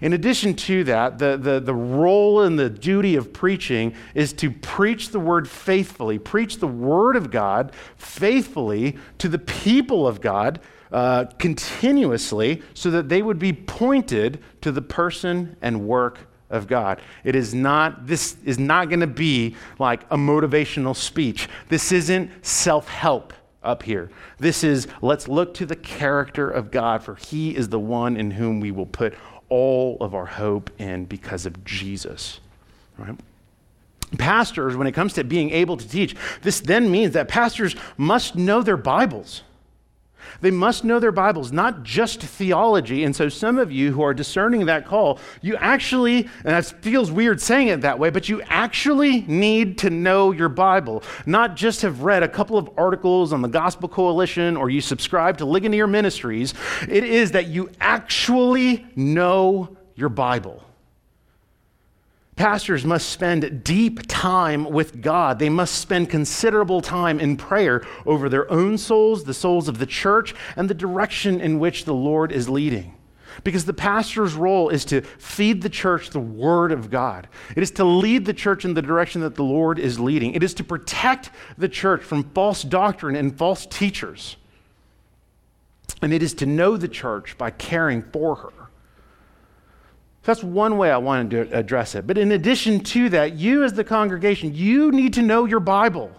In 0.00 0.12
addition 0.12 0.54
to 0.54 0.84
that, 0.84 1.18
the, 1.18 1.36
the, 1.36 1.60
the 1.60 1.74
role 1.74 2.42
and 2.42 2.58
the 2.58 2.70
duty 2.70 3.16
of 3.16 3.32
preaching 3.32 3.94
is 4.14 4.32
to 4.34 4.50
preach 4.50 5.10
the 5.10 5.20
word 5.20 5.48
faithfully, 5.48 6.18
preach 6.18 6.58
the 6.58 6.66
word 6.68 7.16
of 7.16 7.30
God 7.30 7.72
faithfully 7.96 8.96
to 9.18 9.28
the 9.28 9.38
people 9.38 10.06
of 10.06 10.20
God 10.20 10.60
uh, 10.92 11.26
continuously 11.38 12.62
so 12.74 12.90
that 12.90 13.08
they 13.08 13.22
would 13.22 13.38
be 13.38 13.52
pointed 13.52 14.42
to 14.62 14.72
the 14.72 14.82
person 14.82 15.56
and 15.60 15.86
work 15.86 16.28
of 16.50 16.66
God. 16.66 17.02
It 17.24 17.36
is 17.36 17.54
not, 17.54 18.06
this 18.06 18.36
is 18.44 18.58
not 18.58 18.88
going 18.88 19.00
to 19.00 19.06
be 19.06 19.56
like 19.78 20.02
a 20.10 20.16
motivational 20.16 20.96
speech. 20.96 21.48
This 21.68 21.92
isn't 21.92 22.30
self 22.44 22.88
help 22.88 23.32
up 23.62 23.82
here. 23.82 24.10
This 24.38 24.64
is 24.64 24.86
let's 25.02 25.28
look 25.28 25.52
to 25.54 25.66
the 25.66 25.76
character 25.76 26.48
of 26.48 26.70
God, 26.70 27.02
for 27.02 27.16
he 27.16 27.54
is 27.54 27.68
the 27.68 27.80
one 27.80 28.16
in 28.16 28.30
whom 28.30 28.60
we 28.60 28.70
will 28.70 28.86
put 28.86 29.14
all 29.48 29.96
of 30.00 30.14
our 30.14 30.26
hope 30.26 30.70
in 30.78 31.04
because 31.04 31.46
of 31.46 31.64
Jesus. 31.64 32.40
Right? 32.96 33.16
Pastors, 34.16 34.76
when 34.76 34.86
it 34.86 34.92
comes 34.92 35.12
to 35.14 35.24
being 35.24 35.50
able 35.50 35.76
to 35.76 35.88
teach, 35.88 36.16
this 36.42 36.60
then 36.60 36.90
means 36.90 37.12
that 37.14 37.28
pastors 37.28 37.76
must 37.96 38.36
know 38.36 38.62
their 38.62 38.76
Bibles. 38.76 39.42
They 40.40 40.50
must 40.50 40.84
know 40.84 40.98
their 41.00 41.12
Bibles, 41.12 41.52
not 41.52 41.82
just 41.82 42.22
theology. 42.22 43.04
And 43.04 43.14
so, 43.14 43.28
some 43.28 43.58
of 43.58 43.72
you 43.72 43.92
who 43.92 44.02
are 44.02 44.14
discerning 44.14 44.66
that 44.66 44.86
call, 44.86 45.18
you 45.42 45.56
actually, 45.56 46.28
and 46.44 46.56
it 46.56 46.64
feels 46.80 47.10
weird 47.10 47.40
saying 47.40 47.68
it 47.68 47.80
that 47.82 47.98
way, 47.98 48.10
but 48.10 48.28
you 48.28 48.42
actually 48.42 49.22
need 49.22 49.78
to 49.78 49.90
know 49.90 50.32
your 50.32 50.48
Bible. 50.48 51.02
Not 51.26 51.56
just 51.56 51.82
have 51.82 52.02
read 52.02 52.22
a 52.22 52.28
couple 52.28 52.58
of 52.58 52.70
articles 52.76 53.32
on 53.32 53.42
the 53.42 53.48
Gospel 53.48 53.88
Coalition 53.88 54.56
or 54.56 54.70
you 54.70 54.80
subscribe 54.80 55.38
to 55.38 55.44
Ligonier 55.44 55.86
Ministries. 55.86 56.54
It 56.88 57.04
is 57.04 57.32
that 57.32 57.46
you 57.46 57.70
actually 57.80 58.86
know 58.96 59.76
your 59.94 60.08
Bible. 60.08 60.62
Pastors 62.38 62.84
must 62.84 63.08
spend 63.08 63.64
deep 63.64 64.06
time 64.06 64.70
with 64.70 65.02
God. 65.02 65.40
They 65.40 65.48
must 65.48 65.74
spend 65.74 66.08
considerable 66.08 66.80
time 66.80 67.18
in 67.18 67.36
prayer 67.36 67.84
over 68.06 68.28
their 68.28 68.48
own 68.48 68.78
souls, 68.78 69.24
the 69.24 69.34
souls 69.34 69.66
of 69.66 69.80
the 69.80 69.86
church, 69.86 70.36
and 70.54 70.70
the 70.70 70.74
direction 70.74 71.40
in 71.40 71.58
which 71.58 71.84
the 71.84 71.94
Lord 71.94 72.30
is 72.30 72.48
leading. 72.48 72.94
Because 73.42 73.64
the 73.64 73.74
pastor's 73.74 74.34
role 74.34 74.68
is 74.68 74.84
to 74.84 75.00
feed 75.00 75.62
the 75.62 75.68
church 75.68 76.10
the 76.10 76.20
word 76.20 76.70
of 76.70 76.90
God. 76.90 77.26
It 77.56 77.62
is 77.64 77.72
to 77.72 77.84
lead 77.84 78.24
the 78.24 78.32
church 78.32 78.64
in 78.64 78.74
the 78.74 78.82
direction 78.82 79.20
that 79.22 79.34
the 79.34 79.42
Lord 79.42 79.80
is 79.80 79.98
leading. 79.98 80.32
It 80.34 80.44
is 80.44 80.54
to 80.54 80.64
protect 80.64 81.30
the 81.56 81.68
church 81.68 82.04
from 82.04 82.22
false 82.22 82.62
doctrine 82.62 83.16
and 83.16 83.36
false 83.36 83.66
teachers. 83.66 84.36
And 86.00 86.12
it 86.12 86.22
is 86.22 86.34
to 86.34 86.46
know 86.46 86.76
the 86.76 86.86
church 86.86 87.36
by 87.36 87.50
caring 87.50 88.04
for 88.12 88.36
her. 88.36 88.57
That's 90.28 90.44
one 90.44 90.76
way 90.76 90.90
I 90.90 90.98
wanted 90.98 91.30
to 91.30 91.58
address 91.58 91.94
it. 91.94 92.06
But 92.06 92.18
in 92.18 92.32
addition 92.32 92.80
to 92.80 93.08
that, 93.08 93.36
you 93.36 93.64
as 93.64 93.72
the 93.72 93.82
congregation, 93.82 94.54
you 94.54 94.92
need 94.92 95.14
to 95.14 95.22
know 95.22 95.46
your 95.46 95.58
Bible. 95.58 96.12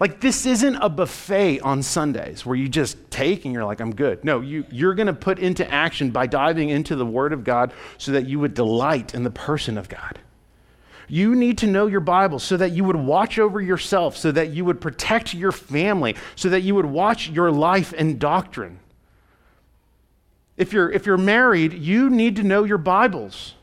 Like, 0.00 0.20
this 0.22 0.46
isn't 0.46 0.76
a 0.76 0.88
buffet 0.88 1.60
on 1.60 1.82
Sundays 1.82 2.46
where 2.46 2.56
you 2.56 2.66
just 2.66 2.96
take 3.10 3.44
and 3.44 3.52
you're 3.52 3.66
like, 3.66 3.82
I'm 3.82 3.94
good. 3.94 4.24
No, 4.24 4.40
you, 4.40 4.64
you're 4.70 4.94
going 4.94 5.08
to 5.08 5.12
put 5.12 5.38
into 5.38 5.70
action 5.70 6.12
by 6.12 6.28
diving 6.28 6.70
into 6.70 6.96
the 6.96 7.04
Word 7.04 7.34
of 7.34 7.44
God 7.44 7.74
so 7.98 8.12
that 8.12 8.26
you 8.26 8.38
would 8.38 8.54
delight 8.54 9.14
in 9.14 9.22
the 9.22 9.30
person 9.30 9.76
of 9.76 9.90
God. 9.90 10.18
You 11.08 11.34
need 11.34 11.58
to 11.58 11.66
know 11.66 11.88
your 11.88 12.00
Bible 12.00 12.38
so 12.38 12.56
that 12.56 12.72
you 12.72 12.84
would 12.84 12.96
watch 12.96 13.38
over 13.38 13.60
yourself, 13.60 14.16
so 14.16 14.32
that 14.32 14.54
you 14.54 14.64
would 14.64 14.80
protect 14.80 15.34
your 15.34 15.52
family, 15.52 16.16
so 16.36 16.48
that 16.48 16.62
you 16.62 16.74
would 16.74 16.86
watch 16.86 17.28
your 17.28 17.52
life 17.52 17.92
and 17.98 18.18
doctrine. 18.18 18.78
If 20.58 20.72
you're, 20.72 20.90
if 20.90 21.06
you're 21.06 21.16
married, 21.16 21.72
you 21.72 22.10
need 22.10 22.36
to 22.36 22.42
know 22.42 22.64
your 22.64 22.78
Bibles. 22.78 23.54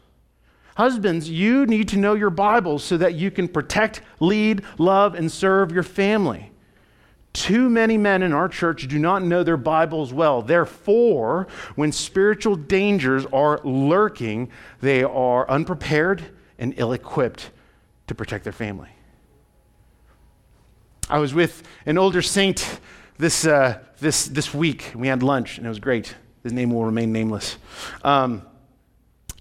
Husbands, 0.77 1.29
you 1.29 1.65
need 1.65 1.89
to 1.89 1.97
know 1.97 2.13
your 2.13 2.29
Bibles 2.29 2.83
so 2.83 2.97
that 2.97 3.15
you 3.15 3.29
can 3.29 3.49
protect, 3.49 4.01
lead, 4.21 4.63
love, 4.77 5.13
and 5.13 5.31
serve 5.31 5.73
your 5.73 5.83
family. 5.83 6.51
Too 7.33 7.69
many 7.69 7.97
men 7.97 8.23
in 8.23 8.31
our 8.31 8.47
church 8.47 8.87
do 8.87 8.97
not 8.97 9.21
know 9.21 9.43
their 9.43 9.57
Bibles 9.57 10.13
well. 10.13 10.41
Therefore, 10.41 11.47
when 11.75 11.91
spiritual 11.91 12.55
dangers 12.55 13.25
are 13.27 13.59
lurking, 13.65 14.49
they 14.79 15.03
are 15.03 15.49
unprepared 15.49 16.23
and 16.57 16.73
ill 16.77 16.93
equipped 16.93 17.51
to 18.07 18.15
protect 18.15 18.45
their 18.45 18.53
family. 18.53 18.89
I 21.09 21.19
was 21.19 21.33
with 21.33 21.63
an 21.85 21.97
older 21.97 22.21
saint 22.21 22.79
this, 23.17 23.45
uh, 23.45 23.79
this, 23.99 24.27
this 24.27 24.53
week. 24.53 24.93
We 24.95 25.09
had 25.09 25.23
lunch, 25.23 25.57
and 25.57 25.65
it 25.65 25.69
was 25.69 25.79
great. 25.79 26.15
His 26.45 26.53
name 26.53 26.71
will 26.71 26.85
remain 26.85 27.11
nameless. 27.11 27.57
Um, 28.03 28.43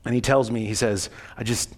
and 0.07 0.15
he 0.15 0.23
tells 0.23 0.51
me, 0.51 0.65
he 0.65 0.75
says, 0.75 1.11
I 1.37 1.43
just, 1.43 1.71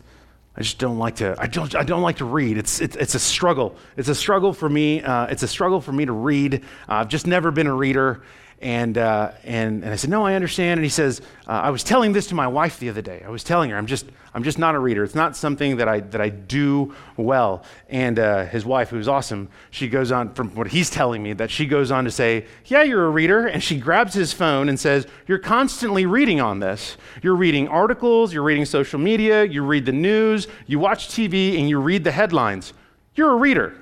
I 0.57 0.63
just 0.63 0.79
don't 0.79 0.99
like 1.01 1.17
to, 1.17 1.35
I 1.37 1.49
don't, 1.49 1.75
I 1.75 1.83
don't 1.83 2.03
like 2.03 2.19
to 2.19 2.25
read. 2.25 2.57
It's, 2.57 2.81
it's, 2.81 2.95
it's 2.95 3.17
a 3.17 3.19
struggle. 3.19 3.75
It's 3.97 4.09
a 4.09 4.15
struggle 4.15 4.53
for 4.53 4.69
me. 4.69 5.03
Uh, 5.03 5.27
it's 5.27 5.43
a 5.43 5.49
struggle 5.49 5.81
for 5.81 5.91
me 5.91 6.05
to 6.05 6.13
read. 6.13 6.63
Uh, 6.89 6.95
I've 6.95 7.09
just 7.09 7.27
never 7.27 7.51
been 7.51 7.67
a 7.67 7.75
reader. 7.75 8.23
And, 8.63 8.97
uh, 8.97 9.33
and, 9.43 9.83
and 9.83 9.93
I 9.93 9.97
said, 9.97 10.11
No, 10.11 10.25
I 10.25 10.35
understand. 10.35 10.79
And 10.79 10.85
he 10.85 10.91
says, 10.91 11.21
uh, 11.49 11.51
I 11.51 11.71
was 11.71 11.83
telling 11.83 12.13
this 12.13 12.29
to 12.29 12.37
my 12.37 12.47
wife 12.47 12.79
the 12.79 12.89
other 12.89 13.03
day. 13.03 13.25
I 13.27 13.31
was 13.31 13.43
telling 13.43 13.71
her, 13.71 13.77
I'm 13.77 13.87
just, 13.87 14.07
I'm 14.37 14.43
just 14.43 14.59
not 14.59 14.75
a 14.75 14.79
reader. 14.79 15.03
It's 15.03 15.15
not 15.15 15.35
something 15.35 15.79
that 15.79 15.89
I, 15.89 16.01
that 16.01 16.21
I 16.21 16.29
do 16.29 16.95
well. 17.17 17.65
And 17.89 18.19
uh, 18.19 18.45
his 18.45 18.67
wife, 18.67 18.91
who's 18.91 19.09
awesome, 19.09 19.49
she 19.71 19.89
goes 19.89 20.13
on, 20.13 20.35
from 20.35 20.55
what 20.55 20.67
he's 20.67 20.91
telling 20.91 21.23
me, 21.23 21.33
that 21.33 21.51
she 21.51 21.65
goes 21.65 21.91
on 21.91 22.05
to 22.05 22.11
say, 22.11 22.45
Yeah, 22.67 22.83
you're 22.83 23.07
a 23.07 23.11
reader. 23.11 23.47
And 23.47 23.63
she 23.63 23.79
grabs 23.79 24.13
his 24.13 24.35
phone 24.35 24.69
and 24.69 24.79
says, 24.79 25.07
You're 25.27 25.39
constantly 25.39 26.05
reading 26.05 26.39
on 26.39 26.59
this. 26.59 26.99
You're 27.23 27.35
reading 27.35 27.67
articles, 27.69 28.35
you're 28.35 28.43
reading 28.43 28.67
social 28.67 29.01
media, 29.01 29.43
you 29.43 29.65
read 29.65 29.87
the 29.87 29.93
news, 29.93 30.49
you 30.67 30.79
watch 30.79 31.09
TV, 31.09 31.59
and 31.59 31.67
you 31.67 31.81
read 31.81 32.05
the 32.05 32.13
headlines. 32.13 32.75
You're 33.15 33.31
a 33.31 33.37
reader. 33.37 33.75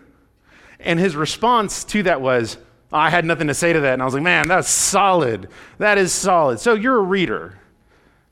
And 0.79 1.01
his 1.01 1.17
response 1.17 1.83
to 1.83 2.05
that 2.05 2.21
was, 2.21 2.59
I 2.93 3.11
had 3.11 3.25
nothing 3.25 3.49
to 3.49 3.55
say 3.55 3.73
to 3.73 3.81
that. 3.81 3.95
And 3.95 4.03
I 4.03 4.05
was 4.05 4.15
like, 4.15 4.23
man, 4.23 4.47
that's 4.47 4.69
solid. 4.69 5.49
That 5.79 5.99
is 5.99 6.13
solid. 6.13 6.61
So 6.61 6.75
you're 6.75 6.99
a 6.99 7.03
reader. 7.03 7.59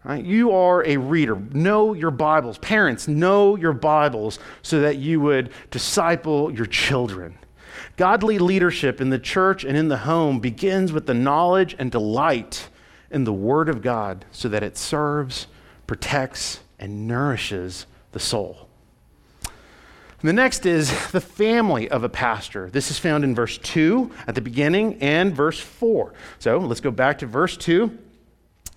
Right? 0.04 0.24
You 0.24 0.50
are 0.50 0.84
a 0.84 0.96
reader. 0.96 1.36
Know 1.36 1.94
your 1.94 2.10
Bibles. 2.10 2.58
Parents, 2.58 3.06
know 3.06 3.56
your 3.56 3.72
Bibles 3.72 4.40
so 4.62 4.80
that 4.80 4.96
you 4.96 5.20
would 5.20 5.52
disciple 5.70 6.52
your 6.52 6.66
children. 6.66 7.38
Godly 7.96 8.38
leadership 8.38 9.00
in 9.00 9.10
the 9.10 9.18
church 9.18 9.64
and 9.64 9.76
in 9.76 9.88
the 9.88 9.98
home 9.98 10.40
begins 10.40 10.92
with 10.92 11.06
the 11.06 11.14
knowledge 11.14 11.76
and 11.78 11.90
delight 11.90 12.68
in 13.12 13.24
the 13.24 13.32
Word 13.32 13.68
of 13.68 13.80
God 13.80 14.24
so 14.32 14.48
that 14.48 14.64
it 14.64 14.76
serves, 14.76 15.46
protects, 15.86 16.60
and 16.80 17.06
nourishes 17.06 17.86
the 18.10 18.18
soul. 18.18 18.68
The 20.22 20.32
next 20.32 20.66
is 20.66 21.10
the 21.10 21.20
family 21.20 21.88
of 21.88 22.04
a 22.04 22.08
pastor. 22.08 22.70
This 22.70 22.90
is 22.90 22.98
found 22.98 23.24
in 23.24 23.34
verse 23.34 23.58
2 23.58 24.10
at 24.26 24.34
the 24.34 24.40
beginning 24.40 25.00
and 25.00 25.34
verse 25.34 25.60
4. 25.60 26.12
So 26.38 26.58
let's 26.58 26.80
go 26.80 26.92
back 26.92 27.18
to 27.18 27.26
verse 27.26 27.56
2. 27.56 27.98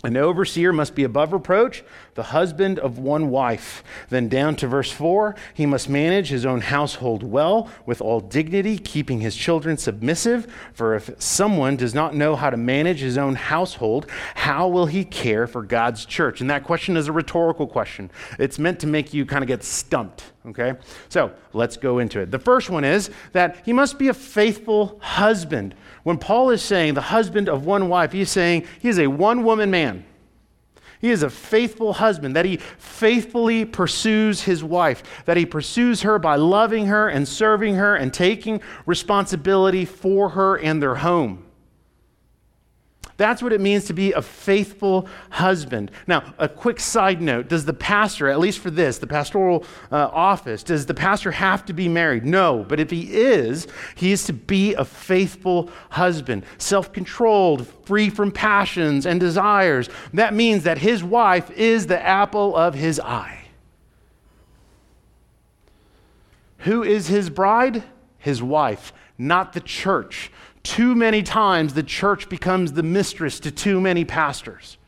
An 0.04 0.16
overseer 0.16 0.72
must 0.72 0.94
be 0.94 1.04
above 1.04 1.32
reproach, 1.32 1.82
the 2.16 2.24
husband 2.24 2.78
of 2.80 2.98
one 2.98 3.30
wife. 3.30 3.84
Then 4.08 4.28
down 4.28 4.56
to 4.56 4.66
verse 4.66 4.90
4, 4.90 5.36
he 5.54 5.66
must 5.66 5.88
manage 5.88 6.28
his 6.28 6.44
own 6.44 6.62
household 6.62 7.22
well, 7.22 7.70
with 7.84 8.00
all 8.00 8.20
dignity, 8.20 8.78
keeping 8.78 9.20
his 9.20 9.36
children 9.36 9.76
submissive. 9.76 10.52
For 10.72 10.94
if 10.94 11.10
someone 11.18 11.76
does 11.76 11.94
not 11.94 12.14
know 12.14 12.34
how 12.34 12.50
to 12.50 12.56
manage 12.56 13.00
his 13.00 13.16
own 13.16 13.36
household, 13.36 14.10
how 14.34 14.66
will 14.66 14.86
he 14.86 15.04
care 15.04 15.46
for 15.46 15.62
God's 15.62 16.04
church? 16.04 16.40
And 16.40 16.50
that 16.50 16.64
question 16.64 16.96
is 16.96 17.06
a 17.06 17.12
rhetorical 17.12 17.66
question. 17.66 18.10
It's 18.38 18.58
meant 18.58 18.80
to 18.80 18.86
make 18.86 19.14
you 19.14 19.26
kind 19.26 19.44
of 19.44 19.48
get 19.48 19.62
stumped, 19.62 20.24
okay? 20.46 20.74
So 21.10 21.32
let's 21.52 21.76
go 21.76 21.98
into 21.98 22.20
it. 22.20 22.30
The 22.30 22.38
first 22.38 22.70
one 22.70 22.84
is 22.84 23.10
that 23.32 23.58
he 23.64 23.72
must 23.72 23.98
be 23.98 24.08
a 24.08 24.14
faithful 24.14 24.98
husband. 25.02 25.74
When 26.02 26.16
Paul 26.16 26.50
is 26.50 26.62
saying 26.62 26.94
the 26.94 27.02
husband 27.02 27.50
of 27.50 27.66
one 27.66 27.90
wife, 27.90 28.12
he's 28.12 28.30
saying 28.30 28.64
he 28.80 28.88
is 28.88 28.98
a 28.98 29.06
one 29.06 29.44
woman 29.44 29.70
man. 29.70 30.04
He 31.00 31.10
is 31.10 31.22
a 31.22 31.30
faithful 31.30 31.94
husband, 31.94 32.36
that 32.36 32.44
he 32.44 32.56
faithfully 32.56 33.64
pursues 33.64 34.42
his 34.42 34.62
wife, 34.64 35.24
that 35.24 35.36
he 35.36 35.46
pursues 35.46 36.02
her 36.02 36.18
by 36.18 36.36
loving 36.36 36.86
her 36.86 37.08
and 37.08 37.26
serving 37.26 37.76
her 37.76 37.96
and 37.96 38.12
taking 38.12 38.60
responsibility 38.86 39.84
for 39.84 40.30
her 40.30 40.56
and 40.56 40.82
their 40.82 40.96
home. 40.96 41.45
That's 43.16 43.42
what 43.42 43.52
it 43.52 43.60
means 43.62 43.86
to 43.86 43.94
be 43.94 44.12
a 44.12 44.20
faithful 44.20 45.08
husband. 45.30 45.90
Now, 46.06 46.34
a 46.38 46.48
quick 46.48 46.78
side 46.78 47.22
note 47.22 47.48
Does 47.48 47.64
the 47.64 47.72
pastor, 47.72 48.28
at 48.28 48.38
least 48.38 48.58
for 48.58 48.70
this, 48.70 48.98
the 48.98 49.06
pastoral 49.06 49.64
uh, 49.90 50.08
office, 50.12 50.62
does 50.62 50.84
the 50.86 50.94
pastor 50.94 51.30
have 51.30 51.64
to 51.66 51.72
be 51.72 51.88
married? 51.88 52.26
No. 52.26 52.64
But 52.68 52.78
if 52.78 52.90
he 52.90 53.14
is, 53.14 53.66
he 53.94 54.12
is 54.12 54.24
to 54.24 54.32
be 54.32 54.74
a 54.74 54.84
faithful 54.84 55.70
husband, 55.90 56.44
self 56.58 56.92
controlled, 56.92 57.66
free 57.84 58.10
from 58.10 58.30
passions 58.30 59.06
and 59.06 59.18
desires. 59.18 59.88
That 60.12 60.34
means 60.34 60.64
that 60.64 60.78
his 60.78 61.02
wife 61.02 61.50
is 61.52 61.86
the 61.86 62.02
apple 62.04 62.54
of 62.54 62.74
his 62.74 63.00
eye. 63.00 63.46
Who 66.60 66.82
is 66.82 67.06
his 67.06 67.30
bride? 67.30 67.84
His 68.18 68.42
wife, 68.42 68.92
not 69.16 69.52
the 69.52 69.60
church. 69.60 70.32
Too 70.66 70.96
many 70.96 71.22
times 71.22 71.74
the 71.74 71.84
church 71.84 72.28
becomes 72.28 72.72
the 72.72 72.82
mistress 72.82 73.38
to 73.38 73.52
too 73.52 73.80
many 73.80 74.04
pastors. 74.04 74.78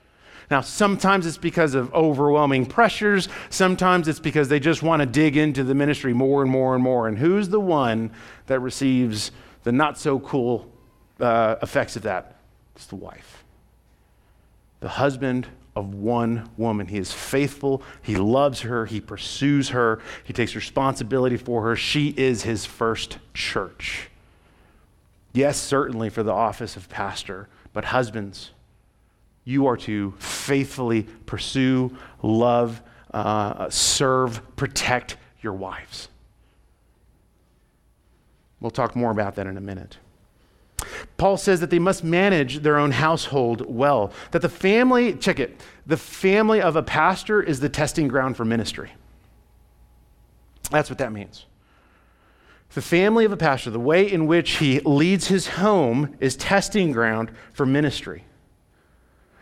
Now, 0.50 0.60
sometimes 0.60 1.24
it's 1.24 1.36
because 1.36 1.76
of 1.76 1.94
overwhelming 1.94 2.66
pressures. 2.66 3.28
Sometimes 3.48 4.08
it's 4.08 4.18
because 4.18 4.48
they 4.48 4.58
just 4.58 4.82
want 4.82 5.02
to 5.02 5.06
dig 5.06 5.36
into 5.36 5.62
the 5.62 5.76
ministry 5.76 6.12
more 6.12 6.42
and 6.42 6.50
more 6.50 6.74
and 6.74 6.82
more. 6.82 7.06
And 7.06 7.16
who's 7.16 7.48
the 7.48 7.60
one 7.60 8.10
that 8.46 8.58
receives 8.58 9.30
the 9.62 9.70
not 9.70 9.96
so 9.96 10.18
cool 10.18 10.68
uh, 11.20 11.54
effects 11.62 11.94
of 11.94 12.02
that? 12.02 12.40
It's 12.74 12.86
the 12.86 12.96
wife. 12.96 13.44
The 14.80 14.88
husband 14.88 15.46
of 15.76 15.94
one 15.94 16.50
woman. 16.56 16.88
He 16.88 16.98
is 16.98 17.12
faithful. 17.12 17.84
He 18.02 18.16
loves 18.16 18.62
her. 18.62 18.84
He 18.84 19.00
pursues 19.00 19.68
her. 19.68 20.00
He 20.24 20.32
takes 20.32 20.56
responsibility 20.56 21.36
for 21.36 21.62
her. 21.62 21.76
She 21.76 22.08
is 22.16 22.42
his 22.42 22.66
first 22.66 23.18
church. 23.32 24.07
Yes, 25.32 25.58
certainly 25.58 26.10
for 26.10 26.22
the 26.22 26.32
office 26.32 26.76
of 26.76 26.88
pastor, 26.88 27.48
but 27.72 27.86
husbands, 27.86 28.50
you 29.44 29.66
are 29.66 29.76
to 29.78 30.12
faithfully 30.18 31.04
pursue, 31.26 31.96
love, 32.22 32.82
uh, 33.12 33.70
serve, 33.70 34.42
protect 34.56 35.16
your 35.40 35.52
wives. 35.52 36.08
We'll 38.60 38.70
talk 38.70 38.96
more 38.96 39.10
about 39.10 39.36
that 39.36 39.46
in 39.46 39.56
a 39.56 39.60
minute. 39.60 39.98
Paul 41.16 41.36
says 41.36 41.60
that 41.60 41.70
they 41.70 41.78
must 41.78 42.04
manage 42.04 42.60
their 42.60 42.78
own 42.78 42.92
household 42.92 43.64
well. 43.68 44.12
That 44.30 44.42
the 44.42 44.48
family, 44.48 45.14
check 45.14 45.40
it, 45.40 45.60
the 45.86 45.96
family 45.96 46.60
of 46.60 46.76
a 46.76 46.82
pastor 46.82 47.42
is 47.42 47.60
the 47.60 47.68
testing 47.68 48.08
ground 48.08 48.36
for 48.36 48.44
ministry. 48.44 48.92
That's 50.70 50.90
what 50.90 50.98
that 50.98 51.12
means. 51.12 51.46
The 52.74 52.82
family 52.82 53.24
of 53.24 53.32
a 53.32 53.36
pastor, 53.36 53.70
the 53.70 53.80
way 53.80 54.10
in 54.10 54.26
which 54.26 54.58
he 54.58 54.80
leads 54.80 55.28
his 55.28 55.48
home, 55.48 56.16
is 56.20 56.36
testing 56.36 56.92
ground 56.92 57.30
for 57.52 57.64
ministry. 57.64 58.24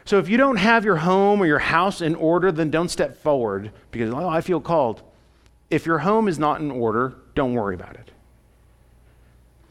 So 0.05 0.19
if 0.19 0.29
you 0.29 0.37
don't 0.37 0.57
have 0.57 0.85
your 0.85 0.97
home 0.97 1.43
or 1.43 1.47
your 1.47 1.59
house 1.59 2.01
in 2.01 2.15
order, 2.15 2.53
then 2.53 2.71
don't 2.71 2.89
step 2.89 3.17
forward 3.17 3.73
because, 3.91 4.15
oh, 4.15 4.29
I 4.29 4.41
feel 4.41 4.61
called. 4.61 5.03
If 5.69 5.85
your 5.85 5.99
home 5.99 6.29
is 6.29 6.39
not 6.39 6.61
in 6.61 6.71
order, 6.71 7.17
don't 7.35 7.55
worry 7.55 7.75
about 7.75 7.97
it. 7.97 8.13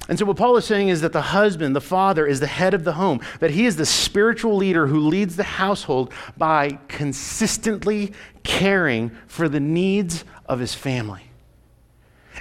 And 0.10 0.20
so, 0.20 0.26
what 0.26 0.38
Paul 0.38 0.58
is 0.58 0.66
saying 0.66 0.89
is 0.89 1.01
that 1.01 1.14
the 1.14 1.22
husband, 1.22 1.76
the 1.76 1.82
father, 1.82 2.28
is 2.28 2.39
the 2.39 2.47
head 2.47 2.76
of 2.76 2.84
the 2.84 2.93
home, 2.93 3.22
that 3.39 3.51
he 3.51 3.66
is 3.66 3.78
the 3.78 3.88
spiritual 3.88 4.56
leader 4.56 4.86
who 4.86 4.99
leads 4.99 5.36
the 5.36 5.43
household 5.43 6.14
by 6.38 6.78
consistently 6.89 8.12
caring 8.43 9.10
for 9.26 9.49
the 9.49 9.60
needs 9.60 10.26
of 10.47 10.60
his 10.60 10.76
family 10.76 11.24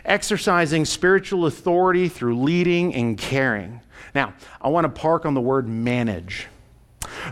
exercising 0.05 0.85
spiritual 0.85 1.47
authority 1.47 2.09
through 2.09 2.41
leading 2.41 2.95
and 2.95 3.17
caring. 3.17 3.81
Now, 4.15 4.35
I 4.61 4.69
want 4.69 4.85
to 4.85 5.01
park 5.01 5.27
on 5.27 5.35
the 5.35 5.41
word 5.41 5.69
manage. 5.69 6.47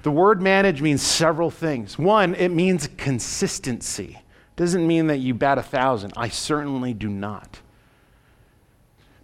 The 0.03 0.11
word 0.11 0.43
manage 0.43 0.83
means 0.83 1.03
several 1.03 1.51
things. 1.51 1.99
One, 1.99 2.35
it 2.35 2.49
means 2.51 2.89
consistency. 2.97 4.21
Doesn't 4.57 4.87
mean 4.87 5.07
that 5.07 5.19
you 5.19 5.35
bat 5.35 5.59
a 5.59 5.63
thousand. 5.63 6.13
I 6.17 6.29
certainly 6.29 6.93
do 6.93 7.09
not. 7.09 7.61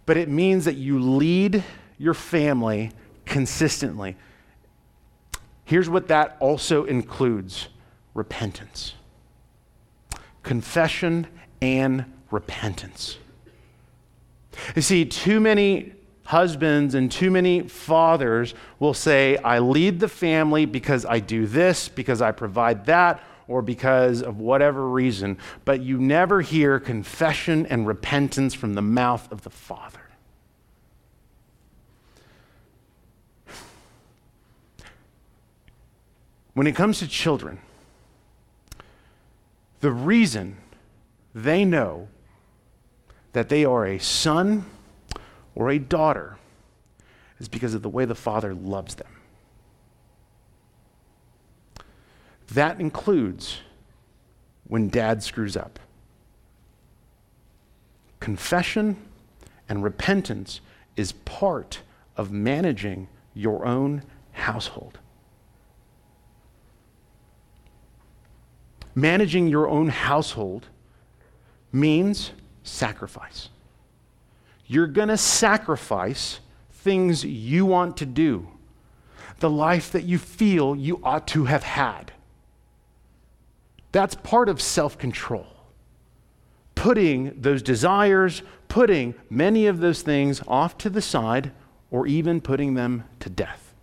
But 0.05 0.17
it 0.17 0.27
means 0.27 0.65
that 0.65 0.75
you 0.75 0.99
lead 0.99 1.63
your 1.97 2.15
family 2.15 2.91
consistently. 3.25 4.15
Here's 5.65 5.87
what 5.89 6.07
that 6.07 6.35
also 6.39 6.85
includes 6.85 7.67
repentance, 8.15 8.95
confession, 10.41 11.27
and 11.61 12.05
repentance. 12.31 13.18
You 14.75 14.81
see, 14.81 15.05
too 15.05 15.39
many 15.39 15.93
husbands 16.25 16.93
and 16.93 17.11
too 17.11 17.31
many 17.31 17.61
fathers 17.61 18.53
will 18.77 18.93
say, 18.93 19.37
I 19.37 19.59
lead 19.59 19.99
the 19.99 20.07
family 20.07 20.65
because 20.65 21.05
I 21.05 21.19
do 21.19 21.47
this, 21.47 21.89
because 21.89 22.21
I 22.21 22.31
provide 22.31 22.85
that, 22.85 23.23
or 23.47 23.63
because 23.63 24.21
of 24.21 24.39
whatever 24.39 24.87
reason, 24.87 25.39
but 25.65 25.81
you 25.81 25.97
never 25.97 26.41
hear 26.41 26.79
confession 26.79 27.65
and 27.65 27.87
repentance 27.87 28.53
from 28.53 28.75
the 28.75 28.81
mouth 28.81 29.31
of 29.31 29.41
the 29.41 29.49
father. 29.49 30.01
When 36.53 36.67
it 36.67 36.75
comes 36.75 36.99
to 36.99 37.07
children, 37.07 37.59
the 39.79 39.91
reason 39.91 40.57
they 41.33 41.65
know 41.65 42.07
that 43.33 43.49
they 43.49 43.65
are 43.65 43.85
a 43.85 43.99
son 43.99 44.65
or 45.55 45.69
a 45.69 45.79
daughter 45.79 46.37
is 47.39 47.47
because 47.47 47.73
of 47.73 47.81
the 47.81 47.89
way 47.89 48.05
the 48.05 48.15
Father 48.15 48.53
loves 48.53 48.95
them. 48.95 49.07
That 52.51 52.79
includes 52.79 53.59
when 54.67 54.89
dad 54.89 55.23
screws 55.23 55.55
up. 55.55 55.79
Confession 58.19 58.97
and 59.67 59.83
repentance 59.83 60.61
is 60.95 61.11
part 61.11 61.81
of 62.17 62.31
managing 62.31 63.07
your 63.33 63.65
own 63.65 64.03
household. 64.31 64.97
Managing 68.95 69.47
your 69.47 69.67
own 69.67 69.89
household 69.89 70.67
means 71.71 72.31
sacrifice. 72.63 73.49
You're 74.65 74.87
going 74.87 75.07
to 75.09 75.17
sacrifice 75.17 76.39
things 76.71 77.23
you 77.23 77.65
want 77.65 77.97
to 77.97 78.05
do, 78.05 78.47
the 79.39 79.49
life 79.49 79.91
that 79.91 80.03
you 80.03 80.17
feel 80.17 80.75
you 80.75 80.99
ought 81.03 81.27
to 81.29 81.45
have 81.45 81.63
had. 81.63 82.11
That's 83.91 84.15
part 84.15 84.49
of 84.49 84.61
self 84.61 84.97
control. 84.97 85.47
Putting 86.75 87.41
those 87.41 87.61
desires, 87.61 88.43
putting 88.67 89.15
many 89.29 89.65
of 89.65 89.79
those 89.79 90.01
things 90.01 90.41
off 90.47 90.77
to 90.79 90.89
the 90.89 91.01
side, 91.01 91.51
or 91.91 92.07
even 92.07 92.39
putting 92.39 92.75
them 92.75 93.03
to 93.19 93.29
death. 93.29 93.73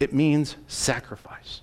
It 0.00 0.12
means 0.12 0.56
sacrifice. 0.66 1.62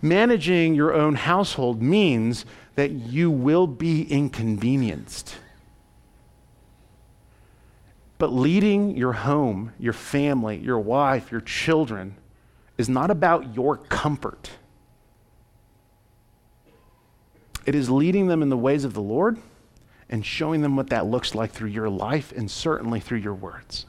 Managing 0.00 0.74
your 0.74 0.94
own 0.94 1.16
household 1.16 1.82
means 1.82 2.46
that 2.74 2.90
you 2.90 3.30
will 3.30 3.66
be 3.66 4.02
inconvenienced. 4.02 5.36
But 8.18 8.32
leading 8.32 8.96
your 8.96 9.12
home, 9.12 9.72
your 9.78 9.92
family, 9.92 10.58
your 10.58 10.78
wife, 10.78 11.32
your 11.32 11.40
children 11.40 12.16
is 12.78 12.88
not 12.88 13.10
about 13.10 13.54
your 13.54 13.76
comfort. 13.76 14.50
It 17.66 17.74
is 17.74 17.90
leading 17.90 18.28
them 18.28 18.42
in 18.42 18.48
the 18.48 18.56
ways 18.56 18.84
of 18.84 18.94
the 18.94 19.02
Lord 19.02 19.38
and 20.08 20.24
showing 20.24 20.62
them 20.62 20.76
what 20.76 20.90
that 20.90 21.06
looks 21.06 21.34
like 21.34 21.52
through 21.52 21.70
your 21.70 21.88
life 21.88 22.32
and 22.32 22.50
certainly 22.50 23.00
through 23.00 23.18
your 23.18 23.34
words. 23.34 23.86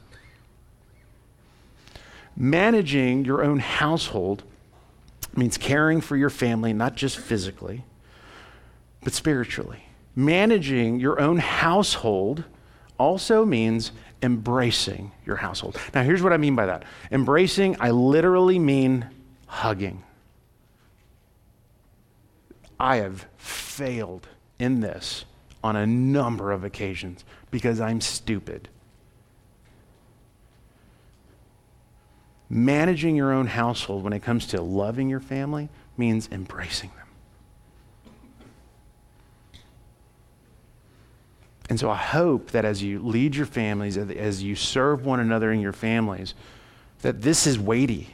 Managing 2.36 3.26
your 3.26 3.44
own 3.44 3.60
household 3.60 4.44
means 5.36 5.58
caring 5.58 6.02
for 6.02 6.18
your 6.18 6.30
family, 6.30 6.74
not 6.74 6.96
just 6.96 7.18
physically, 7.18 7.84
but 9.04 9.14
spiritually. 9.14 9.86
Managing 10.16 10.99
your 10.99 11.20
own 11.20 11.38
household 11.38 12.43
also 12.99 13.45
means 13.45 13.91
embracing 14.22 15.12
your 15.26 15.36
household. 15.38 15.78
Now, 15.93 16.04
here's 16.04 16.22
what 16.22 16.34
I 16.34 16.38
mean 16.38 16.56
by 16.56 16.66
that 16.68 16.84
embracing, 17.12 17.76
I 17.80 17.91
literally 17.91 18.60
mean 18.60 19.08
hugging. 19.47 20.04
I 22.80 22.97
have 22.97 23.28
failed 23.38 24.28
in 24.60 24.82
this 24.82 25.26
on 25.64 25.76
a 25.76 25.86
number 25.86 26.51
of 26.51 26.64
occasions 26.64 27.24
because 27.51 27.80
I'm 27.80 28.01
stupid. 28.01 28.70
Managing 32.49 33.16
your 33.16 33.32
own 33.32 33.47
household 33.47 34.04
when 34.04 34.14
it 34.14 34.22
comes 34.22 34.45
to 34.47 34.62
loving 34.62 35.10
your 35.10 35.20
family 35.20 35.70
means 35.97 36.30
embracing 36.32 36.91
them. 36.97 37.03
And 41.70 41.80
so 41.80 41.89
I 41.89 41.95
hope 41.95 42.51
that 42.51 42.66
as 42.66 42.84
you 42.84 42.99
lead 42.99 43.36
your 43.36 43.45
families, 43.45 43.97
as 43.97 44.43
you 44.43 44.55
serve 44.55 45.05
one 45.05 45.20
another 45.20 45.51
in 45.51 45.61
your 45.61 45.74
families, 45.74 46.34
that 47.01 47.22
this 47.22 47.47
is 47.47 47.57
weighty. 47.57 48.14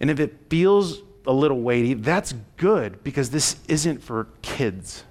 And 0.00 0.10
if 0.10 0.20
it 0.20 0.36
feels 0.48 1.02
a 1.26 1.32
little 1.32 1.60
weighty, 1.60 1.94
that's 1.94 2.34
good 2.56 3.02
because 3.02 3.30
this 3.30 3.56
isn't 3.68 4.02
for 4.02 4.28
kids. 4.42 5.04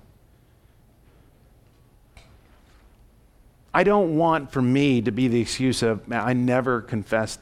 I 3.74 3.84
don't 3.84 4.16
want 4.16 4.52
for 4.52 4.62
me 4.62 5.02
to 5.02 5.12
be 5.12 5.28
the 5.28 5.42
excuse 5.42 5.84
of, 5.84 6.02
I 6.10 6.32
never 6.32 6.82
confessed 6.82 7.42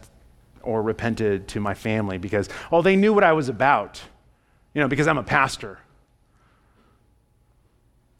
or 0.64 0.82
repented 0.82 1.48
to 1.50 1.60
my 1.60 1.76
family 1.76 2.18
because, 2.18 2.50
oh, 2.72 2.82
they 2.82 2.96
knew 2.96 3.14
what 3.14 3.24
I 3.24 3.34
was 3.34 3.50
about, 3.50 4.02
you 4.74 4.82
know, 4.82 4.88
because 4.88 5.08
I'm 5.08 5.20
a 5.20 5.24
pastor. 5.24 5.78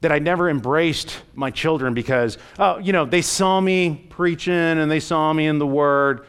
That 0.04 0.12
I 0.12 0.20
never 0.20 0.50
embraced 0.50 1.22
my 1.34 1.50
children 1.50 1.94
because, 1.94 2.38
oh, 2.60 2.78
you 2.78 2.92
know, 2.92 3.06
they 3.06 3.22
saw 3.22 3.62
me 3.62 4.06
preaching 4.10 4.54
and 4.54 4.92
they 4.92 5.00
saw 5.00 5.32
me 5.32 5.48
in 5.48 5.60
the 5.60 5.66
Word. 5.66 6.28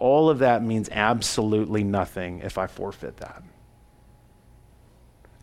All 0.00 0.28
of 0.28 0.40
that 0.40 0.64
means 0.64 0.88
absolutely 0.90 1.84
nothing 1.84 2.40
if 2.40 2.58
I 2.58 2.66
forfeit 2.66 3.18
that. 3.18 3.44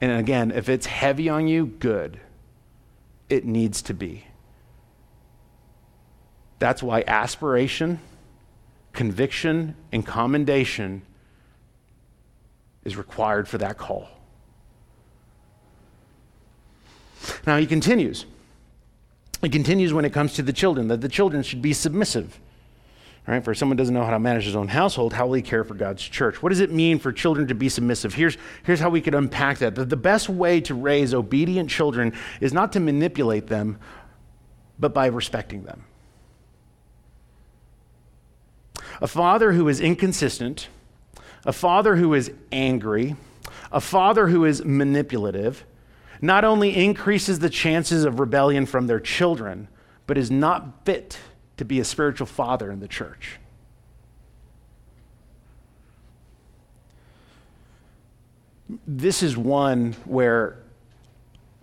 And 0.02 0.12
again, 0.12 0.52
if 0.52 0.68
it's 0.68 0.88
heavy 0.88 1.30
on 1.30 1.48
you, 1.48 1.68
good. 1.68 2.20
It 3.30 3.46
needs 3.46 3.82
to 3.84 3.94
be. 3.94 4.26
That's 6.60 6.84
why 6.84 7.06
aspiration, 7.08 8.02
conviction, 8.92 9.78
and 9.94 10.06
commendation 10.06 11.04
is 12.84 12.98
required 12.98 13.48
for 13.48 13.58
that 13.60 13.78
call. 13.78 14.10
Now 17.46 17.58
he 17.58 17.66
continues. 17.66 18.26
He 19.42 19.50
continues 19.50 19.94
when 19.94 20.06
it 20.06 20.14
comes 20.14 20.34
to 20.34 20.42
the 20.42 20.54
children, 20.54 20.88
that 20.90 21.02
the 21.02 21.10
children 21.10 21.44
should 21.44 21.62
be 21.62 21.74
submissive. 21.74 22.40
All 23.28 23.34
right, 23.36 23.44
for 23.44 23.54
someone 23.54 23.78
doesn't 23.78 23.94
know 23.94 24.04
how 24.04 24.12
to 24.12 24.20
manage 24.20 24.46
his 24.46 24.56
own 24.56 24.68
household, 24.68 25.14
how 25.14 25.28
will 25.28 25.36
he 25.36 25.42
care 25.42 25.64
for 25.64 25.76
God's 25.76 26.02
church? 26.02 26.42
What 26.42 26.50
does 26.50 26.62
it 26.62 26.72
mean 26.72 26.98
for 27.00 27.12
children 27.12 27.48
to 27.48 27.56
be 27.56 27.70
submissive? 27.70 28.14
Here's, 28.14 28.38
here's 28.64 28.80
how 28.80 28.90
we 28.90 29.02
could 29.02 29.14
unpack 29.14 29.60
that. 29.60 29.76
The, 29.76 29.86
the 29.86 29.96
best 29.96 30.30
way 30.30 30.62
to 30.62 30.74
raise 30.74 31.14
obedient 31.14 31.70
children 31.70 32.14
is 32.42 32.54
not 32.54 32.74
to 32.74 32.80
manipulate 32.80 33.48
them, 33.48 33.78
but 34.80 34.94
by 34.94 35.08
respecting 35.08 35.64
them. 35.64 35.84
A 39.02 39.08
father 39.08 39.52
who 39.52 39.68
is 39.68 39.80
inconsistent, 39.80 40.68
a 41.46 41.54
father 41.54 41.98
who 41.98 42.14
is 42.14 42.32
angry, 42.52 43.16
a 43.72 43.80
father 43.80 44.28
who 44.28 44.44
is 44.44 44.66
manipulative, 44.66 45.66
not 46.22 46.44
only 46.44 46.76
increases 46.76 47.40
the 47.40 47.50
chances 47.50 48.04
of 48.04 48.20
rebellion 48.20 48.66
from 48.66 48.88
their 48.88 49.00
children, 49.00 49.68
but 50.08 50.18
is 50.18 50.30
not 50.30 50.86
fit 50.86 51.18
to 51.58 51.66
be 51.66 51.80
a 51.80 51.86
spiritual 51.86 52.28
father 52.28 52.72
in 52.72 52.80
the 52.80 52.88
church. 52.88 53.38
This 58.86 59.24
is 59.24 59.36
one 59.36 59.94
where 60.06 60.60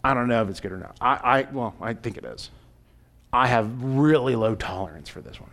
I 0.02 0.14
don't 0.14 0.28
know 0.28 0.42
if 0.42 0.48
it's 0.48 0.61
good 0.61 0.72
or 0.72 0.78
not. 0.78 0.96
I, 1.00 1.40
I 1.40 1.46
well, 1.52 1.74
I 1.80 1.94
think 1.94 2.16
it 2.16 2.24
is. 2.24 2.50
I 3.32 3.46
have 3.48 3.70
really 3.82 4.36
low 4.36 4.54
tolerance 4.54 5.09
for 5.09 5.20
this 5.20 5.40
one. 5.40 5.50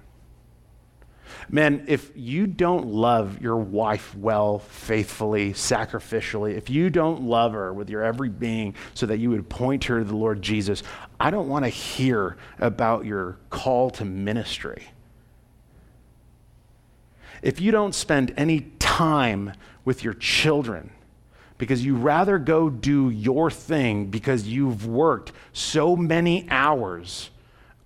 Men, 1.49 1.85
if 1.87 2.11
you 2.15 2.47
don't 2.47 2.87
love 2.87 3.41
your 3.41 3.57
wife 3.57 4.15
well, 4.15 4.59
faithfully, 4.59 5.53
sacrificially, 5.53 6.55
if 6.55 6.69
you 6.69 6.89
don't 6.89 7.23
love 7.23 7.53
her 7.53 7.73
with 7.73 7.89
your 7.89 8.03
every 8.03 8.29
being 8.29 8.75
so 8.93 9.05
that 9.05 9.19
you 9.19 9.29
would 9.29 9.49
point 9.49 9.85
her 9.85 9.99
to 9.99 10.05
the 10.05 10.15
Lord 10.15 10.41
Jesus, 10.41 10.83
I 11.19 11.29
don't 11.29 11.49
want 11.49 11.65
to 11.65 11.69
hear 11.69 12.37
about 12.59 13.05
your 13.05 13.37
call 13.49 13.89
to 13.91 14.05
ministry. 14.05 14.87
If 17.41 17.59
you 17.59 17.71
don't 17.71 17.93
spend 17.93 18.33
any 18.37 18.61
time 18.79 19.53
with 19.85 20.03
your 20.03 20.13
children, 20.13 20.91
because 21.57 21.85
you 21.85 21.95
rather 21.95 22.37
go 22.37 22.69
do 22.69 23.09
your 23.09 23.49
thing 23.49 24.07
because 24.07 24.47
you've 24.47 24.85
worked 24.85 25.31
so 25.53 25.95
many 25.95 26.47
hours, 26.49 27.29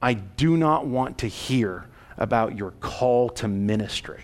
I 0.02 0.14
do 0.14 0.58
not 0.58 0.88
want 0.88 1.20
to 1.20 1.28
hear 1.28 1.86
about 2.18 2.57
your 2.57 2.72
call 2.72 3.30
to 3.30 3.47
ministry. 3.47 4.24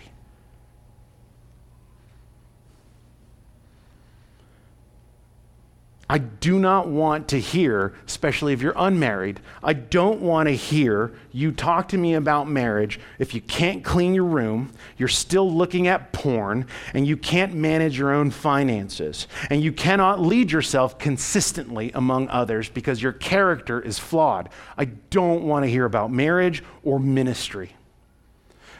I 6.08 6.18
do 6.18 6.58
not 6.58 6.86
want 6.86 7.28
to 7.28 7.40
hear, 7.40 7.94
especially 8.06 8.52
if 8.52 8.60
you're 8.60 8.74
unmarried, 8.76 9.40
I 9.62 9.72
don't 9.72 10.20
want 10.20 10.48
to 10.48 10.54
hear 10.54 11.14
you 11.32 11.50
talk 11.50 11.88
to 11.88 11.98
me 11.98 12.14
about 12.14 12.46
marriage 12.46 13.00
if 13.18 13.34
you 13.34 13.40
can't 13.40 13.82
clean 13.82 14.14
your 14.14 14.24
room, 14.24 14.72
you're 14.98 15.08
still 15.08 15.50
looking 15.50 15.88
at 15.88 16.12
porn, 16.12 16.66
and 16.92 17.06
you 17.06 17.16
can't 17.16 17.54
manage 17.54 17.98
your 17.98 18.12
own 18.12 18.30
finances, 18.30 19.26
and 19.48 19.62
you 19.62 19.72
cannot 19.72 20.20
lead 20.20 20.52
yourself 20.52 20.98
consistently 20.98 21.90
among 21.94 22.28
others 22.28 22.68
because 22.68 23.02
your 23.02 23.12
character 23.12 23.80
is 23.80 23.98
flawed. 23.98 24.50
I 24.76 24.84
don't 24.84 25.44
want 25.44 25.64
to 25.64 25.70
hear 25.70 25.86
about 25.86 26.12
marriage 26.12 26.62
or 26.82 27.00
ministry. 27.00 27.74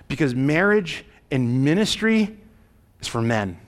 Because 0.09 0.35
marriage 0.35 1.05
and 1.31 1.65
ministry 1.65 2.37
is 3.01 3.09
for 3.09 3.23
men. 3.23 3.59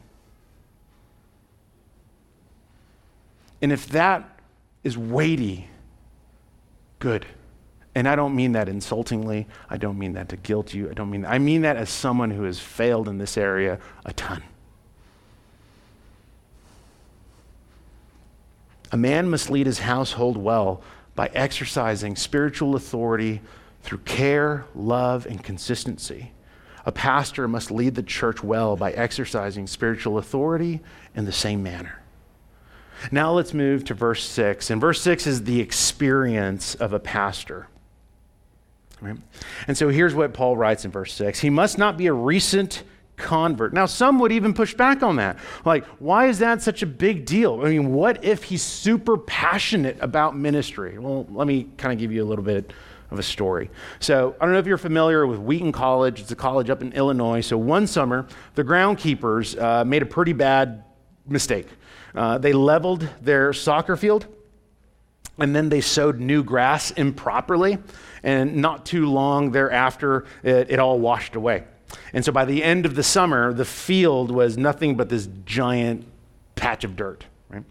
And 3.62 3.72
if 3.72 3.89
that 3.89 4.39
is 4.84 4.97
weighty, 4.97 5.68
good. 6.99 7.26
And 7.95 8.07
I 8.07 8.14
don't 8.14 8.37
mean 8.37 8.53
that 8.53 8.68
insultingly. 8.68 9.47
I 9.70 9.78
don't 9.78 9.99
mean 9.99 10.12
that 10.12 10.28
to 10.28 10.37
guilt 10.37 10.74
you. 10.74 10.91
I 10.91 10.93
don't 10.93 11.11
mean 11.11 11.22
that. 11.22 11.32
I 11.32 11.39
mean 11.39 11.62
that 11.62 11.76
as 11.76 11.89
someone 11.89 12.30
who 12.30 12.43
has 12.43 12.61
failed 12.61 13.09
in 13.09 13.18
this 13.18 13.39
area 13.39 13.78
a 14.05 14.12
ton. 14.12 14.43
A 18.93 18.97
man 18.97 19.28
must 19.28 19.51
lead 19.51 19.66
his 19.66 19.80
household 19.80 20.37
well 20.37 20.82
by 21.14 21.30
exercising 21.32 22.14
spiritual 22.14 22.76
authority 22.76 23.41
through 23.87 23.99
care, 23.99 24.64
love, 24.74 25.26
and 25.26 25.43
consistency. 25.43 26.32
A 26.84 26.93
pastor 26.93 27.47
must 27.47 27.70
lead 27.70 27.95
the 27.95 28.03
church 28.03 28.43
well 28.43 28.76
by 28.76 28.91
exercising 28.91 29.68
spiritual 29.68 30.18
authority 30.18 30.80
in 31.14 31.24
the 31.24 31.32
same 31.32 31.62
manner. 31.62 32.03
Now 33.12 33.32
let's 33.32 33.55
move 33.55 33.84
to 33.84 33.95
verse 33.95 34.24
6. 34.24 34.70
And 34.70 34.80
verse 34.80 35.01
6 35.03 35.26
is 35.28 35.45
the 35.45 35.61
experience 35.61 36.74
of 36.74 36.93
a 36.93 36.99
pastor. 36.99 37.68
Right? 39.01 39.18
And 39.68 39.78
so 39.78 39.89
here's 39.89 40.14
what 40.14 40.34
Paul 40.34 40.57
writes 40.57 40.84
in 40.84 40.91
verse 40.91 41.12
6 41.12 41.39
He 41.39 41.51
must 41.51 41.78
not 41.78 41.97
be 41.97 42.09
a 42.09 42.12
recent 42.12 42.82
convert. 43.16 43.72
Now, 43.72 43.87
some 43.87 44.18
would 44.18 44.32
even 44.32 44.53
push 44.53 44.74
back 44.74 45.03
on 45.03 45.16
that. 45.16 45.39
Like, 45.64 45.84
why 46.01 46.26
is 46.26 46.41
that 46.41 46.61
such 46.61 46.82
a 46.82 46.87
big 46.87 47.24
deal? 47.24 47.61
I 47.64 47.68
mean, 47.68 47.93
what 47.93 48.24
if 48.24 48.45
he's 48.45 48.62
super 48.62 49.16
passionate 49.16 49.97
about 50.01 50.37
ministry? 50.37 50.99
Well, 50.99 51.26
let 51.30 51.47
me 51.47 51.68
kind 51.76 51.93
of 51.93 51.99
give 52.01 52.11
you 52.11 52.24
a 52.24 52.26
little 52.26 52.45
bit 52.45 52.72
of 53.11 53.19
a 53.19 53.23
story. 53.23 53.71
So, 54.01 54.35
I 54.41 54.45
don't 54.45 54.53
know 54.53 54.59
if 54.59 54.67
you're 54.67 54.79
familiar 54.79 55.27
with 55.27 55.39
Wheaton 55.39 55.73
College. 55.73 56.21
It's 56.21 56.33
a 56.33 56.37
college 56.37 56.71
up 56.71 56.83
in 56.83 56.93
Illinois. 56.93 57.41
So, 57.41 57.57
one 57.59 57.87
summer, 57.87 58.27
the 58.55 58.65
groundkeepers 58.65 59.61
uh, 59.61 59.85
made 59.85 60.03
a 60.03 60.07
pretty 60.07 60.33
bad 60.33 60.85
mistake. 61.27 61.69
Uh, 62.15 62.39
they 62.39 62.53
leveled 62.53 63.09
their 63.21 63.53
soccer 63.53 63.97
field 63.97 64.27
and 65.39 65.55
then 65.55 65.69
they 65.69 65.81
sowed 65.81 66.19
new 66.19 66.43
grass 66.43 66.91
improperly. 66.93 67.79
And 68.23 68.57
not 68.57 68.87
too 68.87 69.07
long 69.07 69.53
thereafter, 69.53 70.25
it, 70.43 70.71
it 70.71 70.79
all 70.79 70.99
washed 70.99 71.37
away. 71.37 71.65
And 72.13 72.25
so 72.25 72.33
by 72.33 72.45
the 72.45 72.65
end 72.65 72.87
of 72.87 72.95
the 72.95 73.03
summer, 73.03 73.53
the 73.53 73.65
field 73.65 74.31
was 74.31 74.59
nothing 74.59 74.97
but 74.97 75.09
this 75.09 75.29
giant 75.45 76.07
patch 76.55 76.85
of 76.85 76.97
dirt. 76.97 77.25
Right? 77.49 77.65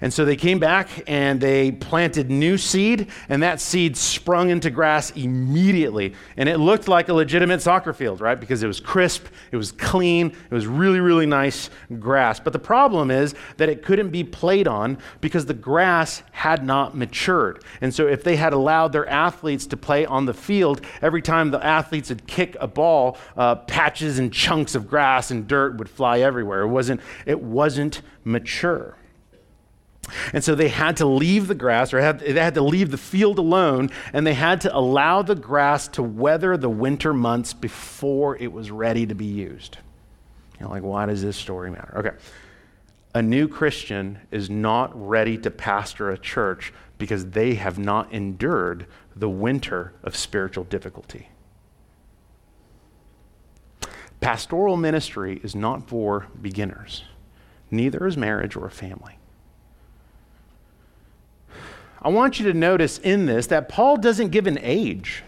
And 0.00 0.12
so 0.12 0.24
they 0.24 0.36
came 0.36 0.58
back 0.58 0.88
and 1.06 1.40
they 1.40 1.72
planted 1.72 2.30
new 2.30 2.56
seed, 2.56 3.08
and 3.28 3.42
that 3.42 3.60
seed 3.60 3.96
sprung 3.96 4.50
into 4.50 4.70
grass 4.70 5.10
immediately. 5.10 6.14
And 6.36 6.48
it 6.48 6.58
looked 6.58 6.88
like 6.88 7.08
a 7.08 7.14
legitimate 7.14 7.60
soccer 7.60 7.92
field, 7.92 8.20
right? 8.20 8.38
Because 8.38 8.62
it 8.62 8.66
was 8.66 8.80
crisp, 8.80 9.26
it 9.52 9.56
was 9.56 9.72
clean, 9.72 10.28
it 10.28 10.54
was 10.54 10.66
really, 10.66 11.00
really 11.00 11.26
nice 11.26 11.68
grass. 11.98 12.40
But 12.40 12.52
the 12.52 12.58
problem 12.58 13.10
is 13.10 13.34
that 13.58 13.68
it 13.68 13.82
couldn't 13.82 14.10
be 14.10 14.24
played 14.24 14.66
on 14.66 14.98
because 15.20 15.46
the 15.46 15.54
grass 15.54 16.22
had 16.32 16.64
not 16.64 16.96
matured. 16.96 17.62
And 17.80 17.94
so 17.94 18.06
if 18.06 18.24
they 18.24 18.36
had 18.36 18.52
allowed 18.52 18.92
their 18.92 19.08
athletes 19.08 19.66
to 19.66 19.76
play 19.76 20.06
on 20.06 20.24
the 20.24 20.34
field, 20.34 20.80
every 21.02 21.22
time 21.22 21.50
the 21.50 21.64
athletes 21.64 22.08
would 22.08 22.26
kick 22.26 22.56
a 22.60 22.66
ball, 22.66 23.18
uh, 23.36 23.56
patches 23.56 24.18
and 24.18 24.32
chunks 24.32 24.74
of 24.74 24.88
grass 24.88 25.30
and 25.30 25.46
dirt 25.46 25.76
would 25.76 25.88
fly 25.88 26.20
everywhere. 26.20 26.62
It 26.62 26.68
wasn't, 26.68 27.00
it 27.26 27.40
wasn't 27.40 28.02
mature. 28.24 28.96
And 30.32 30.42
so 30.42 30.54
they 30.54 30.68
had 30.68 30.96
to 30.98 31.06
leave 31.06 31.46
the 31.46 31.54
grass, 31.54 31.92
or 31.92 32.00
had, 32.00 32.20
they 32.20 32.32
had 32.32 32.54
to 32.54 32.62
leave 32.62 32.90
the 32.90 32.98
field 32.98 33.38
alone, 33.38 33.90
and 34.12 34.26
they 34.26 34.34
had 34.34 34.62
to 34.62 34.76
allow 34.76 35.22
the 35.22 35.34
grass 35.34 35.88
to 35.88 36.02
weather 36.02 36.56
the 36.56 36.70
winter 36.70 37.12
months 37.12 37.52
before 37.52 38.36
it 38.36 38.52
was 38.52 38.70
ready 38.70 39.06
to 39.06 39.14
be 39.14 39.26
used. 39.26 39.78
You 40.58 40.66
know, 40.66 40.72
like, 40.72 40.82
why 40.82 41.06
does 41.06 41.22
this 41.22 41.36
story 41.36 41.70
matter? 41.70 41.98
Okay. 41.98 42.10
A 43.14 43.22
new 43.22 43.46
Christian 43.46 44.18
is 44.30 44.50
not 44.50 44.90
ready 44.94 45.36
to 45.38 45.50
pastor 45.50 46.10
a 46.10 46.18
church 46.18 46.72
because 46.98 47.30
they 47.30 47.54
have 47.54 47.78
not 47.78 48.12
endured 48.12 48.86
the 49.16 49.28
winter 49.28 49.92
of 50.02 50.16
spiritual 50.16 50.64
difficulty. 50.64 51.28
Pastoral 54.20 54.76
ministry 54.76 55.40
is 55.42 55.54
not 55.54 55.88
for 55.88 56.26
beginners, 56.40 57.04
neither 57.70 58.06
is 58.06 58.16
marriage 58.16 58.56
or 58.56 58.66
a 58.66 58.70
family. 58.70 59.19
I 62.02 62.08
want 62.08 62.40
you 62.40 62.46
to 62.46 62.54
notice 62.54 62.98
in 62.98 63.26
this 63.26 63.46
that 63.48 63.68
Paul 63.68 63.96
doesn't 63.96 64.28
give 64.28 64.46
an 64.46 64.58
age. 64.62 65.22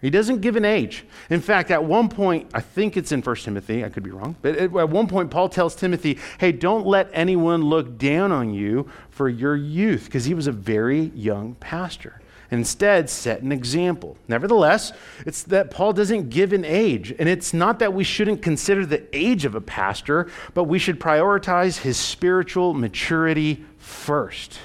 He 0.00 0.08
doesn't 0.08 0.40
give 0.40 0.56
an 0.56 0.64
age. 0.64 1.04
In 1.28 1.40
fact, 1.40 1.70
at 1.70 1.84
one 1.84 2.08
point, 2.08 2.50
I 2.54 2.60
think 2.60 2.96
it's 2.96 3.12
in 3.12 3.20
1 3.20 3.36
Timothy, 3.36 3.84
I 3.84 3.90
could 3.90 4.02
be 4.02 4.10
wrong, 4.10 4.34
but 4.40 4.56
at 4.56 4.70
one 4.70 5.06
point, 5.06 5.30
Paul 5.30 5.50
tells 5.50 5.74
Timothy, 5.76 6.18
hey, 6.38 6.52
don't 6.52 6.86
let 6.86 7.10
anyone 7.12 7.62
look 7.62 7.98
down 7.98 8.32
on 8.32 8.54
you 8.54 8.90
for 9.10 9.28
your 9.28 9.54
youth, 9.54 10.06
because 10.06 10.24
he 10.24 10.32
was 10.32 10.46
a 10.46 10.52
very 10.52 11.12
young 11.14 11.54
pastor. 11.56 12.20
Instead, 12.50 13.08
set 13.08 13.42
an 13.42 13.52
example. 13.52 14.16
Nevertheless, 14.26 14.92
it's 15.24 15.42
that 15.44 15.70
Paul 15.70 15.92
doesn't 15.92 16.30
give 16.30 16.52
an 16.52 16.64
age. 16.64 17.14
And 17.16 17.28
it's 17.28 17.54
not 17.54 17.78
that 17.78 17.92
we 17.92 18.02
shouldn't 18.02 18.42
consider 18.42 18.84
the 18.84 19.04
age 19.16 19.44
of 19.44 19.54
a 19.54 19.60
pastor, 19.60 20.28
but 20.52 20.64
we 20.64 20.80
should 20.80 20.98
prioritize 20.98 21.78
his 21.78 21.96
spiritual 21.96 22.74
maturity 22.74 23.64
first. 23.78 24.58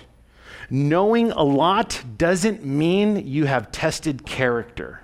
Knowing 0.70 1.32
a 1.32 1.44
lot 1.44 2.04
doesn't 2.18 2.66
mean 2.66 3.28
you 3.28 3.46
have 3.46 3.72
tested 3.72 4.26
character. 4.26 5.02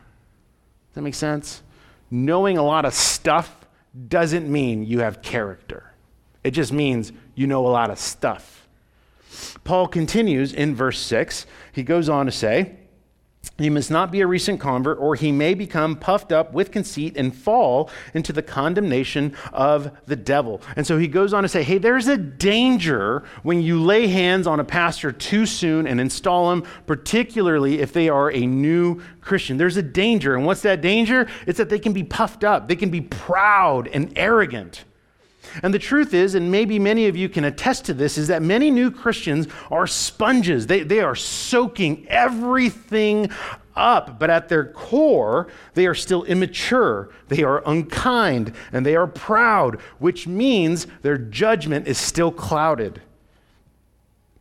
Does 0.89 0.95
that 0.95 1.01
make 1.01 1.15
sense? 1.15 1.61
Knowing 2.09 2.57
a 2.57 2.63
lot 2.63 2.85
of 2.85 2.93
stuff 2.93 3.65
doesn't 4.07 4.49
mean 4.49 4.85
you 4.85 4.99
have 4.99 5.21
character. 5.21 5.93
It 6.43 6.51
just 6.51 6.73
means 6.73 7.11
you 7.35 7.47
know 7.47 7.65
a 7.65 7.69
lot 7.69 7.89
of 7.89 7.99
stuff. 7.99 8.67
Paul 9.63 9.87
continues 9.87 10.53
in 10.53 10.75
verse 10.75 10.99
6. 10.99 11.45
He 11.71 11.83
goes 11.83 12.09
on 12.09 12.25
to 12.25 12.31
say, 12.31 12.75
he 13.57 13.69
must 13.69 13.91
not 13.91 14.11
be 14.11 14.21
a 14.21 14.27
recent 14.27 14.59
convert, 14.59 14.97
or 14.99 15.15
he 15.15 15.31
may 15.31 15.53
become 15.53 15.95
puffed 15.95 16.31
up 16.31 16.53
with 16.53 16.71
conceit 16.71 17.15
and 17.15 17.35
fall 17.35 17.89
into 18.13 18.33
the 18.33 18.41
condemnation 18.41 19.35
of 19.53 19.91
the 20.05 20.15
devil. 20.15 20.61
And 20.75 20.85
so 20.85 20.97
he 20.97 21.07
goes 21.07 21.33
on 21.33 21.43
to 21.43 21.49
say, 21.49 21.63
hey, 21.63 21.77
there's 21.77 22.07
a 22.07 22.17
danger 22.17 23.23
when 23.43 23.61
you 23.61 23.81
lay 23.81 24.07
hands 24.07 24.47
on 24.47 24.59
a 24.59 24.63
pastor 24.63 25.11
too 25.11 25.45
soon 25.45 25.87
and 25.87 25.99
install 25.99 26.49
them, 26.49 26.63
particularly 26.85 27.81
if 27.81 27.93
they 27.93 28.09
are 28.09 28.31
a 28.31 28.45
new 28.45 29.01
Christian. 29.21 29.57
There's 29.57 29.77
a 29.77 29.83
danger. 29.83 30.35
And 30.35 30.45
what's 30.45 30.61
that 30.61 30.81
danger? 30.81 31.27
It's 31.45 31.57
that 31.57 31.69
they 31.69 31.79
can 31.79 31.93
be 31.93 32.03
puffed 32.03 32.43
up, 32.43 32.67
they 32.67 32.75
can 32.75 32.89
be 32.89 33.01
proud 33.01 33.87
and 33.87 34.13
arrogant. 34.15 34.85
And 35.63 35.73
the 35.73 35.79
truth 35.79 36.13
is, 36.13 36.35
and 36.35 36.51
maybe 36.51 36.79
many 36.79 37.07
of 37.07 37.15
you 37.15 37.29
can 37.29 37.43
attest 37.43 37.85
to 37.85 37.93
this, 37.93 38.17
is 38.17 38.27
that 38.27 38.41
many 38.41 38.71
new 38.71 38.91
Christians 38.91 39.47
are 39.69 39.87
sponges. 39.87 40.67
They, 40.67 40.83
they 40.83 41.01
are 41.01 41.15
soaking 41.15 42.07
everything 42.07 43.29
up, 43.75 44.19
but 44.19 44.29
at 44.29 44.49
their 44.49 44.65
core, 44.65 45.47
they 45.73 45.87
are 45.87 45.95
still 45.95 46.23
immature, 46.23 47.09
they 47.27 47.43
are 47.43 47.63
unkind, 47.65 48.53
and 48.71 48.85
they 48.85 48.95
are 48.95 49.07
proud, 49.07 49.79
which 49.99 50.27
means 50.27 50.87
their 51.01 51.17
judgment 51.17 51.87
is 51.87 51.97
still 51.97 52.31
clouded. 52.31 53.01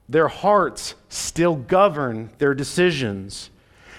Their 0.09 0.29
hearts 0.29 0.95
still 1.09 1.55
govern 1.55 2.31
their 2.39 2.55
decisions, 2.55 3.51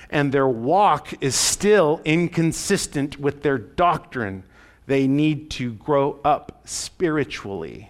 and 0.10 0.32
their 0.34 0.48
walk 0.48 1.14
is 1.22 1.36
still 1.36 2.02
inconsistent 2.04 3.18
with 3.20 3.44
their 3.44 3.58
doctrine 3.58 4.44
they 4.92 5.08
need 5.08 5.50
to 5.52 5.72
grow 5.74 6.20
up 6.26 6.62
spiritually. 6.66 7.90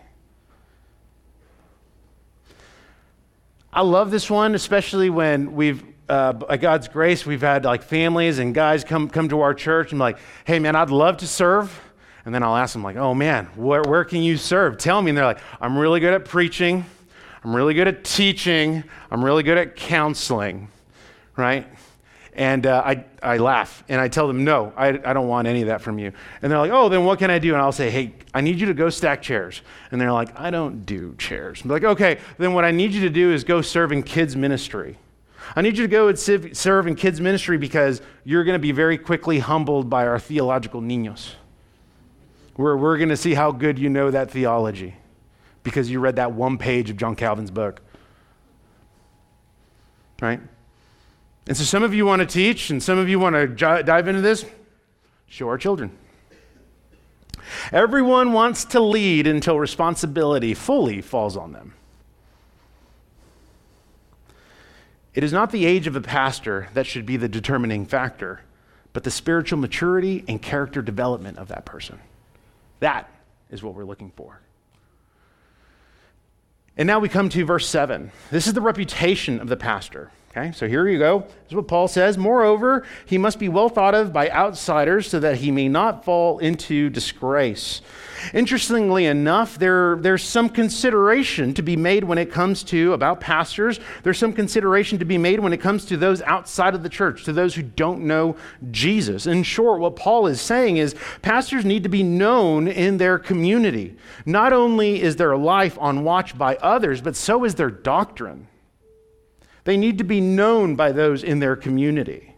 I 3.74 3.82
love 3.82 4.12
this 4.12 4.30
one, 4.30 4.54
especially 4.54 5.10
when 5.10 5.54
we've, 5.54 5.84
uh, 6.08 6.34
by 6.34 6.58
God's 6.58 6.88
grace, 6.88 7.26
we've 7.26 7.42
had 7.42 7.66
like 7.66 7.82
families 7.82 8.38
and 8.38 8.54
guys 8.54 8.84
come, 8.84 9.10
come 9.10 9.30
to 9.30 9.42
our 9.42 9.56
church 9.56 9.92
and 9.92 9.98
be 9.98 10.02
like, 10.02 10.20
hey 10.46 10.60
man, 10.60 10.76
I'd 10.76 10.92
love 10.92 11.18
to 11.18 11.28
serve. 11.28 11.82
And 12.24 12.36
then 12.36 12.44
I'll 12.44 12.56
ask 12.56 12.74
them, 12.74 12.84
like, 12.84 12.98
oh 12.98 13.16
man, 13.16 13.46
where, 13.56 13.82
where 13.82 14.04
can 14.04 14.22
you 14.22 14.38
serve? 14.38 14.78
Tell 14.78 15.02
me. 15.02 15.10
And 15.10 15.18
they're 15.18 15.26
like, 15.26 15.40
I'm 15.60 15.76
really 15.76 16.02
good 16.02 16.14
at 16.14 16.26
preaching. 16.26 16.86
I'm 17.44 17.56
really 17.56 17.74
good 17.74 17.88
at 17.88 18.04
teaching. 18.04 18.84
I'm 19.10 19.26
really 19.26 19.42
good 19.42 19.58
at 19.58 19.76
counseling, 19.76 20.68
right? 21.36 21.66
And 22.34 22.66
uh, 22.66 22.82
I, 22.86 23.06
I 23.22 23.38
laugh 23.38 23.84
and 23.90 24.00
I 24.00 24.08
tell 24.08 24.26
them, 24.28 24.46
no, 24.46 24.72
I, 24.78 24.88
I 24.88 25.14
don't 25.14 25.28
want 25.28 25.48
any 25.48 25.62
of 25.62 25.68
that 25.68 25.82
from 25.82 26.00
you. 26.00 26.14
And 26.42 26.52
they're 26.52 26.60
like, 26.60 26.72
oh, 26.72 26.88
then 26.88 27.04
what 27.04 27.20
can 27.20 27.30
I 27.30 27.40
do? 27.40 27.54
And 27.54 27.62
I'll 27.62 27.74
say, 27.74 27.90
hey, 27.90 28.14
I 28.34 28.40
need 28.40 28.60
you 28.60 28.68
to 28.68 28.74
go 28.74 28.90
stack 28.90 29.22
chairs. 29.22 29.62
And 29.92 30.00
they're 30.00 30.14
like, 30.14 30.40
I 30.40 30.50
don't 30.50 30.86
do 30.86 31.14
chairs. 31.18 31.62
I'm 31.64 31.70
like, 31.70 31.84
okay, 31.84 32.20
then 32.38 32.54
what 32.54 32.64
I 32.64 32.72
need 32.72 32.94
you 32.94 33.02
to 33.02 33.10
do 33.10 33.34
is 33.34 33.44
go 33.44 33.62
serve 33.62 33.92
in 33.92 34.02
kids' 34.02 34.36
ministry. 34.36 34.98
I 35.56 35.62
need 35.62 35.78
you 35.78 35.84
to 35.84 35.92
go 35.92 36.08
and 36.08 36.18
serve 36.18 36.88
in 36.88 36.96
kids' 36.96 37.20
ministry 37.20 37.58
because 37.58 38.02
you're 38.24 38.46
going 38.46 38.56
to 38.56 38.60
be 38.60 38.72
very 38.72 38.98
quickly 38.98 39.40
humbled 39.40 39.90
by 39.90 40.08
our 40.08 40.20
theological 40.20 40.82
niños. 40.82 41.32
We're, 42.56 42.78
we're 42.78 42.98
going 42.98 43.10
to 43.10 43.18
see 43.18 43.34
how 43.34 43.52
good 43.52 43.78
you 43.78 43.90
know 43.90 44.12
that 44.12 44.32
theology 44.32 44.96
because 45.64 45.90
you 45.90 46.00
read 46.00 46.16
that 46.16 46.32
one 46.32 46.58
page 46.58 46.90
of 46.90 46.98
John 46.98 47.16
Calvin's 47.16 47.52
book. 47.52 47.82
Right? 50.22 50.40
And 51.52 51.58
so 51.58 51.66
some 51.66 51.84
of 51.84 51.94
you 51.94 52.06
want 52.06 52.22
to 52.22 52.26
teach, 52.26 52.70
and 52.70 52.82
some 52.82 52.98
of 52.98 53.10
you 53.10 53.20
want 53.20 53.36
to 53.36 53.46
j- 53.46 53.84
dive 53.84 54.08
into 54.08 54.22
this. 54.22 54.46
Show 55.28 55.50
our 55.50 55.58
children. 55.58 55.92
Everyone 57.74 58.32
wants 58.32 58.64
to 58.64 58.80
lead 58.80 59.28
until 59.28 59.60
responsibility 59.60 60.54
fully 60.54 61.02
falls 61.02 61.36
on 61.36 61.52
them. 61.52 61.74
It 65.14 65.26
is 65.26 65.34
not 65.34 65.52
the 65.52 65.66
age 65.66 65.88
of 65.88 65.98
a 65.98 66.00
pastor 66.00 66.70
that 66.74 66.88
should 66.88 67.06
be 67.06 67.18
the 67.18 67.28
determining 67.28 67.86
factor, 67.86 68.44
but 68.94 69.04
the 69.04 69.12
spiritual 69.12 69.60
maturity 69.60 70.24
and 70.30 70.42
character 70.42 70.82
development 70.82 71.38
of 71.38 71.50
that 71.50 71.66
person. 71.66 72.00
That 72.80 73.12
is 73.50 73.62
what 73.62 73.74
we're 73.74 73.84
looking 73.84 74.14
for. 74.16 74.40
And 76.78 76.88
now 76.88 77.00
we 77.00 77.10
come 77.10 77.28
to 77.28 77.44
verse 77.44 77.68
7. 77.68 78.14
This 78.30 78.48
is 78.48 78.54
the 78.54 78.62
reputation 78.62 79.42
of 79.42 79.50
the 79.50 79.58
pastor. 79.58 80.12
Okay, 80.34 80.54
so 80.54 80.66
here 80.66 80.88
you 80.88 80.98
go. 80.98 81.20
This 81.20 81.50
is 81.50 81.56
what 81.56 81.68
Paul 81.68 81.90
says. 81.90 82.18
Moreover, 82.18 82.86
he 83.06 83.18
must 83.18 83.38
be 83.38 83.50
well 83.50 83.68
thought 83.68 83.94
of 83.94 84.14
by 84.14 84.30
outsiders 84.30 85.10
so 85.10 85.20
that 85.20 85.36
he 85.36 85.52
may 85.52 85.68
not 85.68 86.06
fall 86.06 86.40
into 86.40 86.90
disgrace. 86.90 87.82
Interestingly 88.34 89.08
enough, 89.08 89.60
there, 89.60 89.98
there's 89.98 90.24
some 90.24 90.48
consideration 90.48 91.54
to 91.56 91.62
be 91.62 91.76
made 91.76 92.06
when 92.06 92.18
it 92.18 92.32
comes 92.32 92.64
to, 92.64 92.94
about 92.94 93.20
pastors, 93.20 93.82
there's 94.04 94.18
some 94.18 94.32
consideration 94.32 94.98
to 95.00 95.06
be 95.06 95.18
made 95.18 95.42
when 95.42 95.52
it 95.52 95.60
comes 95.60 95.84
to 95.88 95.98
those 95.98 96.22
outside 96.22 96.76
of 96.76 96.84
the 96.84 96.88
church, 96.88 97.26
to 97.26 97.34
those 97.34 97.54
who 97.54 97.64
don't 97.64 98.00
know 98.00 98.38
Jesus. 98.70 99.28
In 99.28 99.44
short, 99.44 99.82
what 99.82 99.98
Paul 99.98 100.28
is 100.28 100.40
saying 100.40 100.78
is 100.78 100.96
pastors 101.22 101.66
need 101.66 101.84
to 101.84 101.90
be 101.90 102.04
known 102.04 102.70
in 102.70 102.96
their 102.96 103.20
community. 103.20 103.98
Not 104.26 104.54
only 104.54 105.02
is 105.02 105.18
their 105.18 105.36
life 105.36 105.78
on 105.78 106.06
watch 106.06 106.38
by 106.38 106.56
others, 106.56 107.02
but 107.02 107.18
so 107.18 107.44
is 107.44 107.56
their 107.56 107.70
doctrine. 107.70 108.48
They 109.64 109.78
need 109.78 109.98
to 110.00 110.04
be 110.04 110.22
known 110.22 110.76
by 110.76 110.92
those 110.92 111.24
in 111.24 111.40
their 111.40 111.56
community. 111.56 112.36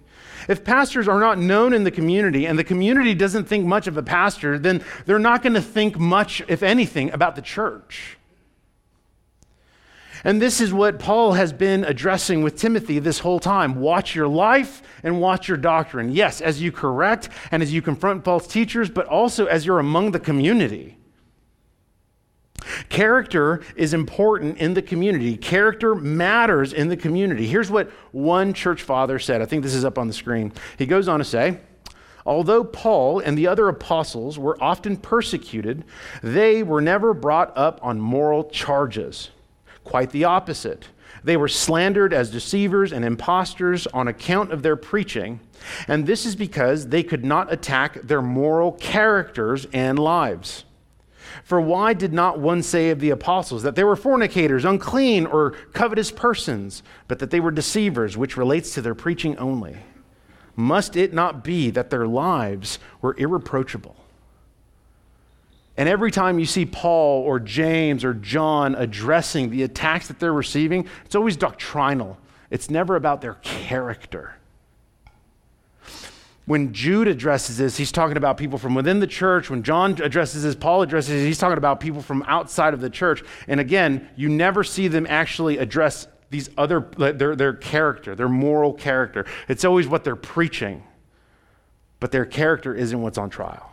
If 0.47 0.63
pastors 0.63 1.07
are 1.07 1.19
not 1.19 1.37
known 1.37 1.73
in 1.73 1.83
the 1.83 1.91
community 1.91 2.45
and 2.45 2.59
the 2.59 2.63
community 2.63 3.13
doesn't 3.13 3.45
think 3.45 3.65
much 3.65 3.87
of 3.87 3.97
a 3.97 4.03
pastor, 4.03 4.59
then 4.59 4.83
they're 5.05 5.19
not 5.19 5.41
going 5.41 5.53
to 5.53 5.61
think 5.61 5.97
much, 5.97 6.41
if 6.47 6.63
anything, 6.63 7.11
about 7.11 7.35
the 7.35 7.41
church. 7.41 8.17
And 10.25 10.41
this 10.41 10.61
is 10.61 10.73
what 10.73 10.99
Paul 10.99 11.33
has 11.33 11.51
been 11.51 11.83
addressing 11.83 12.43
with 12.43 12.57
Timothy 12.57 12.99
this 12.99 13.19
whole 13.19 13.39
time. 13.39 13.75
Watch 13.75 14.15
your 14.15 14.27
life 14.27 14.81
and 15.03 15.19
watch 15.19 15.49
your 15.49 15.57
doctrine. 15.57 16.11
Yes, 16.11 16.39
as 16.39 16.61
you 16.61 16.71
correct 16.71 17.27
and 17.51 17.61
as 17.61 17.73
you 17.73 17.81
confront 17.81 18.23
false 18.23 18.47
teachers, 18.47 18.89
but 18.89 19.05
also 19.07 19.45
as 19.45 19.65
you're 19.65 19.79
among 19.79 20.11
the 20.11 20.19
community. 20.19 20.97
Character 22.89 23.61
is 23.75 23.93
important 23.93 24.57
in 24.57 24.73
the 24.73 24.81
community. 24.81 25.37
Character 25.37 25.95
matters 25.95 26.73
in 26.73 26.89
the 26.89 26.97
community. 26.97 27.47
Here's 27.47 27.71
what 27.71 27.89
one 28.11 28.53
church 28.53 28.81
father 28.81 29.19
said. 29.19 29.41
I 29.41 29.45
think 29.45 29.63
this 29.63 29.73
is 29.73 29.85
up 29.85 29.97
on 29.97 30.07
the 30.07 30.13
screen. 30.13 30.53
He 30.77 30.85
goes 30.85 31.07
on 31.07 31.19
to 31.19 31.25
say, 31.25 31.59
Although 32.25 32.63
Paul 32.63 33.19
and 33.19 33.37
the 33.37 33.47
other 33.47 33.67
apostles 33.67 34.39
were 34.39 34.61
often 34.63 34.95
persecuted, 34.95 35.83
they 36.21 36.63
were 36.63 36.81
never 36.81 37.13
brought 37.13 37.55
up 37.57 37.79
on 37.81 37.99
moral 37.99 38.45
charges. 38.45 39.29
Quite 39.83 40.11
the 40.11 40.23
opposite. 40.23 40.87
They 41.23 41.37
were 41.37 41.47
slandered 41.47 42.13
as 42.13 42.29
deceivers 42.31 42.91
and 42.91 43.05
impostors 43.05 43.87
on 43.87 44.07
account 44.07 44.51
of 44.51 44.61
their 44.61 44.75
preaching, 44.75 45.39
and 45.87 46.05
this 46.05 46.25
is 46.25 46.35
because 46.35 46.87
they 46.87 47.03
could 47.03 47.23
not 47.23 47.51
attack 47.51 48.01
their 48.01 48.21
moral 48.21 48.73
characters 48.73 49.65
and 49.71 49.97
lives. 49.99 50.65
For 51.43 51.59
why 51.59 51.93
did 51.93 52.13
not 52.13 52.39
one 52.39 52.63
say 52.63 52.89
of 52.89 52.99
the 52.99 53.09
apostles 53.09 53.63
that 53.63 53.75
they 53.75 53.83
were 53.83 53.95
fornicators, 53.95 54.65
unclean, 54.65 55.25
or 55.25 55.51
covetous 55.73 56.11
persons, 56.11 56.83
but 57.07 57.19
that 57.19 57.31
they 57.31 57.39
were 57.39 57.51
deceivers, 57.51 58.17
which 58.17 58.37
relates 58.37 58.73
to 58.73 58.81
their 58.81 58.95
preaching 58.95 59.37
only? 59.37 59.77
Must 60.55 60.95
it 60.95 61.13
not 61.13 61.43
be 61.43 61.69
that 61.71 61.89
their 61.89 62.07
lives 62.07 62.79
were 63.01 63.15
irreproachable? 63.17 63.95
And 65.75 65.89
every 65.89 66.11
time 66.11 66.37
you 66.37 66.45
see 66.45 66.65
Paul 66.65 67.23
or 67.23 67.39
James 67.39 68.03
or 68.03 68.13
John 68.13 68.75
addressing 68.75 69.49
the 69.49 69.63
attacks 69.63 70.07
that 70.07 70.19
they're 70.19 70.33
receiving, 70.33 70.87
it's 71.05 71.15
always 71.15 71.35
doctrinal. 71.35 72.19
It's 72.51 72.69
never 72.69 72.95
about 72.95 73.21
their 73.21 73.35
character. 73.35 74.35
When 76.45 76.73
Jude 76.73 77.07
addresses 77.07 77.57
this, 77.57 77.77
he's 77.77 77.91
talking 77.91 78.17
about 78.17 78.37
people 78.37 78.57
from 78.57 78.75
within 78.75 78.99
the 78.99 79.07
church. 79.07 79.49
When 79.49 79.63
John 79.63 80.01
addresses 80.01 80.43
this, 80.43 80.55
Paul 80.55 80.81
addresses 80.81 81.11
this, 81.11 81.23
he's 81.23 81.37
talking 81.37 81.57
about 81.57 81.79
people 81.79 82.01
from 82.01 82.23
outside 82.27 82.73
of 82.73 82.81
the 82.81 82.89
church. 82.89 83.23
And 83.47 83.59
again, 83.59 84.09
you 84.17 84.27
never 84.27 84.63
see 84.63 84.89
them 84.89 85.07
actually 85.09 85.57
address 85.57 86.07
these 86.29 86.49
other, 86.57 86.81
their, 86.97 87.35
their 87.35 87.53
character, 87.53 88.15
their 88.15 88.27
moral 88.27 88.73
character. 88.73 89.25
It's 89.47 89.63
always 89.63 89.87
what 89.87 90.03
they're 90.03 90.15
preaching, 90.15 90.83
but 91.99 92.11
their 92.11 92.25
character 92.25 92.75
isn't 92.75 93.01
what's 93.01 93.17
on 93.17 93.29
trial. 93.29 93.71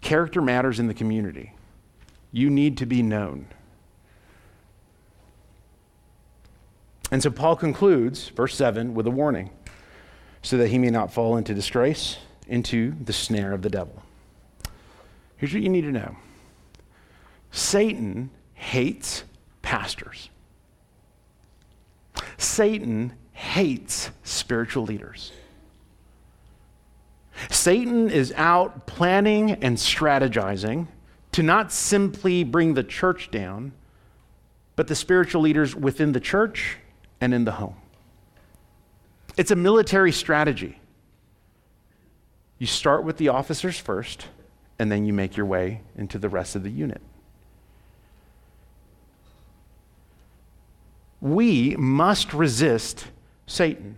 Character 0.00 0.40
matters 0.40 0.78
in 0.78 0.86
the 0.86 0.94
community. 0.94 1.54
You 2.32 2.50
need 2.50 2.76
to 2.78 2.86
be 2.86 3.02
known. 3.02 3.46
And 7.10 7.22
so 7.22 7.30
Paul 7.30 7.56
concludes, 7.56 8.28
verse 8.28 8.54
7, 8.54 8.94
with 8.94 9.06
a 9.06 9.10
warning 9.10 9.50
so 10.42 10.56
that 10.56 10.68
he 10.68 10.78
may 10.78 10.90
not 10.90 11.12
fall 11.12 11.36
into 11.36 11.54
disgrace, 11.54 12.18
into 12.48 12.94
the 13.04 13.12
snare 13.12 13.52
of 13.52 13.62
the 13.62 13.70
devil. 13.70 14.02
Here's 15.36 15.52
what 15.52 15.62
you 15.62 15.68
need 15.68 15.82
to 15.82 15.92
know 15.92 16.16
Satan 17.50 18.30
hates 18.54 19.24
pastors. 19.62 20.30
Satan 22.36 23.12
hates 23.32 24.10
spiritual 24.22 24.84
leaders. 24.84 25.32
Satan 27.48 28.10
is 28.10 28.32
out 28.36 28.86
planning 28.86 29.52
and 29.52 29.76
strategizing 29.76 30.88
to 31.32 31.42
not 31.42 31.72
simply 31.72 32.44
bring 32.44 32.74
the 32.74 32.82
church 32.82 33.30
down, 33.30 33.72
but 34.76 34.88
the 34.88 34.94
spiritual 34.94 35.40
leaders 35.40 35.74
within 35.74 36.12
the 36.12 36.20
church 36.20 36.76
and 37.20 37.34
in 37.34 37.44
the 37.44 37.52
home. 37.52 37.76
It's 39.36 39.50
a 39.50 39.56
military 39.56 40.12
strategy. 40.12 40.78
You 42.58 42.66
start 42.66 43.04
with 43.04 43.16
the 43.16 43.28
officers 43.28 43.78
first, 43.78 44.26
and 44.78 44.90
then 44.90 45.06
you 45.06 45.12
make 45.12 45.36
your 45.36 45.46
way 45.46 45.80
into 45.96 46.18
the 46.18 46.28
rest 46.28 46.56
of 46.56 46.62
the 46.62 46.70
unit. 46.70 47.00
we 51.20 51.76
must 51.76 52.32
resist 52.32 53.06
Satan. 53.46 53.96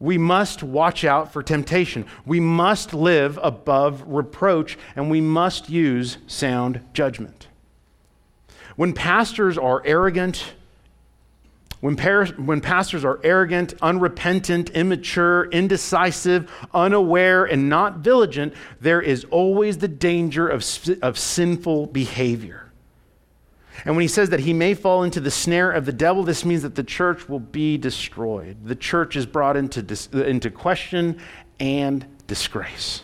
We 0.00 0.18
must 0.18 0.62
watch 0.62 1.04
out 1.04 1.32
for 1.32 1.42
temptation. 1.42 2.04
We 2.26 2.40
must 2.40 2.92
live 2.92 3.38
above 3.42 4.02
reproach, 4.06 4.76
and 4.96 5.10
we 5.10 5.20
must 5.20 5.70
use 5.70 6.18
sound 6.26 6.80
judgment. 6.92 7.48
When 8.76 8.92
pastors 8.92 9.56
are 9.56 9.82
arrogant, 9.84 10.54
when, 11.84 11.98
when 12.46 12.62
pastors 12.62 13.04
are 13.04 13.20
arrogant, 13.22 13.74
unrepentant, 13.82 14.70
immature, 14.70 15.50
indecisive, 15.50 16.50
unaware, 16.72 17.44
and 17.44 17.68
not 17.68 18.02
diligent, 18.02 18.54
there 18.80 19.02
is 19.02 19.24
always 19.24 19.76
the 19.76 19.88
danger 19.88 20.48
of, 20.48 20.64
of 21.02 21.18
sinful 21.18 21.88
behavior. 21.88 22.72
And 23.84 23.96
when 23.96 24.00
he 24.00 24.08
says 24.08 24.30
that 24.30 24.40
he 24.40 24.54
may 24.54 24.72
fall 24.72 25.02
into 25.02 25.20
the 25.20 25.30
snare 25.30 25.72
of 25.72 25.84
the 25.84 25.92
devil, 25.92 26.22
this 26.22 26.42
means 26.42 26.62
that 26.62 26.74
the 26.74 26.84
church 26.84 27.28
will 27.28 27.38
be 27.38 27.76
destroyed. 27.76 28.64
The 28.64 28.76
church 28.76 29.14
is 29.14 29.26
brought 29.26 29.58
into, 29.58 29.82
dis- 29.82 30.06
into 30.06 30.50
question 30.50 31.20
and 31.60 32.06
disgrace. 32.26 33.02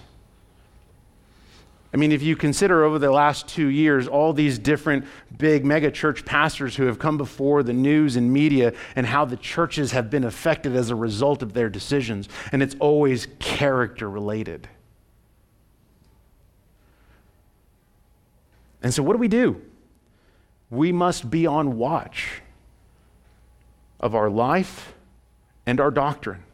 I 1.92 1.96
mean, 1.96 2.12
if 2.12 2.22
you 2.22 2.36
consider 2.36 2.84
over 2.84 2.98
the 2.98 3.10
last 3.10 3.48
two 3.48 3.66
years 3.66 4.06
all 4.06 4.32
these 4.32 4.58
different 4.58 5.04
big 5.36 5.64
mega 5.64 5.90
church 5.90 6.24
pastors 6.24 6.76
who 6.76 6.84
have 6.84 6.98
come 6.98 7.18
before 7.18 7.62
the 7.62 7.72
news 7.72 8.16
and 8.16 8.32
media 8.32 8.72
and 8.94 9.04
how 9.06 9.24
the 9.24 9.36
churches 9.36 9.90
have 9.92 10.08
been 10.08 10.24
affected 10.24 10.76
as 10.76 10.90
a 10.90 10.94
result 10.94 11.42
of 11.42 11.52
their 11.52 11.68
decisions, 11.68 12.28
and 12.52 12.62
it's 12.62 12.76
always 12.78 13.26
character 13.40 14.08
related. 14.08 14.68
And 18.82 18.94
so, 18.94 19.02
what 19.02 19.14
do 19.14 19.18
we 19.18 19.28
do? 19.28 19.60
we 20.70 20.92
must 20.92 21.28
be 21.28 21.46
on 21.46 21.76
watch 21.76 22.42
of 23.98 24.14
our 24.14 24.30
life 24.30 24.94
and 25.66 25.80
our 25.80 25.90
doctrine. 25.90 26.44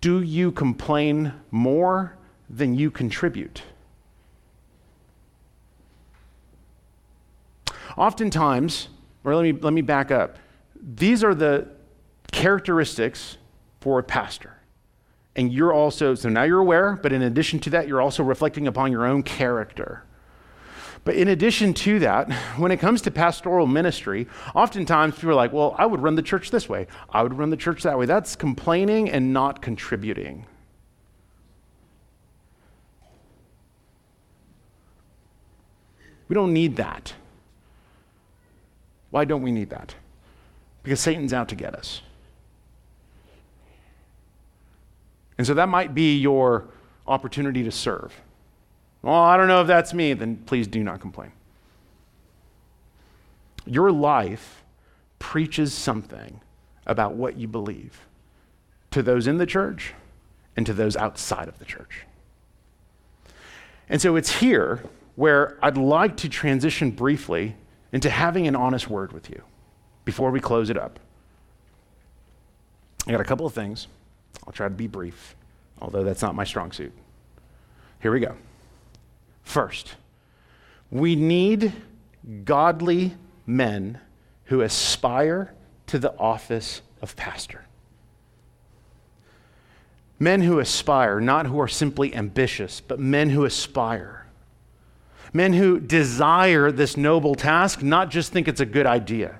Do 0.00 0.22
you 0.22 0.52
complain 0.52 1.32
more 1.50 2.16
than 2.48 2.74
you 2.74 2.90
contribute? 2.90 3.62
Oftentimes, 7.96 8.88
or 9.24 9.34
let 9.34 9.42
me, 9.42 9.52
let 9.52 9.72
me 9.72 9.82
back 9.82 10.10
up, 10.10 10.38
these 10.80 11.24
are 11.24 11.34
the 11.34 11.68
characteristics 12.30 13.38
for 13.80 13.98
a 13.98 14.02
pastor. 14.02 14.54
And 15.34 15.52
you're 15.52 15.72
also, 15.72 16.14
so 16.14 16.28
now 16.28 16.44
you're 16.44 16.60
aware, 16.60 16.96
but 17.00 17.12
in 17.12 17.22
addition 17.22 17.58
to 17.60 17.70
that, 17.70 17.88
you're 17.88 18.00
also 18.00 18.22
reflecting 18.22 18.66
upon 18.66 18.92
your 18.92 19.04
own 19.04 19.22
character. 19.22 20.04
But 21.08 21.16
in 21.16 21.28
addition 21.28 21.72
to 21.72 22.00
that, 22.00 22.30
when 22.58 22.70
it 22.70 22.80
comes 22.80 23.00
to 23.00 23.10
pastoral 23.10 23.66
ministry, 23.66 24.26
oftentimes 24.54 25.14
people 25.14 25.30
are 25.30 25.34
like, 25.34 25.54
well, 25.54 25.74
I 25.78 25.86
would 25.86 26.02
run 26.02 26.16
the 26.16 26.22
church 26.22 26.50
this 26.50 26.68
way, 26.68 26.86
I 27.08 27.22
would 27.22 27.32
run 27.32 27.48
the 27.48 27.56
church 27.56 27.82
that 27.84 27.98
way. 27.98 28.04
That's 28.04 28.36
complaining 28.36 29.08
and 29.08 29.32
not 29.32 29.62
contributing. 29.62 30.44
We 36.28 36.34
don't 36.34 36.52
need 36.52 36.76
that. 36.76 37.14
Why 39.08 39.24
don't 39.24 39.40
we 39.40 39.50
need 39.50 39.70
that? 39.70 39.94
Because 40.82 41.00
Satan's 41.00 41.32
out 41.32 41.48
to 41.48 41.54
get 41.54 41.74
us. 41.74 42.02
And 45.38 45.46
so 45.46 45.54
that 45.54 45.70
might 45.70 45.94
be 45.94 46.18
your 46.18 46.68
opportunity 47.06 47.64
to 47.64 47.72
serve. 47.72 48.12
Well, 49.02 49.14
I 49.14 49.36
don't 49.36 49.48
know 49.48 49.60
if 49.60 49.66
that's 49.66 49.94
me. 49.94 50.12
Then 50.12 50.36
please 50.36 50.66
do 50.66 50.82
not 50.82 51.00
complain. 51.00 51.32
Your 53.66 53.92
life 53.92 54.64
preaches 55.18 55.72
something 55.72 56.40
about 56.86 57.14
what 57.14 57.36
you 57.36 57.46
believe 57.46 58.00
to 58.90 59.02
those 59.02 59.26
in 59.26 59.38
the 59.38 59.46
church 59.46 59.94
and 60.56 60.64
to 60.66 60.72
those 60.72 60.96
outside 60.96 61.48
of 61.48 61.58
the 61.58 61.64
church. 61.64 62.04
And 63.88 64.00
so 64.00 64.16
it's 64.16 64.40
here 64.40 64.82
where 65.16 65.58
I'd 65.62 65.76
like 65.76 66.16
to 66.18 66.28
transition 66.28 66.90
briefly 66.90 67.56
into 67.92 68.10
having 68.10 68.46
an 68.46 68.56
honest 68.56 68.88
word 68.88 69.12
with 69.12 69.30
you 69.30 69.42
before 70.04 70.30
we 70.30 70.40
close 70.40 70.70
it 70.70 70.78
up. 70.78 70.98
I 73.06 73.12
got 73.12 73.20
a 73.20 73.24
couple 73.24 73.46
of 73.46 73.54
things. 73.54 73.86
I'll 74.46 74.52
try 74.52 74.68
to 74.68 74.74
be 74.74 74.86
brief, 74.86 75.34
although 75.80 76.04
that's 76.04 76.22
not 76.22 76.34
my 76.34 76.44
strong 76.44 76.72
suit. 76.72 76.92
Here 78.00 78.12
we 78.12 78.20
go. 78.20 78.34
First, 79.48 79.94
we 80.90 81.16
need 81.16 81.72
godly 82.44 83.14
men 83.46 83.98
who 84.44 84.60
aspire 84.60 85.54
to 85.86 85.98
the 85.98 86.14
office 86.18 86.82
of 87.00 87.16
pastor. 87.16 87.64
Men 90.18 90.42
who 90.42 90.58
aspire, 90.58 91.18
not 91.18 91.46
who 91.46 91.58
are 91.60 91.66
simply 91.66 92.14
ambitious, 92.14 92.82
but 92.82 93.00
men 93.00 93.30
who 93.30 93.46
aspire. 93.46 94.26
Men 95.32 95.54
who 95.54 95.80
desire 95.80 96.70
this 96.70 96.98
noble 96.98 97.34
task, 97.34 97.82
not 97.82 98.10
just 98.10 98.30
think 98.30 98.48
it's 98.48 98.60
a 98.60 98.66
good 98.66 98.84
idea. 98.84 99.38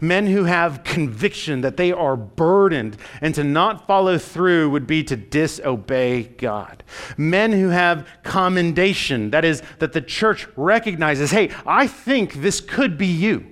Men 0.00 0.26
who 0.26 0.44
have 0.44 0.84
conviction 0.84 1.60
that 1.62 1.76
they 1.76 1.92
are 1.92 2.16
burdened, 2.16 2.96
and 3.20 3.34
to 3.34 3.44
not 3.44 3.86
follow 3.86 4.18
through 4.18 4.70
would 4.70 4.86
be 4.86 5.04
to 5.04 5.16
disobey 5.16 6.24
God. 6.24 6.82
Men 7.16 7.52
who 7.52 7.68
have 7.68 8.06
commendation, 8.22 9.30
that 9.30 9.44
is, 9.44 9.62
that 9.78 9.92
the 9.92 10.00
church 10.00 10.46
recognizes, 10.56 11.30
hey, 11.30 11.50
I 11.66 11.86
think 11.86 12.34
this 12.34 12.60
could 12.60 12.96
be 12.96 13.06
you. 13.06 13.46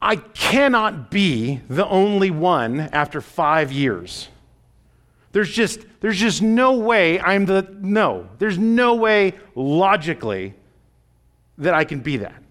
I 0.00 0.16
cannot 0.16 1.10
be 1.10 1.60
the 1.68 1.86
only 1.86 2.30
one 2.30 2.80
after 2.80 3.20
five 3.20 3.72
years. 3.72 4.28
There's 5.32 5.50
just, 5.50 5.80
there's 6.00 6.18
just 6.18 6.40
no 6.40 6.78
way 6.78 7.20
I'm 7.20 7.46
the, 7.46 7.76
no, 7.80 8.28
there's 8.38 8.58
no 8.58 8.94
way 8.94 9.34
logically 9.54 10.54
that 11.58 11.74
I 11.74 11.84
can 11.84 12.00
be 12.00 12.18
that. 12.18 12.42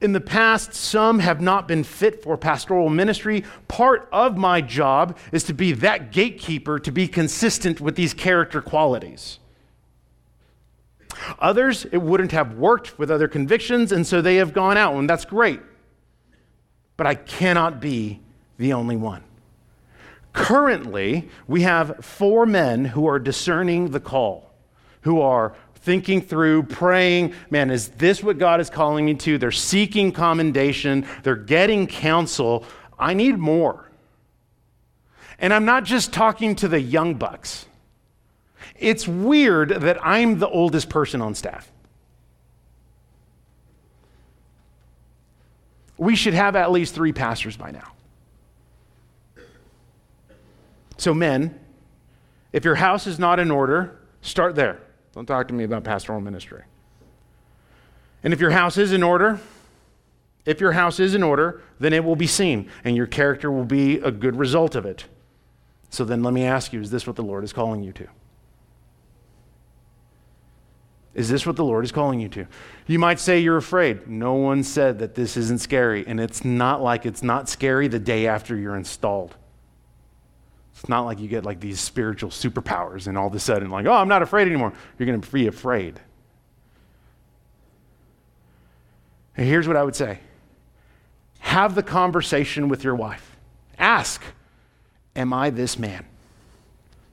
In 0.00 0.12
the 0.12 0.20
past, 0.20 0.74
some 0.74 1.20
have 1.20 1.40
not 1.40 1.66
been 1.66 1.82
fit 1.82 2.22
for 2.22 2.36
pastoral 2.36 2.90
ministry. 2.90 3.44
Part 3.66 4.08
of 4.12 4.36
my 4.36 4.60
job 4.60 5.16
is 5.32 5.44
to 5.44 5.54
be 5.54 5.72
that 5.72 6.12
gatekeeper 6.12 6.78
to 6.78 6.92
be 6.92 7.08
consistent 7.08 7.80
with 7.80 7.96
these 7.96 8.12
character 8.12 8.60
qualities. 8.60 9.38
Others, 11.38 11.86
it 11.92 12.02
wouldn't 12.02 12.32
have 12.32 12.58
worked 12.58 12.98
with 12.98 13.10
other 13.10 13.26
convictions, 13.26 13.90
and 13.90 14.06
so 14.06 14.20
they 14.20 14.36
have 14.36 14.52
gone 14.52 14.76
out, 14.76 14.94
and 14.94 15.08
that's 15.08 15.24
great. 15.24 15.60
But 16.98 17.06
I 17.06 17.14
cannot 17.14 17.80
be 17.80 18.20
the 18.58 18.74
only 18.74 18.96
one. 18.96 19.22
Currently, 20.34 21.30
we 21.46 21.62
have 21.62 22.04
four 22.04 22.44
men 22.44 22.84
who 22.84 23.06
are 23.06 23.18
discerning 23.18 23.92
the 23.92 24.00
call, 24.00 24.52
who 25.02 25.22
are 25.22 25.54
thinking 25.86 26.20
through, 26.20 26.64
praying, 26.64 27.32
man, 27.48 27.70
is 27.70 27.90
this 27.90 28.20
what 28.20 28.38
God 28.38 28.60
is 28.60 28.68
calling 28.68 29.06
me 29.06 29.14
to? 29.14 29.38
They're 29.38 29.52
seeking 29.52 30.10
commendation, 30.10 31.06
they're 31.22 31.36
getting 31.36 31.86
counsel. 31.86 32.64
I 32.98 33.14
need 33.14 33.38
more. 33.38 33.88
And 35.38 35.54
I'm 35.54 35.64
not 35.64 35.84
just 35.84 36.12
talking 36.12 36.56
to 36.56 36.66
the 36.66 36.80
young 36.80 37.14
bucks. 37.14 37.66
It's 38.74 39.06
weird 39.06 39.80
that 39.82 40.04
I'm 40.04 40.40
the 40.40 40.48
oldest 40.48 40.88
person 40.88 41.22
on 41.22 41.36
staff. 41.36 41.70
We 45.96 46.16
should 46.16 46.34
have 46.34 46.56
at 46.56 46.72
least 46.72 46.96
three 46.96 47.12
pastors 47.12 47.56
by 47.56 47.70
now. 47.70 47.92
So, 50.96 51.14
men, 51.14 51.60
if 52.52 52.64
your 52.64 52.74
house 52.74 53.06
is 53.06 53.20
not 53.20 53.38
in 53.38 53.52
order, 53.52 54.00
start 54.20 54.56
there. 54.56 54.80
Don't 55.16 55.24
talk 55.24 55.48
to 55.48 55.54
me 55.54 55.64
about 55.64 55.82
pastoral 55.82 56.20
ministry. 56.20 56.64
And 58.22 58.34
if 58.34 58.40
your 58.40 58.50
house 58.50 58.76
is 58.76 58.92
in 58.92 59.02
order, 59.02 59.40
if 60.44 60.60
your 60.60 60.72
house 60.72 61.00
is 61.00 61.14
in 61.14 61.22
order, 61.22 61.62
then 61.80 61.94
it 61.94 62.04
will 62.04 62.16
be 62.16 62.26
seen, 62.26 62.68
and 62.84 62.94
your 62.94 63.06
character 63.06 63.50
will 63.50 63.64
be 63.64 63.96
a 63.96 64.10
good 64.10 64.36
result 64.36 64.74
of 64.74 64.84
it. 64.84 65.06
So 65.88 66.04
then 66.04 66.22
let 66.22 66.34
me 66.34 66.44
ask 66.44 66.74
you 66.74 66.82
is 66.82 66.90
this 66.90 67.06
what 67.06 67.16
the 67.16 67.22
Lord 67.22 67.44
is 67.44 67.54
calling 67.54 67.82
you 67.82 67.94
to? 67.94 68.06
Is 71.14 71.30
this 71.30 71.46
what 71.46 71.56
the 71.56 71.64
Lord 71.64 71.86
is 71.86 71.92
calling 71.92 72.20
you 72.20 72.28
to? 72.28 72.46
You 72.86 72.98
might 72.98 73.18
say 73.18 73.38
you're 73.38 73.56
afraid. 73.56 74.06
No 74.06 74.34
one 74.34 74.62
said 74.62 74.98
that 74.98 75.14
this 75.14 75.38
isn't 75.38 75.62
scary, 75.62 76.06
and 76.06 76.20
it's 76.20 76.44
not 76.44 76.82
like 76.82 77.06
it's 77.06 77.22
not 77.22 77.48
scary 77.48 77.88
the 77.88 77.98
day 77.98 78.26
after 78.26 78.54
you're 78.54 78.76
installed. 78.76 79.34
It's 80.78 80.88
not 80.90 81.06
like 81.06 81.20
you 81.20 81.26
get 81.26 81.44
like 81.44 81.58
these 81.58 81.80
spiritual 81.80 82.28
superpowers 82.28 83.06
and 83.06 83.16
all 83.16 83.26
of 83.26 83.34
a 83.34 83.40
sudden, 83.40 83.70
like, 83.70 83.86
oh, 83.86 83.94
I'm 83.94 84.08
not 84.08 84.20
afraid 84.20 84.46
anymore. 84.46 84.74
You're 84.98 85.06
going 85.06 85.20
to 85.20 85.32
be 85.32 85.46
afraid. 85.46 85.98
And 89.38 89.46
here's 89.46 89.66
what 89.66 89.76
I 89.76 89.82
would 89.82 89.96
say 89.96 90.20
have 91.38 91.74
the 91.74 91.82
conversation 91.82 92.68
with 92.68 92.84
your 92.84 92.94
wife. 92.94 93.36
Ask, 93.78 94.22
Am 95.14 95.32
I 95.32 95.48
this 95.48 95.78
man? 95.78 96.04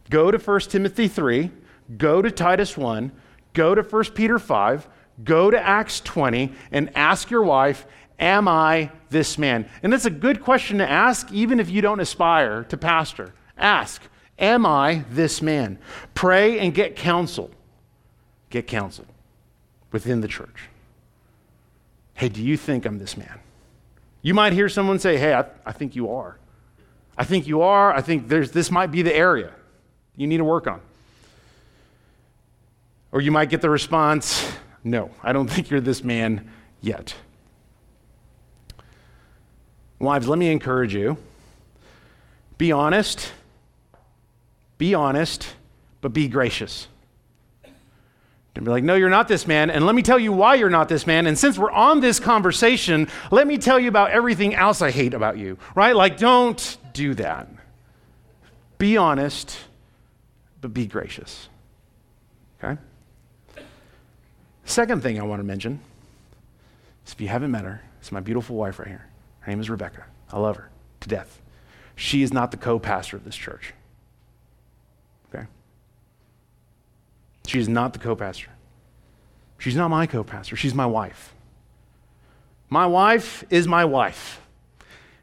Go 0.10 0.30
to 0.30 0.38
1 0.38 0.60
Timothy 0.62 1.08
3, 1.08 1.50
go 1.98 2.22
to 2.22 2.30
Titus 2.30 2.78
1, 2.78 3.14
go 3.54 3.74
to 3.74 3.82
1 3.82 4.04
Peter 4.14 4.40
5, 4.40 4.88
go 5.24 5.50
to 5.50 5.60
Acts 5.60 6.02
20, 6.02 6.52
and 6.72 6.92
ask 6.96 7.32
your 7.32 7.44
wife, 7.44 7.86
Am 8.20 8.50
I 8.50 8.92
this 9.10 9.38
man? 9.38 9.70
And 9.82 9.94
that's 9.94 10.06
a 10.06 10.10
good 10.10 10.42
question 10.42 10.80
to 10.80 10.90
ask, 10.90 11.32
even 11.32 11.62
if 11.62 11.70
you 11.70 11.82
don't 11.82 12.02
aspire 12.02 12.66
to 12.66 12.78
pastor. 12.78 13.34
Ask, 13.58 14.02
Am 14.40 14.66
I 14.66 15.06
this 15.10 15.42
man? 15.42 15.78
Pray 16.16 16.60
and 16.60 16.74
get 16.74 16.96
counsel. 16.96 17.52
Get 18.50 18.68
counsel 18.68 19.06
within 19.92 20.22
the 20.22 20.28
church. 20.28 20.70
Hey, 22.16 22.30
do 22.30 22.42
you 22.42 22.58
think 22.58 22.86
I'm 22.86 23.00
this 23.00 23.16
man? 23.16 23.40
You 24.22 24.34
might 24.34 24.54
hear 24.54 24.70
someone 24.70 25.00
say, 25.00 25.18
Hey, 25.18 25.34
I, 25.34 25.46
I 25.66 25.72
think 25.72 25.96
you 25.96 26.12
are. 26.12 26.38
I 27.18 27.24
think 27.24 27.48
you 27.48 27.62
are. 27.62 27.94
I 27.94 28.02
think 28.02 28.28
there's, 28.28 28.52
this 28.52 28.72
might 28.72 28.88
be 28.88 29.02
the 29.02 29.16
area 29.16 29.52
you 30.16 30.28
need 30.28 30.38
to 30.38 30.44
work 30.44 30.68
on. 30.68 30.82
Or 33.12 33.22
you 33.22 33.32
might 33.32 33.50
get 33.50 33.62
the 33.62 33.70
response, 33.70 34.52
No, 34.84 35.12
I 35.22 35.32
don't 35.32 35.48
think 35.50 35.70
you're 35.70 35.82
this 35.82 36.04
man 36.04 36.50
yet. 36.82 37.14
Wives, 40.00 40.28
let 40.28 40.38
me 40.40 40.52
encourage 40.52 40.94
you. 40.94 41.18
Be 42.58 42.72
honest 42.72 43.32
be 44.84 44.96
honest, 44.96 45.48
but 46.02 46.12
be 46.12 46.28
gracious. 46.28 46.90
Don't 48.54 48.66
be 48.66 48.70
like, 48.70 48.84
no, 48.84 48.96
you're 48.96 49.10
not 49.10 49.30
this 49.30 49.48
man. 49.48 49.70
And 49.70 49.86
let 49.86 49.96
me 49.96 50.02
tell 50.02 50.20
you 50.20 50.34
why 50.34 50.56
you're 50.56 50.70
not 50.70 50.90
this 50.90 51.08
man. 51.08 51.26
And 51.26 51.40
since 51.40 51.58
we're 51.58 51.72
on 51.72 52.02
this 52.02 52.20
conversation, 52.20 53.08
let 53.32 53.48
me 53.48 53.58
tell 53.58 53.80
you 53.80 53.88
about 53.88 54.12
everything 54.12 54.54
else 54.54 54.82
I 54.82 54.92
hate 54.92 55.14
about 55.14 55.38
you, 55.38 55.58
right? 55.74 55.96
Like, 55.96 56.18
don't 56.18 56.78
do 56.92 57.14
that. 57.14 57.48
Be 58.78 58.98
honest, 58.98 59.58
but 60.60 60.74
be 60.74 60.86
gracious. 60.86 61.48
Okay? 62.62 62.78
Second 64.66 65.02
thing 65.02 65.18
I 65.18 65.24
want 65.24 65.40
to 65.40 65.46
mention 65.46 65.80
is 67.08 67.14
if 67.14 67.22
you 67.22 67.30
haven't 67.30 67.52
met 67.52 67.64
her, 67.64 67.82
it's 68.02 68.12
my 68.12 68.20
beautiful 68.20 68.58
wife 68.58 68.80
right 68.80 68.90
here. 68.90 69.08
Her 69.40 69.50
name 69.50 69.62
is 69.62 69.70
Rebecca. 69.70 70.04
I 70.30 70.40
love 70.40 70.58
her 70.58 70.70
to 71.00 71.08
death. 71.08 71.42
She 71.96 72.22
is 72.22 72.34
not 72.34 72.52
the 72.52 72.58
co 72.58 72.80
pastor 72.80 73.16
of 73.16 73.24
this 73.24 73.38
church. 73.38 73.74
She 77.46 77.60
is 77.60 77.68
not 77.68 77.94
the 77.94 78.00
co 78.00 78.16
pastor. 78.16 78.50
She's 79.58 79.76
not 79.76 79.90
my 79.90 80.08
co 80.08 80.24
pastor. 80.24 80.56
She's 80.56 80.74
my 80.74 80.86
wife. 80.86 81.34
My 82.70 82.86
wife 82.86 83.44
is 83.50 83.68
my 83.68 83.86
wife. 83.86 84.42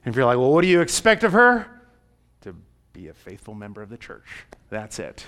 And 0.05 0.13
if 0.13 0.17
you're 0.17 0.25
like, 0.25 0.39
well, 0.39 0.53
what 0.53 0.63
do 0.63 0.69
you 0.69 0.81
expect 0.81 1.25
of 1.25 1.33
her? 1.33 1.67
To 2.43 2.55
be 2.93 3.09
a 3.09 3.15
faithful 3.15 3.55
member 3.55 3.83
of 3.83 3.89
the 3.89 3.97
church. 3.97 4.27
That's 4.71 4.99
it. 4.99 5.27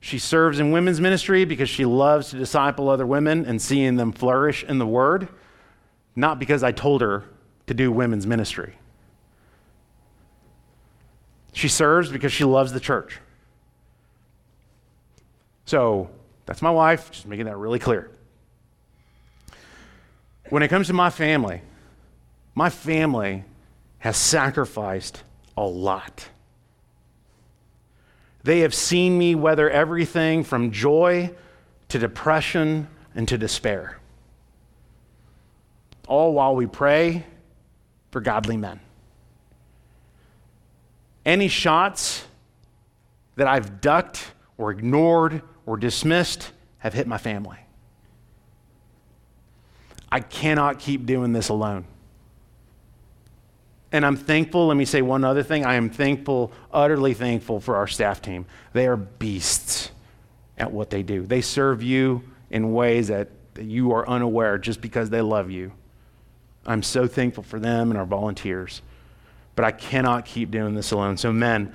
She 0.00 0.18
serves 0.18 0.60
in 0.60 0.70
women's 0.70 1.00
ministry 1.00 1.44
because 1.44 1.68
she 1.68 1.84
loves 1.84 2.30
to 2.30 2.36
disciple 2.36 2.88
other 2.88 3.06
women 3.06 3.44
and 3.44 3.60
seeing 3.60 3.96
them 3.96 4.12
flourish 4.12 4.62
in 4.64 4.78
the 4.78 4.86
word, 4.86 5.28
not 6.14 6.38
because 6.38 6.62
I 6.62 6.72
told 6.72 7.00
her 7.00 7.24
to 7.66 7.74
do 7.74 7.90
women's 7.90 8.26
ministry. 8.26 8.74
She 11.52 11.68
serves 11.68 12.10
because 12.10 12.32
she 12.32 12.44
loves 12.44 12.72
the 12.72 12.80
church. 12.80 13.18
So 15.64 16.10
that's 16.46 16.62
my 16.62 16.70
wife, 16.70 17.10
just 17.10 17.26
making 17.26 17.46
that 17.46 17.56
really 17.56 17.78
clear. 17.78 18.10
When 20.48 20.62
it 20.62 20.68
comes 20.68 20.86
to 20.86 20.92
my 20.92 21.10
family, 21.10 21.60
my 22.54 22.70
family 22.70 23.44
has 23.98 24.16
sacrificed 24.16 25.22
a 25.56 25.64
lot. 25.64 26.28
They 28.44 28.60
have 28.60 28.74
seen 28.74 29.18
me 29.18 29.34
weather 29.34 29.68
everything 29.68 30.44
from 30.44 30.70
joy 30.70 31.32
to 31.88 31.98
depression 31.98 32.86
and 33.16 33.26
to 33.26 33.36
despair. 33.36 33.98
All 36.06 36.32
while 36.32 36.54
we 36.54 36.66
pray 36.66 37.24
for 38.12 38.20
godly 38.20 38.56
men. 38.56 38.78
Any 41.24 41.48
shots 41.48 42.24
that 43.34 43.48
I've 43.48 43.80
ducked 43.80 44.30
or 44.56 44.70
ignored 44.70 45.42
or 45.66 45.76
dismissed 45.76 46.52
have 46.78 46.94
hit 46.94 47.06
my 47.06 47.18
family. 47.18 47.58
I 50.10 50.20
cannot 50.20 50.78
keep 50.78 51.04
doing 51.04 51.32
this 51.32 51.48
alone. 51.48 51.84
And 53.92 54.06
I'm 54.06 54.16
thankful. 54.16 54.68
Let 54.68 54.76
me 54.76 54.84
say 54.84 55.02
one 55.02 55.24
other 55.24 55.42
thing. 55.42 55.64
I 55.64 55.74
am 55.74 55.90
thankful, 55.90 56.52
utterly 56.72 57.14
thankful 57.14 57.60
for 57.60 57.76
our 57.76 57.86
staff 57.86 58.22
team. 58.22 58.46
They 58.72 58.86
are 58.86 58.96
beasts 58.96 59.90
at 60.56 60.72
what 60.72 60.90
they 60.90 61.02
do. 61.02 61.26
They 61.26 61.40
serve 61.40 61.82
you 61.82 62.22
in 62.50 62.72
ways 62.72 63.08
that, 63.08 63.28
you 63.58 63.92
are 63.92 64.06
unaware 64.06 64.58
just 64.58 64.82
because 64.82 65.08
they 65.08 65.22
love 65.22 65.50
you. 65.50 65.72
I'm 66.66 66.82
so 66.82 67.06
thankful 67.06 67.42
for 67.42 67.58
them 67.58 67.90
and 67.90 67.98
our 67.98 68.04
volunteers. 68.04 68.82
But 69.54 69.64
I 69.64 69.70
cannot 69.70 70.26
keep 70.26 70.50
doing 70.50 70.74
this 70.74 70.90
alone. 70.90 71.16
So, 71.16 71.32
men, 71.32 71.74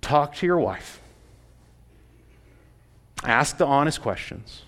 talk 0.00 0.36
to 0.36 0.46
your 0.46 0.58
wife. 0.58 1.00
Ask 3.24 3.56
the 3.56 3.66
honest 3.66 4.00
questions. 4.00 4.62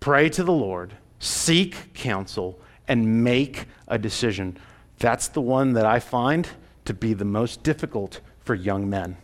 Pray 0.00 0.28
to 0.30 0.42
the 0.42 0.52
Lord 0.52 0.94
seek 1.20 1.92
counsel, 1.92 2.58
and 2.88 3.22
make 3.22 3.66
a 3.86 3.98
decision. 3.98 4.58
That's 4.98 5.28
the 5.28 5.40
one 5.40 5.74
that 5.74 5.86
I 5.86 6.00
find 6.00 6.48
to 6.86 6.94
be 6.94 7.14
the 7.14 7.24
most 7.24 7.62
difficult 7.62 8.20
for 8.40 8.54
young 8.54 8.90
men 8.90 9.16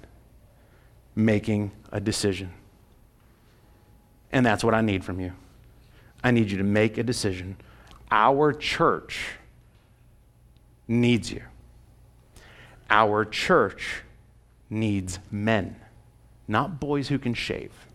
making 1.17 1.73
a 1.91 1.99
decision. 1.99 2.53
And 4.31 4.45
that's 4.45 4.63
what 4.63 4.75
I 4.75 4.83
need 4.83 5.03
from 5.05 5.19
you. 5.19 5.33
I 6.23 6.31
need 6.31 6.51
you 6.51 6.59
to 6.59 6.65
make 6.65 6.99
a 6.99 7.03
decision. 7.03 7.57
Our 8.11 8.53
church 8.53 9.31
needs 10.87 11.33
you. 11.33 11.43
Our 12.91 13.25
church 13.25 14.03
needs 14.69 15.19
men, 15.31 15.77
not 16.47 16.79
boys 16.79 17.09
who 17.09 17.19
can 17.19 17.35
shave. 17.35 17.86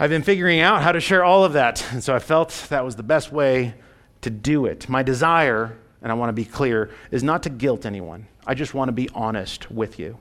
I've 0.00 0.10
been 0.10 0.22
figuring 0.22 0.60
out 0.60 0.82
how 0.82 0.92
to 0.92 1.00
share 1.00 1.24
all 1.24 1.44
of 1.44 1.54
that, 1.54 1.84
and 1.92 2.04
so 2.04 2.14
I 2.14 2.20
felt 2.20 2.66
that 2.68 2.84
was 2.84 2.94
the 2.94 3.02
best 3.02 3.32
way 3.32 3.74
to 4.20 4.30
do 4.30 4.66
it. 4.66 4.88
My 4.88 5.02
desire, 5.02 5.76
and 6.00 6.12
I 6.12 6.14
want 6.14 6.28
to 6.28 6.34
be 6.34 6.44
clear, 6.44 6.90
is 7.10 7.24
not 7.24 7.42
to 7.42 7.50
guilt 7.50 7.84
anyone. 7.84 8.28
I 8.46 8.54
just 8.54 8.74
want 8.74 8.88
to 8.88 8.92
be 8.92 9.08
honest 9.12 9.72
with 9.72 9.98
you. 9.98 10.18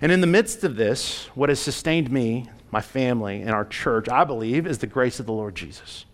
And 0.00 0.12
in 0.12 0.20
the 0.20 0.28
midst 0.28 0.62
of 0.62 0.76
this, 0.76 1.26
what 1.34 1.48
has 1.48 1.58
sustained 1.58 2.12
me, 2.12 2.48
my 2.70 2.80
family, 2.80 3.42
and 3.42 3.50
our 3.50 3.64
church, 3.64 4.08
I 4.08 4.22
believe, 4.22 4.68
is 4.68 4.78
the 4.78 4.86
grace 4.86 5.18
of 5.18 5.26
the 5.26 5.32
Lord 5.32 5.56
Jesus 5.56 6.04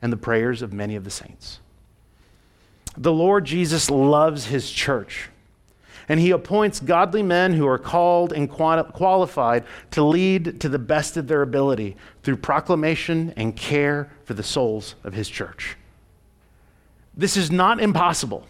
and 0.00 0.12
the 0.12 0.16
prayers 0.16 0.62
of 0.62 0.72
many 0.72 0.94
of 0.94 1.02
the 1.02 1.10
saints. 1.10 1.58
The 2.96 3.12
Lord 3.12 3.44
Jesus 3.44 3.90
loves 3.90 4.46
his 4.46 4.70
church 4.70 5.30
and 6.08 6.18
he 6.20 6.30
appoints 6.30 6.80
godly 6.80 7.22
men 7.22 7.52
who 7.52 7.66
are 7.66 7.78
called 7.78 8.32
and 8.32 8.50
qualified 8.50 9.64
to 9.90 10.02
lead 10.02 10.60
to 10.60 10.68
the 10.68 10.78
best 10.78 11.16
of 11.16 11.28
their 11.28 11.42
ability 11.42 11.96
through 12.22 12.36
proclamation 12.36 13.32
and 13.36 13.54
care 13.56 14.10
for 14.24 14.34
the 14.34 14.42
souls 14.42 14.94
of 15.04 15.12
his 15.12 15.28
church. 15.28 15.76
This 17.16 17.36
is 17.36 17.50
not 17.50 17.80
impossible. 17.80 18.46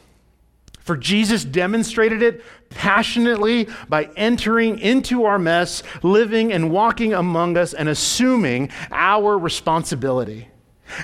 For 0.81 0.97
Jesus 0.97 1.45
demonstrated 1.45 2.23
it 2.23 2.43
passionately 2.71 3.69
by 3.89 4.09
entering 4.17 4.79
into 4.79 5.25
our 5.25 5.39
mess, 5.39 5.83
living 6.03 6.53
and 6.53 6.71
walking 6.71 7.13
among 7.13 7.59
us, 7.59 7.75
and 7.75 7.89
assuming 7.89 8.71
our 8.91 9.37
responsibility 9.37 10.49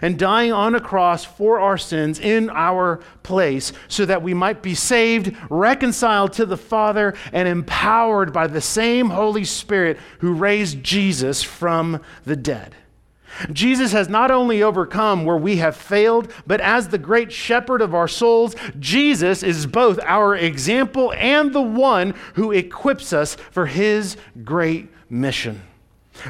and 0.02 0.18
dying 0.18 0.52
on 0.52 0.74
a 0.74 0.80
cross 0.80 1.24
for 1.24 1.58
our 1.60 1.78
sins 1.78 2.18
in 2.18 2.50
our 2.50 3.00
place 3.22 3.72
so 3.88 4.04
that 4.04 4.22
we 4.22 4.34
might 4.34 4.62
be 4.62 4.74
saved, 4.74 5.36
reconciled 5.50 6.32
to 6.34 6.46
the 6.46 6.56
Father, 6.56 7.14
and 7.32 7.48
empowered 7.48 8.32
by 8.32 8.46
the 8.46 8.60
same 8.60 9.10
Holy 9.10 9.44
Spirit 9.44 9.98
who 10.18 10.34
raised 10.34 10.82
Jesus 10.82 11.42
from 11.42 12.00
the 12.24 12.36
dead. 12.36 12.74
Jesus 13.52 13.92
has 13.92 14.08
not 14.08 14.30
only 14.30 14.62
overcome 14.62 15.24
where 15.24 15.36
we 15.36 15.56
have 15.56 15.76
failed, 15.76 16.32
but 16.46 16.60
as 16.60 16.88
the 16.88 16.98
great 16.98 17.32
shepherd 17.32 17.82
of 17.82 17.94
our 17.94 18.08
souls, 18.08 18.54
Jesus 18.78 19.42
is 19.42 19.66
both 19.66 19.98
our 20.04 20.36
example 20.36 21.12
and 21.14 21.52
the 21.52 21.60
one 21.60 22.14
who 22.34 22.52
equips 22.52 23.12
us 23.12 23.34
for 23.50 23.66
his 23.66 24.16
great 24.44 24.88
mission. 25.10 25.62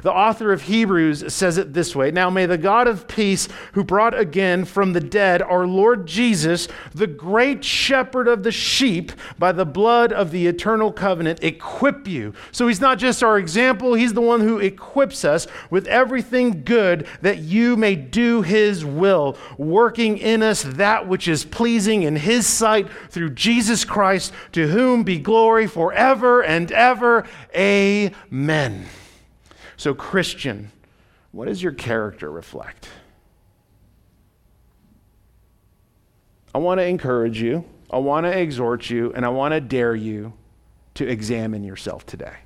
The 0.02 0.12
author 0.12 0.52
of 0.52 0.62
Hebrews 0.62 1.32
says 1.32 1.58
it 1.58 1.72
this 1.72 1.94
way 1.94 2.10
Now 2.10 2.30
may 2.30 2.46
the 2.46 2.58
God 2.58 2.88
of 2.88 3.06
peace, 3.06 3.48
who 3.72 3.84
brought 3.84 4.18
again 4.18 4.64
from 4.64 4.92
the 4.92 5.00
dead 5.00 5.42
our 5.42 5.66
Lord 5.66 6.06
Jesus, 6.06 6.68
the 6.94 7.06
great 7.06 7.64
shepherd 7.64 8.26
of 8.26 8.42
the 8.42 8.52
sheep, 8.52 9.12
by 9.38 9.52
the 9.52 9.66
blood 9.66 10.12
of 10.12 10.30
the 10.30 10.46
eternal 10.46 10.92
covenant, 10.92 11.42
equip 11.42 12.08
you. 12.08 12.34
So 12.50 12.66
he's 12.66 12.80
not 12.80 12.98
just 12.98 13.22
our 13.22 13.38
example, 13.38 13.94
he's 13.94 14.14
the 14.14 14.20
one 14.20 14.40
who 14.40 14.58
equips 14.58 15.24
us 15.24 15.46
with 15.70 15.86
everything 15.86 16.64
good 16.64 17.06
that 17.20 17.38
you 17.38 17.76
may 17.76 17.94
do 17.94 18.42
his 18.42 18.84
will, 18.84 19.36
working 19.58 20.18
in 20.18 20.42
us 20.42 20.62
that 20.62 21.06
which 21.06 21.28
is 21.28 21.44
pleasing 21.44 22.02
in 22.02 22.16
his 22.16 22.46
sight 22.46 22.88
through 23.10 23.30
Jesus 23.30 23.84
Christ, 23.84 24.32
to 24.52 24.68
whom 24.68 25.02
be 25.02 25.18
glory 25.18 25.66
forever 25.66 26.42
and 26.42 26.72
ever. 26.72 27.24
Amen. 27.54 28.86
So, 29.76 29.94
Christian, 29.94 30.70
what 31.32 31.46
does 31.46 31.62
your 31.62 31.72
character 31.72 32.30
reflect? 32.30 32.88
I 36.54 36.58
want 36.58 36.78
to 36.78 36.86
encourage 36.86 37.40
you, 37.40 37.64
I 37.90 37.98
want 37.98 38.24
to 38.26 38.38
exhort 38.38 38.88
you, 38.88 39.12
and 39.12 39.24
I 39.24 39.28
want 39.28 39.52
to 39.52 39.60
dare 39.60 39.96
you 39.96 40.32
to 40.94 41.08
examine 41.08 41.64
yourself 41.64 42.06
today. 42.06 42.36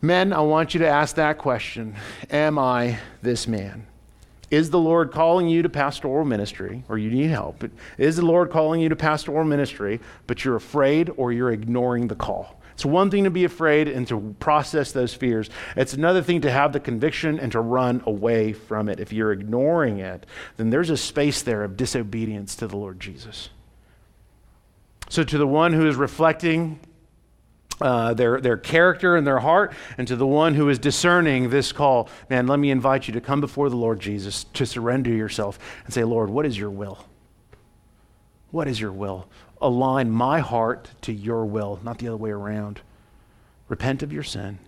Men, 0.00 0.32
I 0.32 0.40
want 0.40 0.74
you 0.74 0.80
to 0.80 0.88
ask 0.88 1.16
that 1.16 1.38
question 1.38 1.96
Am 2.30 2.58
I 2.58 2.98
this 3.22 3.46
man? 3.46 3.86
Is 4.50 4.70
the 4.70 4.78
Lord 4.78 5.12
calling 5.12 5.48
you 5.48 5.62
to 5.62 5.68
pastoral 5.68 6.24
ministry, 6.24 6.82
or 6.88 6.96
you 6.96 7.10
need 7.10 7.30
help? 7.30 7.64
Is 7.98 8.16
the 8.16 8.24
Lord 8.24 8.50
calling 8.50 8.80
you 8.80 8.88
to 8.88 8.96
pastoral 8.96 9.44
ministry, 9.44 10.00
but 10.26 10.44
you're 10.44 10.56
afraid 10.56 11.10
or 11.16 11.32
you're 11.32 11.50
ignoring 11.50 12.08
the 12.08 12.14
call? 12.14 12.57
It's 12.78 12.86
one 12.86 13.10
thing 13.10 13.24
to 13.24 13.30
be 13.30 13.42
afraid 13.42 13.88
and 13.88 14.06
to 14.06 14.36
process 14.38 14.92
those 14.92 15.12
fears. 15.12 15.50
It's 15.74 15.94
another 15.94 16.22
thing 16.22 16.42
to 16.42 16.50
have 16.52 16.72
the 16.72 16.78
conviction 16.78 17.40
and 17.40 17.50
to 17.50 17.60
run 17.60 18.04
away 18.06 18.52
from 18.52 18.88
it. 18.88 19.00
If 19.00 19.12
you're 19.12 19.32
ignoring 19.32 19.98
it, 19.98 20.26
then 20.58 20.70
there's 20.70 20.88
a 20.88 20.96
space 20.96 21.42
there 21.42 21.64
of 21.64 21.76
disobedience 21.76 22.54
to 22.54 22.68
the 22.68 22.76
Lord 22.76 23.00
Jesus. 23.00 23.48
So, 25.08 25.24
to 25.24 25.38
the 25.38 25.46
one 25.46 25.72
who 25.72 25.88
is 25.88 25.96
reflecting 25.96 26.78
uh, 27.80 28.14
their, 28.14 28.40
their 28.40 28.56
character 28.56 29.16
and 29.16 29.26
their 29.26 29.40
heart, 29.40 29.74
and 29.96 30.06
to 30.06 30.14
the 30.14 30.24
one 30.24 30.54
who 30.54 30.68
is 30.68 30.78
discerning 30.78 31.50
this 31.50 31.72
call, 31.72 32.08
man, 32.30 32.46
let 32.46 32.60
me 32.60 32.70
invite 32.70 33.08
you 33.08 33.14
to 33.14 33.20
come 33.20 33.40
before 33.40 33.70
the 33.70 33.76
Lord 33.76 33.98
Jesus, 33.98 34.44
to 34.54 34.64
surrender 34.64 35.10
yourself 35.10 35.58
and 35.84 35.92
say, 35.92 36.04
Lord, 36.04 36.30
what 36.30 36.46
is 36.46 36.56
your 36.56 36.70
will? 36.70 37.04
What 38.52 38.68
is 38.68 38.80
your 38.80 38.92
will? 38.92 39.26
Align 39.60 40.10
my 40.10 40.40
heart 40.40 40.90
to 41.02 41.12
your 41.12 41.44
will, 41.44 41.80
not 41.82 41.98
the 41.98 42.08
other 42.08 42.16
way 42.16 42.30
around. 42.30 42.80
Repent 43.68 44.02
of 44.02 44.12
your 44.12 44.22
sin. 44.22 44.58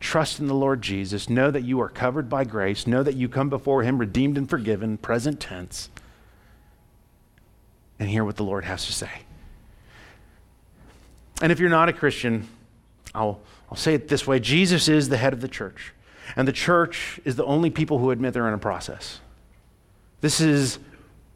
Trust 0.00 0.38
in 0.38 0.46
the 0.46 0.54
Lord 0.54 0.82
Jesus. 0.82 1.30
Know 1.30 1.50
that 1.50 1.64
you 1.64 1.80
are 1.80 1.88
covered 1.88 2.28
by 2.28 2.44
grace. 2.44 2.86
Know 2.86 3.02
that 3.02 3.14
you 3.14 3.28
come 3.28 3.48
before 3.48 3.82
Him 3.82 3.98
redeemed 3.98 4.36
and 4.36 4.48
forgiven, 4.48 4.98
present 4.98 5.40
tense. 5.40 5.88
And 7.98 8.10
hear 8.10 8.24
what 8.24 8.36
the 8.36 8.44
Lord 8.44 8.64
has 8.64 8.84
to 8.86 8.92
say. 8.92 9.10
And 11.40 11.50
if 11.50 11.58
you're 11.58 11.70
not 11.70 11.88
a 11.88 11.92
Christian, 11.92 12.48
I'll, 13.14 13.40
I'll 13.70 13.76
say 13.76 13.94
it 13.94 14.08
this 14.08 14.26
way 14.26 14.40
Jesus 14.40 14.88
is 14.88 15.08
the 15.08 15.16
head 15.16 15.32
of 15.32 15.40
the 15.40 15.48
church. 15.48 15.92
And 16.36 16.48
the 16.48 16.52
church 16.52 17.20
is 17.24 17.36
the 17.36 17.44
only 17.44 17.70
people 17.70 17.98
who 17.98 18.10
admit 18.10 18.34
they're 18.34 18.48
in 18.48 18.54
a 18.54 18.58
process. 18.58 19.20
This 20.20 20.40
is 20.40 20.78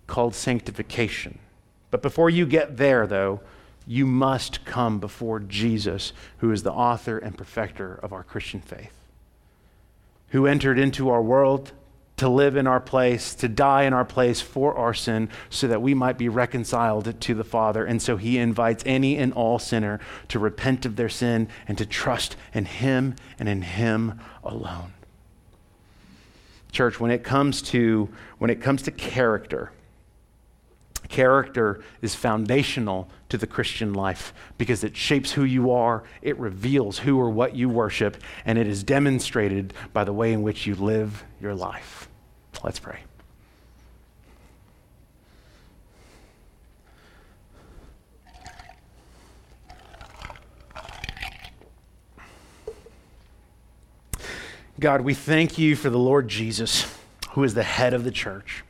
called 0.07 0.35
sanctification. 0.35 1.39
But 1.91 2.03
before 2.03 2.30
you 2.30 2.47
get 2.47 2.76
there, 2.76 3.07
though, 3.07 3.41
you 3.86 4.07
must 4.07 4.64
come 4.64 4.99
before 4.99 5.41
Jesus, 5.41 6.12
who 6.39 6.53
is 6.53 6.62
the 6.62 6.72
author 6.72 7.16
and 7.18 7.36
perfecter 7.36 7.95
of 8.03 8.12
our 8.12 8.22
Christian 8.22 8.61
faith, 8.61 8.93
who 10.28 10.47
entered 10.47 10.78
into 10.78 11.09
our 11.09 11.22
world 11.22 11.72
to 12.18 12.28
live 12.28 12.57
in 12.57 12.66
our 12.66 12.80
place, 12.80 13.34
to 13.36 13.49
die 13.49 13.84
in 13.84 13.93
our 13.93 14.05
place 14.05 14.41
for 14.41 14.76
our 14.76 14.93
sin, 14.93 15.28
so 15.49 15.66
that 15.68 15.80
we 15.80 15.95
might 15.95 16.18
be 16.18 16.28
reconciled 16.28 17.18
to 17.20 17.34
the 17.34 17.45
Father. 17.45 17.84
And 17.84 18.03
so 18.03 18.16
he 18.16 18.39
invites 18.39 18.82
any 18.84 19.16
and 19.16 19.32
all 19.32 19.59
sinner 19.59 20.01
to 20.28 20.39
repent 20.39 20.84
of 20.84 20.97
their 20.97 21.09
sin 21.09 21.49
and 21.66 21.78
to 21.78 21.86
trust 21.86 22.36
in 22.53 22.66
him 22.66 23.14
and 23.39 23.49
in 23.49 23.62
him 23.62 24.20
alone. 24.45 24.93
Church, 26.72 27.01
when 27.01 27.11
it 27.11 27.24
comes 27.24 27.62
to 27.62 28.09
when 28.39 28.51
it 28.51 28.60
comes 28.60 28.82
to 28.82 28.90
character, 28.90 29.70
Character 31.09 31.82
is 32.02 32.14
foundational 32.14 33.09
to 33.30 33.39
the 33.39 33.47
Christian 33.47 33.94
life 33.94 34.35
because 34.59 34.85
it 34.85 34.97
shapes 34.97 35.32
who 35.32 35.44
you 35.44 35.70
are, 35.70 36.05
it 36.20 36.39
reveals 36.39 36.98
who 36.98 37.18
or 37.18 37.30
what 37.30 37.56
you 37.56 37.68
worship, 37.68 38.18
and 38.44 38.59
it 38.59 38.66
is 38.66 38.85
demonstrated 38.85 39.72
by 39.93 40.05
the 40.05 40.12
way 40.12 40.32
in 40.32 40.43
which 40.43 40.66
you 40.66 40.74
live 40.74 41.24
your 41.40 41.55
life. 41.55 42.09
Let's 42.62 42.78
pray. 42.78 42.98
God, 54.80 55.01
we 55.01 55.12
thank 55.12 55.59
you 55.59 55.74
for 55.74 55.90
the 55.90 55.98
Lord 55.98 56.28
Jesus, 56.28 56.94
who 57.30 57.43
is 57.43 57.55
the 57.55 57.64
head 57.64 57.94
of 57.94 58.05
the 58.05 58.12
church. 58.12 58.62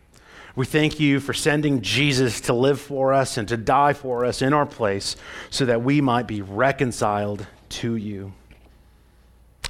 We 0.58 0.66
thank 0.66 0.98
you 0.98 1.20
for 1.20 1.34
sending 1.34 1.82
Jesus 1.82 2.40
to 2.40 2.52
live 2.52 2.80
for 2.80 3.12
us 3.14 3.36
and 3.36 3.46
to 3.46 3.56
die 3.56 3.92
for 3.92 4.24
us 4.24 4.42
in 4.42 4.52
our 4.52 4.66
place 4.66 5.14
so 5.50 5.64
that 5.66 5.84
we 5.84 6.00
might 6.00 6.26
be 6.26 6.42
reconciled 6.42 7.46
to 7.68 7.94
you. 7.94 8.32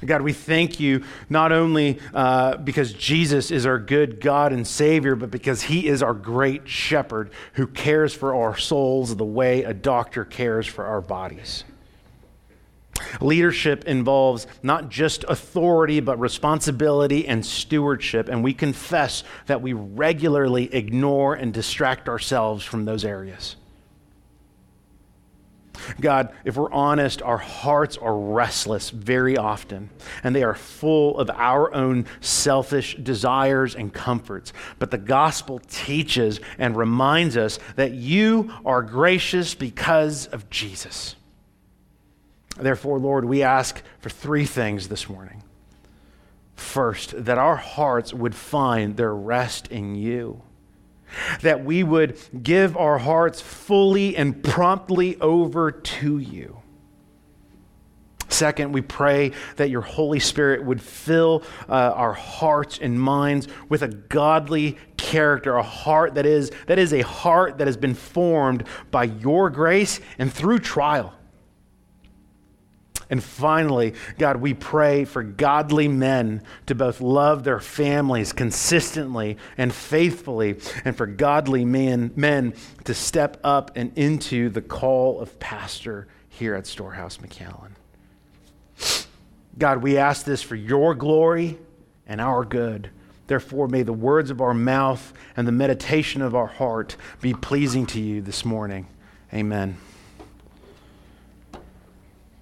God, 0.03 0.23
we 0.23 0.33
thank 0.33 0.79
you 0.79 1.03
not 1.29 1.51
only 1.51 1.99
uh, 2.11 2.57
because 2.57 2.91
Jesus 2.91 3.51
is 3.51 3.67
our 3.67 3.77
good 3.77 4.19
God 4.19 4.51
and 4.51 4.65
Savior, 4.65 5.15
but 5.15 5.29
because 5.29 5.61
He 5.61 5.85
is 5.85 6.01
our 6.01 6.15
great 6.15 6.67
shepherd 6.67 7.29
who 7.53 7.67
cares 7.67 8.15
for 8.15 8.33
our 8.33 8.57
souls 8.57 9.15
the 9.15 9.23
way 9.23 9.65
a 9.65 9.75
doctor 9.75 10.25
cares 10.25 10.65
for 10.65 10.85
our 10.85 11.01
bodies. 11.01 11.65
Leadership 13.21 13.85
involves 13.85 14.47
not 14.63 14.89
just 14.89 15.23
authority, 15.27 15.99
but 15.99 16.19
responsibility 16.19 17.27
and 17.27 17.45
stewardship. 17.45 18.29
And 18.29 18.43
we 18.43 18.53
confess 18.53 19.23
that 19.47 19.61
we 19.61 19.73
regularly 19.73 20.73
ignore 20.73 21.35
and 21.35 21.53
distract 21.53 22.09
ourselves 22.09 22.63
from 22.63 22.85
those 22.85 23.05
areas. 23.05 23.55
God, 25.99 26.33
if 26.43 26.57
we're 26.57 26.71
honest, 26.71 27.21
our 27.21 27.37
hearts 27.37 27.97
are 27.97 28.15
restless 28.15 28.89
very 28.89 29.37
often, 29.37 29.89
and 30.23 30.35
they 30.35 30.43
are 30.43 30.55
full 30.55 31.17
of 31.17 31.29
our 31.29 31.73
own 31.73 32.05
selfish 32.19 32.95
desires 32.95 33.75
and 33.75 33.93
comforts. 33.93 34.53
But 34.77 34.91
the 34.91 34.97
gospel 34.97 35.59
teaches 35.69 36.39
and 36.57 36.75
reminds 36.75 37.37
us 37.37 37.59
that 37.75 37.91
you 37.91 38.53
are 38.65 38.81
gracious 38.81 39.55
because 39.55 40.27
of 40.27 40.49
Jesus. 40.49 41.15
Therefore, 42.59 42.99
Lord, 42.99 43.25
we 43.25 43.43
ask 43.43 43.81
for 43.99 44.09
three 44.09 44.45
things 44.45 44.89
this 44.89 45.09
morning. 45.09 45.43
First, 46.55 47.25
that 47.25 47.37
our 47.37 47.55
hearts 47.55 48.13
would 48.13 48.35
find 48.35 48.97
their 48.97 49.15
rest 49.15 49.67
in 49.67 49.95
you 49.95 50.43
that 51.41 51.63
we 51.63 51.83
would 51.83 52.17
give 52.43 52.77
our 52.77 52.97
hearts 52.97 53.41
fully 53.41 54.15
and 54.15 54.43
promptly 54.43 55.19
over 55.19 55.71
to 55.71 56.17
you. 56.19 56.57
Second, 58.29 58.71
we 58.71 58.81
pray 58.81 59.31
that 59.55 59.71
your 59.71 59.81
Holy 59.81 60.19
Spirit 60.19 60.63
would 60.63 60.81
fill 60.81 61.43
uh, 61.67 61.73
our 61.73 62.13
hearts 62.13 62.77
and 62.79 62.99
minds 62.99 63.47
with 63.69 63.81
a 63.81 63.87
godly 63.87 64.77
character, 64.97 65.55
a 65.55 65.63
heart 65.63 66.13
that 66.13 66.27
is, 66.27 66.51
that 66.67 66.77
is 66.77 66.93
a 66.93 67.01
heart 67.01 67.57
that 67.57 67.65
has 67.65 67.75
been 67.75 67.95
formed 67.95 68.65
by 68.91 69.05
your 69.05 69.49
grace 69.49 69.99
and 70.19 70.31
through 70.31 70.59
trial. 70.59 71.13
And 73.09 73.23
finally, 73.23 73.95
God, 74.19 74.37
we 74.37 74.53
pray 74.53 75.03
for 75.03 75.23
godly 75.23 75.87
men 75.87 76.43
to 76.67 76.75
both 76.75 77.01
love 77.01 77.43
their 77.43 77.59
families 77.59 78.33
consistently 78.33 79.37
and 79.57 79.73
faithfully, 79.73 80.59
and 80.85 80.95
for 80.95 81.07
godly 81.07 81.65
men, 81.65 82.11
men 82.15 82.53
to 82.83 82.93
step 82.93 83.39
up 83.43 83.71
and 83.75 83.97
into 83.97 84.49
the 84.49 84.61
call 84.61 85.19
of 85.19 85.39
pastor 85.39 86.07
here 86.27 86.53
at 86.53 86.67
Storehouse 86.67 87.17
McAllen. 87.17 87.71
God, 89.57 89.81
we 89.81 89.97
ask 89.97 90.25
this 90.25 90.41
for 90.41 90.55
your 90.55 90.93
glory 90.93 91.57
and 92.07 92.21
our 92.21 92.45
good. 92.45 92.91
Therefore, 93.27 93.67
may 93.67 93.83
the 93.83 93.93
words 93.93 94.31
of 94.31 94.39
our 94.41 94.53
mouth 94.53 95.13
and 95.35 95.47
the 95.47 95.51
meditation 95.51 96.21
of 96.21 96.35
our 96.35 96.47
heart 96.47 96.95
be 97.21 97.33
pleasing 97.33 97.85
to 97.87 97.99
you 97.99 98.21
this 98.21 98.45
morning. 98.45 98.87
Amen. 99.33 99.77